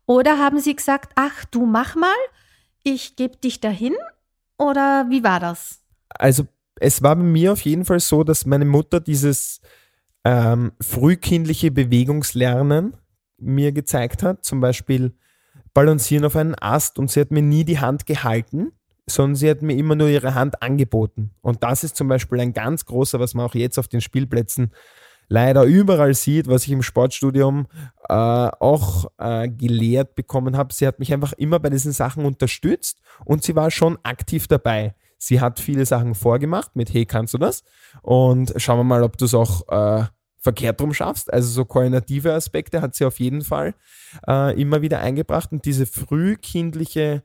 Oder 0.06 0.38
haben 0.38 0.60
sie 0.60 0.76
gesagt, 0.76 1.14
ach, 1.16 1.44
du 1.46 1.66
mach 1.66 1.96
mal, 1.96 2.14
ich 2.84 3.16
gebe 3.16 3.38
dich 3.38 3.58
dahin? 3.58 3.94
Oder 4.56 5.06
wie 5.10 5.24
war 5.24 5.40
das? 5.40 5.82
Also 6.10 6.46
es 6.76 7.02
war 7.02 7.16
bei 7.16 7.24
mir 7.24 7.52
auf 7.52 7.62
jeden 7.62 7.84
Fall 7.84 7.98
so, 7.98 8.22
dass 8.22 8.46
meine 8.46 8.66
Mutter 8.66 9.00
dieses 9.00 9.62
ähm, 10.22 10.70
frühkindliche 10.80 11.72
Bewegungslernen 11.72 12.96
mir 13.38 13.72
gezeigt 13.72 14.22
hat. 14.22 14.44
Zum 14.44 14.60
Beispiel 14.60 15.16
balancieren 15.72 16.24
auf 16.24 16.36
einen 16.36 16.54
Ast 16.54 17.00
und 17.00 17.10
sie 17.10 17.20
hat 17.20 17.32
mir 17.32 17.42
nie 17.42 17.64
die 17.64 17.80
Hand 17.80 18.06
gehalten, 18.06 18.70
sondern 19.06 19.36
sie 19.36 19.50
hat 19.50 19.62
mir 19.62 19.76
immer 19.76 19.94
nur 19.94 20.08
ihre 20.08 20.34
Hand 20.34 20.62
angeboten. 20.62 21.30
Und 21.42 21.62
das 21.62 21.84
ist 21.84 21.96
zum 21.96 22.08
Beispiel 22.08 22.40
ein 22.40 22.52
ganz 22.52 22.86
großer, 22.86 23.20
was 23.20 23.34
man 23.34 23.46
auch 23.46 23.54
jetzt 23.54 23.78
auf 23.78 23.88
den 23.88 24.00
Spielplätzen 24.00 24.72
leider 25.28 25.64
überall 25.64 26.14
sieht, 26.14 26.48
was 26.48 26.64
ich 26.64 26.72
im 26.72 26.82
Sportstudium 26.82 27.66
äh, 28.08 28.14
auch 28.14 29.10
äh, 29.18 29.48
gelehrt 29.48 30.14
bekommen 30.14 30.56
habe. 30.56 30.72
Sie 30.72 30.86
hat 30.86 30.98
mich 30.98 31.12
einfach 31.12 31.32
immer 31.34 31.58
bei 31.58 31.70
diesen 31.70 31.92
Sachen 31.92 32.24
unterstützt 32.24 33.00
und 33.24 33.42
sie 33.42 33.56
war 33.56 33.70
schon 33.70 33.98
aktiv 34.02 34.46
dabei. 34.46 34.94
Sie 35.18 35.40
hat 35.40 35.60
viele 35.60 35.86
Sachen 35.86 36.14
vorgemacht 36.14 36.76
mit, 36.76 36.92
hey, 36.92 37.06
kannst 37.06 37.32
du 37.32 37.38
das? 37.38 37.64
Und 38.02 38.52
schauen 38.56 38.78
wir 38.78 38.84
mal, 38.84 39.02
ob 39.02 39.16
du 39.16 39.24
es 39.24 39.34
auch 39.34 39.66
äh, 39.68 40.04
verkehrt 40.38 40.80
rum 40.82 40.92
schaffst. 40.92 41.32
Also 41.32 41.48
so 41.48 41.64
koordinative 41.64 42.34
Aspekte 42.34 42.82
hat 42.82 42.94
sie 42.94 43.06
auf 43.06 43.18
jeden 43.18 43.42
Fall 43.42 43.74
äh, 44.28 44.60
immer 44.60 44.82
wieder 44.82 45.00
eingebracht 45.00 45.52
und 45.52 45.64
diese 45.64 45.86
frühkindliche 45.86 47.22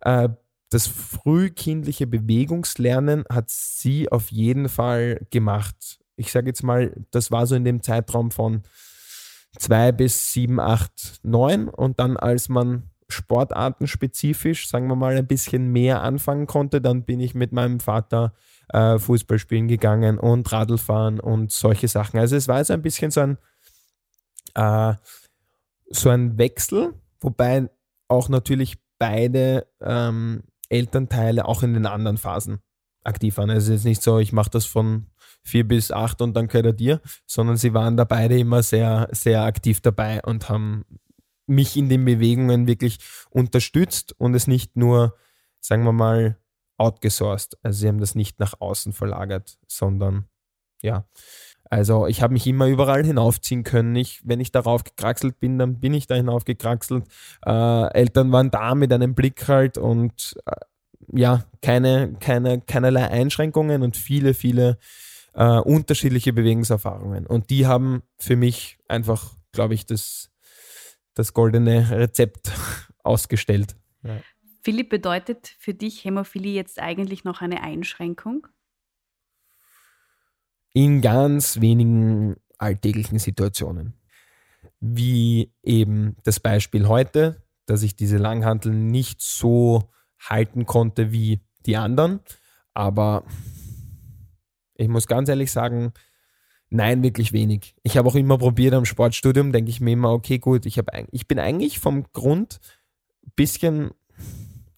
äh, 0.00 0.28
das 0.76 0.88
frühkindliche 0.88 2.06
Bewegungslernen 2.06 3.24
hat 3.30 3.48
sie 3.48 4.12
auf 4.12 4.30
jeden 4.30 4.68
Fall 4.68 5.26
gemacht. 5.30 5.98
Ich 6.16 6.30
sage 6.30 6.48
jetzt 6.48 6.62
mal, 6.62 6.92
das 7.12 7.30
war 7.30 7.46
so 7.46 7.54
in 7.54 7.64
dem 7.64 7.82
Zeitraum 7.82 8.30
von 8.30 8.62
zwei 9.56 9.90
bis 9.90 10.34
sieben, 10.34 10.60
acht, 10.60 11.20
neun. 11.22 11.70
Und 11.70 11.98
dann, 11.98 12.18
als 12.18 12.50
man 12.50 12.90
sportartenspezifisch, 13.08 14.68
sagen 14.68 14.86
wir 14.88 14.96
mal, 14.96 15.16
ein 15.16 15.26
bisschen 15.26 15.72
mehr 15.72 16.02
anfangen 16.02 16.46
konnte, 16.46 16.82
dann 16.82 17.04
bin 17.04 17.20
ich 17.20 17.34
mit 17.34 17.52
meinem 17.52 17.80
Vater 17.80 18.34
äh, 18.68 18.98
Fußball 18.98 19.38
spielen 19.38 19.68
gegangen 19.68 20.18
und 20.18 20.52
Radlfahren 20.52 21.20
und 21.20 21.52
solche 21.52 21.88
Sachen. 21.88 22.20
Also 22.20 22.36
es 22.36 22.48
war 22.48 22.62
so 22.62 22.74
ein 22.74 22.82
bisschen 22.82 23.10
so 23.10 23.20
ein, 23.22 23.38
äh, 24.54 24.92
so 25.88 26.10
ein 26.10 26.36
Wechsel, 26.36 26.92
wobei 27.20 27.70
auch 28.08 28.28
natürlich 28.28 28.76
beide 28.98 29.66
ähm, 29.80 30.42
Elternteile 30.68 31.46
auch 31.46 31.62
in 31.62 31.74
den 31.74 31.86
anderen 31.86 32.16
Phasen 32.16 32.60
aktiv 33.04 33.36
waren. 33.36 33.50
Also 33.50 33.72
es 33.72 33.80
ist 33.80 33.84
nicht 33.84 34.02
so, 34.02 34.18
ich 34.18 34.32
mache 34.32 34.50
das 34.50 34.66
von 34.66 35.06
vier 35.42 35.66
bis 35.66 35.92
acht 35.92 36.20
und 36.20 36.34
dann 36.34 36.48
gehört 36.48 36.66
er 36.66 36.72
dir, 36.72 37.00
sondern 37.26 37.56
sie 37.56 37.72
waren 37.72 37.96
da 37.96 38.04
beide 38.04 38.38
immer 38.38 38.62
sehr, 38.62 39.08
sehr 39.12 39.42
aktiv 39.44 39.80
dabei 39.80 40.20
und 40.22 40.48
haben 40.48 40.84
mich 41.46 41.76
in 41.76 41.88
den 41.88 42.04
Bewegungen 42.04 42.66
wirklich 42.66 42.98
unterstützt 43.30 44.14
und 44.18 44.34
es 44.34 44.48
nicht 44.48 44.76
nur, 44.76 45.16
sagen 45.60 45.84
wir 45.84 45.92
mal, 45.92 46.38
outgesourced. 46.76 47.56
Also 47.62 47.80
sie 47.80 47.88
haben 47.88 48.00
das 48.00 48.14
nicht 48.14 48.40
nach 48.40 48.60
außen 48.60 48.92
verlagert, 48.92 49.58
sondern 49.68 50.26
ja. 50.82 51.08
Also 51.70 52.06
ich 52.06 52.22
habe 52.22 52.32
mich 52.32 52.46
immer 52.46 52.66
überall 52.66 53.04
hinaufziehen 53.04 53.64
können. 53.64 53.96
Ich, 53.96 54.20
wenn 54.24 54.40
ich 54.40 54.52
darauf 54.52 54.84
gekraxelt 54.84 55.40
bin, 55.40 55.58
dann 55.58 55.80
bin 55.80 55.94
ich 55.94 56.06
da 56.06 56.14
hinaufgekraxelt. 56.14 57.04
Äh, 57.44 57.92
Eltern 57.92 58.32
waren 58.32 58.50
da 58.50 58.74
mit 58.74 58.92
einem 58.92 59.14
Blick 59.14 59.48
halt 59.48 59.78
und 59.78 60.36
äh, 60.46 60.52
ja, 61.12 61.44
keine, 61.62 62.14
keine, 62.20 62.60
keinerlei 62.60 63.08
Einschränkungen 63.08 63.82
und 63.82 63.96
viele, 63.96 64.34
viele 64.34 64.78
äh, 65.34 65.58
unterschiedliche 65.58 66.32
Bewegungserfahrungen. 66.32 67.26
Und 67.26 67.50
die 67.50 67.66
haben 67.66 68.02
für 68.18 68.36
mich 68.36 68.78
einfach, 68.88 69.34
glaube 69.52 69.74
ich, 69.74 69.86
das, 69.86 70.30
das 71.14 71.32
goldene 71.32 71.90
Rezept 71.90 72.52
ausgestellt. 73.02 73.76
Ja. 74.02 74.16
Philipp, 74.62 74.88
bedeutet 74.88 75.54
für 75.58 75.74
dich 75.74 76.04
Hämophilie 76.04 76.52
jetzt 76.52 76.80
eigentlich 76.80 77.22
noch 77.22 77.40
eine 77.40 77.62
Einschränkung? 77.62 78.48
In 80.76 81.00
ganz 81.00 81.62
wenigen 81.62 82.36
alltäglichen 82.58 83.18
Situationen. 83.18 83.94
Wie 84.78 85.50
eben 85.62 86.16
das 86.24 86.38
Beispiel 86.38 86.86
heute, 86.86 87.42
dass 87.64 87.82
ich 87.82 87.96
diese 87.96 88.18
Langhantel 88.18 88.74
nicht 88.74 89.22
so 89.22 89.90
halten 90.18 90.66
konnte 90.66 91.12
wie 91.12 91.40
die 91.64 91.78
anderen. 91.78 92.20
Aber 92.74 93.24
ich 94.74 94.88
muss 94.88 95.06
ganz 95.06 95.30
ehrlich 95.30 95.50
sagen, 95.50 95.94
nein, 96.68 97.02
wirklich 97.02 97.32
wenig. 97.32 97.74
Ich 97.82 97.96
habe 97.96 98.10
auch 98.10 98.14
immer 98.14 98.36
probiert 98.36 98.74
am 98.74 98.84
Sportstudium, 98.84 99.52
denke 99.52 99.70
ich 99.70 99.80
mir 99.80 99.92
immer, 99.92 100.12
okay, 100.12 100.38
gut, 100.38 100.66
ich, 100.66 100.76
hab, 100.76 100.90
ich 101.10 101.26
bin 101.26 101.38
eigentlich 101.38 101.78
vom 101.78 102.04
Grund 102.12 102.60
ein 103.24 103.32
bisschen, 103.34 103.92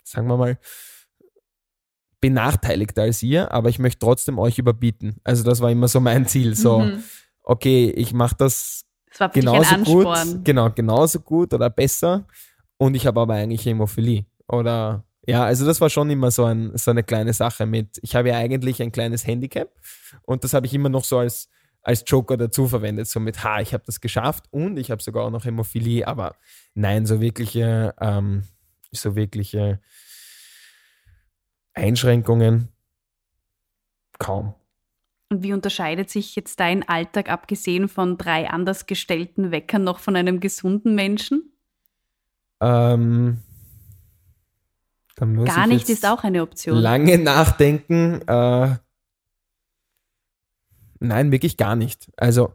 sagen 0.04 0.28
wir 0.28 0.36
mal, 0.36 0.58
benachteiligter 2.20 3.02
als 3.02 3.22
ihr, 3.22 3.52
aber 3.52 3.68
ich 3.68 3.78
möchte 3.78 4.00
trotzdem 4.00 4.38
euch 4.38 4.58
überbieten. 4.58 5.16
Also 5.24 5.44
das 5.44 5.60
war 5.60 5.70
immer 5.70 5.88
so 5.88 6.00
mein 6.00 6.26
Ziel. 6.26 6.56
So, 6.56 6.80
mhm. 6.80 7.02
okay, 7.42 7.90
ich 7.90 8.12
mache 8.12 8.34
das, 8.36 8.84
das 9.16 9.32
genauso 9.32 9.76
gut, 9.78 10.44
genau, 10.44 10.70
genauso 10.70 11.20
gut 11.20 11.54
oder 11.54 11.70
besser 11.70 12.26
und 12.76 12.94
ich 12.94 13.06
habe 13.06 13.20
aber 13.20 13.34
eigentlich 13.34 13.64
Hämophilie. 13.64 14.26
Oder 14.48 15.04
ja, 15.26 15.44
also 15.44 15.66
das 15.66 15.80
war 15.80 15.90
schon 15.90 16.08
immer 16.10 16.30
so, 16.30 16.44
ein, 16.44 16.72
so 16.76 16.90
eine 16.90 17.02
kleine 17.02 17.34
Sache 17.34 17.66
mit, 17.66 17.98
ich 18.02 18.16
habe 18.16 18.30
ja 18.30 18.36
eigentlich 18.36 18.80
ein 18.80 18.92
kleines 18.92 19.26
Handicap 19.26 19.70
und 20.22 20.42
das 20.42 20.54
habe 20.54 20.66
ich 20.66 20.74
immer 20.74 20.88
noch 20.88 21.04
so 21.04 21.18
als, 21.18 21.50
als 21.82 22.02
Joker 22.06 22.36
dazu 22.36 22.66
verwendet, 22.66 23.08
so 23.08 23.20
mit, 23.20 23.44
ha, 23.44 23.60
ich 23.60 23.74
habe 23.74 23.84
das 23.86 24.00
geschafft 24.00 24.46
und 24.50 24.78
ich 24.78 24.90
habe 24.90 25.02
sogar 25.02 25.24
auch 25.24 25.30
noch 25.30 25.44
Hämophilie, 25.44 26.06
aber 26.06 26.34
nein, 26.74 27.06
so 27.06 27.20
wirkliche, 27.20 27.94
ähm, 28.00 28.44
so 28.90 29.16
wirkliche 29.16 29.80
Einschränkungen 31.78 32.68
kaum. 34.18 34.54
Und 35.30 35.42
wie 35.42 35.52
unterscheidet 35.52 36.10
sich 36.10 36.34
jetzt 36.36 36.58
dein 36.60 36.88
Alltag, 36.88 37.30
abgesehen 37.30 37.88
von 37.88 38.16
drei 38.16 38.48
anders 38.48 38.86
gestellten 38.86 39.50
Weckern, 39.50 39.84
noch 39.84 39.98
von 39.98 40.16
einem 40.16 40.40
gesunden 40.40 40.94
Menschen? 40.94 41.52
Ähm, 42.60 43.42
Gar 45.16 45.66
nicht 45.66 45.88
ist 45.88 46.06
auch 46.06 46.22
eine 46.22 46.42
Option. 46.42 46.78
Lange 46.78 47.18
nachdenken. 47.18 48.22
Äh, 48.26 48.76
nein, 51.00 51.32
wirklich 51.32 51.56
gar 51.56 51.74
nicht. 51.74 52.10
Also 52.16 52.54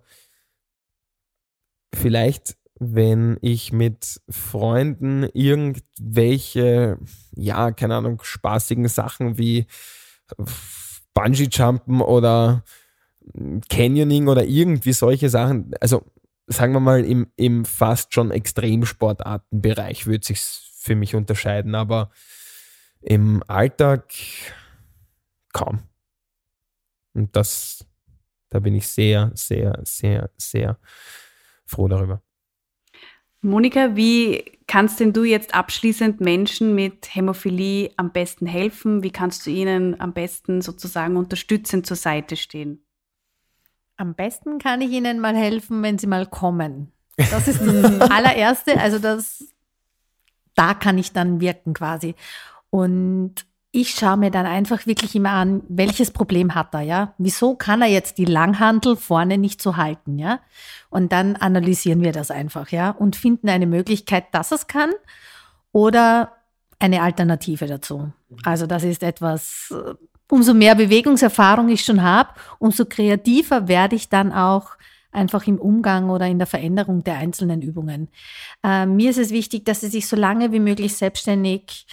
vielleicht, 1.93 2.55
wenn 2.79 3.37
ich 3.41 3.71
mit 3.71 4.21
Freunden 4.29 5.23
irgendwelche, 5.33 6.97
ja, 7.35 7.71
keine 7.71 7.95
Ahnung, 7.95 8.21
spaßigen 8.23 8.87
Sachen 8.87 9.37
wie 9.37 9.67
Bungee-Jumpen 11.13 12.01
oder 12.01 12.63
Canyoning 13.69 14.27
oder 14.27 14.45
irgendwie 14.45 14.93
solche 14.93 15.29
Sachen, 15.29 15.71
also 15.79 16.03
sagen 16.47 16.73
wir 16.73 16.79
mal 16.79 17.05
im, 17.05 17.31
im 17.35 17.65
fast 17.65 18.13
schon 18.13 18.31
Extremsportartenbereich 18.31 20.07
würde 20.07 20.25
sich 20.25 20.41
für 20.41 20.95
mich 20.95 21.15
unterscheiden, 21.15 21.75
aber 21.75 22.11
im 23.01 23.43
Alltag 23.47 24.13
kaum. 25.53 25.83
Und 27.13 27.35
das, 27.35 27.85
da 28.49 28.59
bin 28.59 28.75
ich 28.75 28.87
sehr, 28.87 29.31
sehr, 29.35 29.79
sehr, 29.83 30.31
sehr 30.37 30.79
froh 31.65 31.87
darüber. 31.87 32.21
Monika, 33.43 33.95
wie 33.97 34.43
kannst 34.67 35.01
denn 35.01 35.11
du 35.11 35.25
jetzt 35.25 35.53
abschließend 35.53 36.21
Menschen 36.21 36.75
mit 36.75 37.13
Hämophilie 37.13 37.91
am 37.97 38.11
besten 38.11 38.45
helfen? 38.45 39.03
Wie 39.03 39.11
kannst 39.11 39.45
du 39.45 39.49
ihnen 39.49 39.99
am 39.99 40.13
besten 40.13 40.61
sozusagen 40.61 41.17
unterstützend 41.17 41.85
zur 41.85 41.97
Seite 41.97 42.37
stehen? 42.37 42.85
Am 43.97 44.15
besten 44.15 44.59
kann 44.59 44.81
ich 44.81 44.91
ihnen 44.91 45.19
mal 45.19 45.35
helfen, 45.35 45.83
wenn 45.83 45.97
sie 45.97 46.07
mal 46.07 46.25
kommen. 46.25 46.91
Das 47.29 47.47
ist 47.47 47.61
das 47.61 48.01
allererste. 48.09 48.79
Also 48.79 48.97
das, 48.97 49.43
da 50.55 50.73
kann 50.73 50.97
ich 50.97 51.11
dann 51.11 51.41
wirken 51.41 51.75
quasi. 51.75 52.15
Und 52.71 53.45
ich 53.75 53.89
schaue 53.91 54.17
mir 54.17 54.29
dann 54.29 54.45
einfach 54.45 54.85
wirklich 54.85 55.15
immer 55.15 55.31
an, 55.31 55.63
welches 55.67 56.11
Problem 56.11 56.53
hat 56.53 56.75
er, 56.75 56.81
ja? 56.81 57.13
Wieso 57.17 57.55
kann 57.55 57.81
er 57.81 57.87
jetzt 57.87 58.19
die 58.19 58.25
Langhandel 58.25 58.95
vorne 58.95 59.39
nicht 59.39 59.63
so 59.63 59.77
halten, 59.77 60.19
ja? 60.19 60.39
Und 60.93 61.11
dann 61.11 61.35
analysieren 61.35 62.03
wir 62.03 62.11
das 62.11 62.29
einfach, 62.29 62.69
ja? 62.69 62.91
Und 62.91 63.15
finden 63.15 63.49
eine 63.49 63.65
Möglichkeit, 63.65 64.25
dass 64.31 64.51
es 64.51 64.67
kann 64.67 64.91
oder 65.71 66.33
eine 66.77 67.01
Alternative 67.01 67.65
dazu. 67.65 68.13
Also 68.43 68.67
das 68.67 68.83
ist 68.83 69.01
etwas, 69.01 69.73
äh, 69.75 69.95
umso 70.29 70.53
mehr 70.53 70.75
Bewegungserfahrung 70.75 71.69
ich 71.69 71.83
schon 71.83 72.03
habe, 72.03 72.29
umso 72.59 72.85
kreativer 72.85 73.67
werde 73.67 73.95
ich 73.95 74.09
dann 74.09 74.31
auch 74.31 74.77
einfach 75.11 75.47
im 75.47 75.57
Umgang 75.57 76.11
oder 76.11 76.27
in 76.27 76.37
der 76.37 76.45
Veränderung 76.45 77.03
der 77.03 77.17
einzelnen 77.17 77.63
Übungen. 77.63 78.09
Äh, 78.63 78.85
mir 78.85 79.09
ist 79.09 79.17
es 79.17 79.31
wichtig, 79.31 79.65
dass 79.65 79.81
sie 79.81 79.87
sich 79.87 80.07
so 80.07 80.15
lange 80.15 80.51
wie 80.51 80.59
möglich 80.59 80.95
selbstständig 80.95 81.87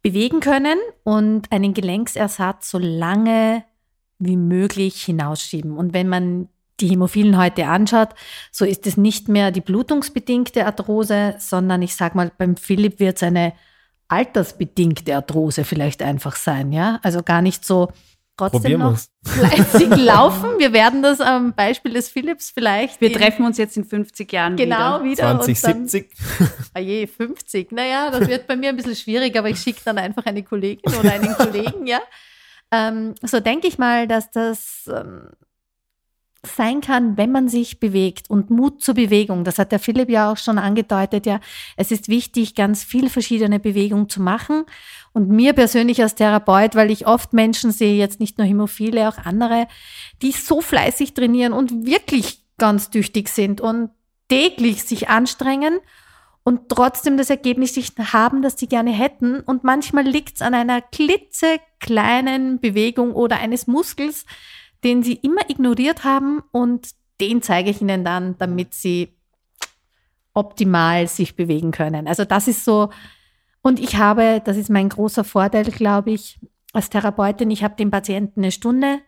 bewegen 0.00 0.38
können 0.38 0.78
und 1.02 1.50
einen 1.50 1.74
Gelenksersatz 1.74 2.70
so 2.70 2.78
lange 2.78 3.64
wie 4.20 4.36
möglich 4.36 5.02
hinausschieben. 5.02 5.76
Und 5.76 5.92
wenn 5.92 6.08
man 6.08 6.48
die 6.80 6.88
Hämophilen 6.88 7.36
heute 7.36 7.66
anschaut, 7.66 8.10
so 8.52 8.64
ist 8.64 8.86
es 8.86 8.96
nicht 8.96 9.28
mehr 9.28 9.50
die 9.50 9.60
blutungsbedingte 9.60 10.66
Arthrose, 10.66 11.34
sondern 11.38 11.82
ich 11.82 11.94
sage 11.96 12.16
mal, 12.16 12.30
beim 12.36 12.56
Philipp 12.56 13.00
wird 13.00 13.16
es 13.16 13.22
eine 13.22 13.52
altersbedingte 14.08 15.14
Arthrose 15.14 15.64
vielleicht 15.64 16.02
einfach 16.02 16.36
sein, 16.36 16.72
ja? 16.72 16.98
Also 17.02 17.22
gar 17.22 17.42
nicht 17.42 17.64
so 17.64 17.88
trotzdem 18.38 18.78
noch 18.78 18.98
fleißig 19.24 19.96
laufen. 19.96 20.58
Wir 20.58 20.72
werden 20.72 21.02
das 21.02 21.20
am 21.20 21.52
Beispiel 21.52 21.92
des 21.92 22.08
Philips 22.08 22.50
vielleicht. 22.50 23.00
Wir 23.00 23.12
treffen 23.12 23.44
uns 23.44 23.58
jetzt 23.58 23.76
in 23.76 23.84
50 23.84 24.32
Jahren 24.32 24.56
genau 24.56 25.02
wieder. 25.02 25.32
Genau, 25.32 25.46
wieder. 25.46 25.54
2070. 25.54 26.10
Ah 26.74 26.80
je, 26.80 27.06
50. 27.06 27.72
Naja, 27.72 28.10
das 28.10 28.28
wird 28.28 28.46
bei 28.46 28.54
mir 28.54 28.68
ein 28.68 28.76
bisschen 28.76 28.94
schwierig, 28.94 29.36
aber 29.36 29.50
ich 29.50 29.58
schicke 29.58 29.80
dann 29.84 29.98
einfach 29.98 30.24
eine 30.26 30.42
Kollegin 30.42 30.94
oder 30.94 31.12
einen 31.12 31.34
Kollegen, 31.34 31.86
ja. 31.86 32.00
Ähm, 32.70 33.14
so 33.22 33.40
denke 33.40 33.66
ich 33.66 33.78
mal, 33.78 34.06
dass 34.06 34.30
das 34.30 34.88
ähm, 34.94 35.30
sein 36.44 36.80
kann, 36.80 37.16
wenn 37.16 37.32
man 37.32 37.48
sich 37.48 37.80
bewegt 37.80 38.30
und 38.30 38.50
Mut 38.50 38.82
zur 38.82 38.94
Bewegung. 38.94 39.44
Das 39.44 39.58
hat 39.58 39.72
der 39.72 39.80
Philipp 39.80 40.08
ja 40.08 40.30
auch 40.30 40.36
schon 40.36 40.58
angedeutet. 40.58 41.26
Ja, 41.26 41.40
es 41.76 41.90
ist 41.90 42.08
wichtig, 42.08 42.54
ganz 42.54 42.84
viel 42.84 43.10
verschiedene 43.10 43.58
Bewegungen 43.58 44.08
zu 44.08 44.22
machen. 44.22 44.64
Und 45.12 45.28
mir 45.28 45.52
persönlich 45.52 46.00
als 46.00 46.14
Therapeut, 46.14 46.76
weil 46.76 46.90
ich 46.90 47.06
oft 47.06 47.32
Menschen 47.32 47.72
sehe, 47.72 47.96
jetzt 47.96 48.20
nicht 48.20 48.38
nur 48.38 48.46
Hämophile, 48.46 49.08
auch 49.08 49.18
andere, 49.18 49.66
die 50.22 50.32
so 50.32 50.60
fleißig 50.60 51.14
trainieren 51.14 51.52
und 51.52 51.86
wirklich 51.86 52.44
ganz 52.56 52.90
tüchtig 52.90 53.28
sind 53.28 53.60
und 53.60 53.90
täglich 54.28 54.84
sich 54.84 55.08
anstrengen 55.08 55.80
und 56.44 56.68
trotzdem 56.68 57.16
das 57.16 57.30
Ergebnis 57.30 57.76
nicht 57.76 57.98
haben, 57.98 58.42
das 58.42 58.58
sie 58.58 58.68
gerne 58.68 58.90
hätten. 58.90 59.40
Und 59.40 59.64
manchmal 59.64 60.04
liegt 60.04 60.36
es 60.36 60.42
an 60.42 60.54
einer 60.54 60.80
klitzekleinen 60.80 62.60
Bewegung 62.60 63.12
oder 63.12 63.38
eines 63.38 63.66
Muskels, 63.66 64.24
den 64.84 65.02
sie 65.02 65.14
immer 65.14 65.48
ignoriert 65.48 66.04
haben 66.04 66.42
und 66.52 66.90
den 67.20 67.42
zeige 67.42 67.70
ich 67.70 67.80
ihnen 67.80 68.04
dann, 68.04 68.36
damit 68.38 68.74
sie 68.74 69.14
optimal 70.34 71.08
sich 71.08 71.34
bewegen 71.34 71.72
können. 71.72 72.06
Also 72.06 72.24
das 72.24 72.46
ist 72.46 72.64
so, 72.64 72.90
und 73.60 73.80
ich 73.80 73.96
habe, 73.96 74.40
das 74.44 74.56
ist 74.56 74.70
mein 74.70 74.88
großer 74.88 75.24
Vorteil, 75.24 75.64
glaube 75.64 76.12
ich, 76.12 76.38
als 76.72 76.90
Therapeutin, 76.90 77.50
ich 77.50 77.64
habe 77.64 77.76
den 77.76 77.90
Patienten 77.90 78.40
eine 78.40 78.52
Stunde. 78.52 79.00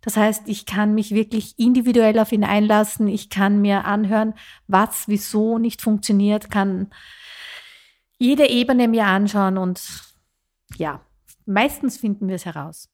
Das 0.00 0.16
heißt, 0.16 0.48
ich 0.48 0.64
kann 0.64 0.94
mich 0.94 1.10
wirklich 1.10 1.58
individuell 1.58 2.18
auf 2.18 2.32
ihn 2.32 2.44
einlassen. 2.44 3.08
Ich 3.08 3.28
kann 3.28 3.60
mir 3.60 3.84
anhören, 3.84 4.32
was, 4.66 5.08
wieso 5.08 5.58
nicht 5.58 5.82
funktioniert, 5.82 6.50
kann 6.50 6.90
jede 8.18 8.48
Ebene 8.48 8.88
mir 8.88 9.06
anschauen 9.06 9.58
und 9.58 9.82
ja, 10.76 11.00
meistens 11.46 11.98
finden 11.98 12.28
wir 12.28 12.36
es 12.36 12.46
heraus. 12.46 12.88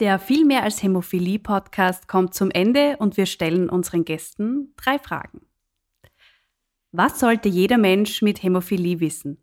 Der 0.00 0.20
Viel 0.20 0.44
mehr 0.44 0.62
als 0.62 0.80
Hämophilie 0.80 1.40
Podcast 1.40 2.06
kommt 2.06 2.32
zum 2.32 2.52
Ende 2.52 2.96
und 2.98 3.16
wir 3.16 3.26
stellen 3.26 3.68
unseren 3.68 4.04
Gästen 4.04 4.72
drei 4.76 4.96
Fragen. 5.00 5.40
Was 6.92 7.18
sollte 7.18 7.48
jeder 7.48 7.78
Mensch 7.78 8.22
mit 8.22 8.40
Hämophilie 8.44 9.00
wissen? 9.00 9.42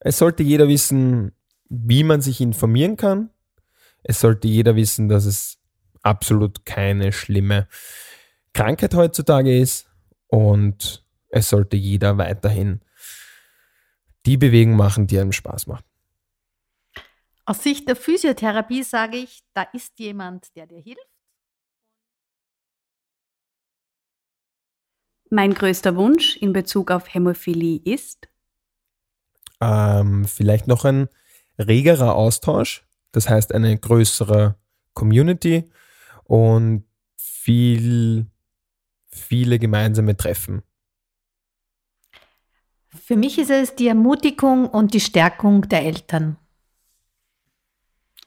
Es 0.00 0.18
sollte 0.18 0.42
jeder 0.42 0.66
wissen, 0.66 1.30
wie 1.68 2.02
man 2.02 2.20
sich 2.20 2.40
informieren 2.40 2.96
kann. 2.96 3.30
Es 4.02 4.18
sollte 4.18 4.48
jeder 4.48 4.74
wissen, 4.74 5.08
dass 5.08 5.24
es 5.24 5.58
absolut 6.02 6.66
keine 6.66 7.12
schlimme 7.12 7.68
Krankheit 8.54 8.94
heutzutage 8.94 9.56
ist. 9.56 9.88
Und 10.26 11.06
es 11.28 11.48
sollte 11.48 11.76
jeder 11.76 12.18
weiterhin 12.18 12.80
die 14.26 14.36
Bewegung 14.36 14.74
machen, 14.74 15.06
die 15.06 15.20
einem 15.20 15.32
Spaß 15.32 15.68
macht. 15.68 15.84
Aus 17.46 17.62
Sicht 17.62 17.88
der 17.88 17.96
Physiotherapie 17.96 18.82
sage 18.82 19.18
ich, 19.18 19.42
da 19.52 19.62
ist 19.72 19.98
jemand, 19.98 20.54
der 20.56 20.66
dir 20.66 20.80
hilft. 20.80 21.00
Mein 25.30 25.52
größter 25.52 25.96
Wunsch 25.96 26.36
in 26.36 26.52
Bezug 26.52 26.90
auf 26.90 27.12
Hämophilie 27.12 27.80
ist? 27.84 28.28
Ähm, 29.60 30.24
vielleicht 30.24 30.68
noch 30.68 30.84
ein 30.84 31.08
regerer 31.58 32.14
Austausch, 32.14 32.86
das 33.12 33.28
heißt 33.28 33.52
eine 33.52 33.76
größere 33.78 34.56
Community 34.94 35.70
und 36.24 36.84
viel, 37.16 38.26
viele 39.08 39.58
gemeinsame 39.58 40.16
Treffen. 40.16 40.62
Für 42.88 43.16
mich 43.16 43.38
ist 43.38 43.50
es 43.50 43.74
die 43.74 43.88
Ermutigung 43.88 44.68
und 44.68 44.94
die 44.94 45.00
Stärkung 45.00 45.68
der 45.68 45.82
Eltern 45.82 46.38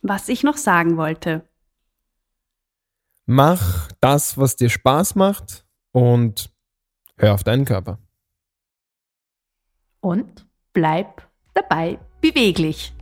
was 0.07 0.29
ich 0.29 0.43
noch 0.43 0.57
sagen 0.57 0.97
wollte. 0.97 1.47
Mach 3.25 3.91
das, 3.99 4.37
was 4.37 4.55
dir 4.55 4.69
Spaß 4.69 5.15
macht 5.15 5.65
und 5.91 6.49
hör 7.17 7.33
auf 7.33 7.43
deinen 7.43 7.65
Körper. 7.65 7.99
Und 9.99 10.45
bleib 10.73 11.27
dabei 11.53 11.99
beweglich. 12.21 12.93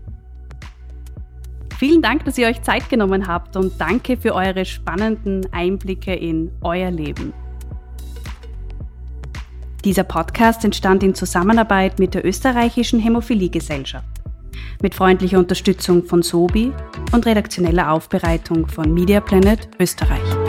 Vielen 1.78 2.02
Dank, 2.02 2.24
dass 2.26 2.38
ihr 2.38 2.48
euch 2.48 2.62
Zeit 2.62 2.90
genommen 2.90 3.28
habt 3.28 3.58
und 3.58 3.80
danke 3.80 4.18
für 4.18 4.34
eure 4.34 4.66
spannenden 4.66 5.52
Einblicke 5.52 6.16
in 6.16 6.52
euer 6.62 6.90
Leben. 6.90 7.34
Dieser 9.84 10.06
Podcast 10.06 10.64
entstand 10.66 11.04
in 11.04 11.14
Zusammenarbeit 11.14 12.00
mit 12.00 12.16
der 12.16 12.26
österreichischen 12.26 13.00
Hämophilie 13.00 13.50
Gesellschaft 13.50 14.15
mit 14.82 14.96
freundlicher 14.96 15.40
Unterstützung 15.40 16.04
von 16.04 16.22
Sobi 16.22 16.72
und 17.12 17.26
redaktioneller 17.26 17.92
Aufbereitung 17.92 18.68
von 18.68 18.94
Media 18.94 19.20
Planet 19.20 19.68
Österreich. 19.80 20.45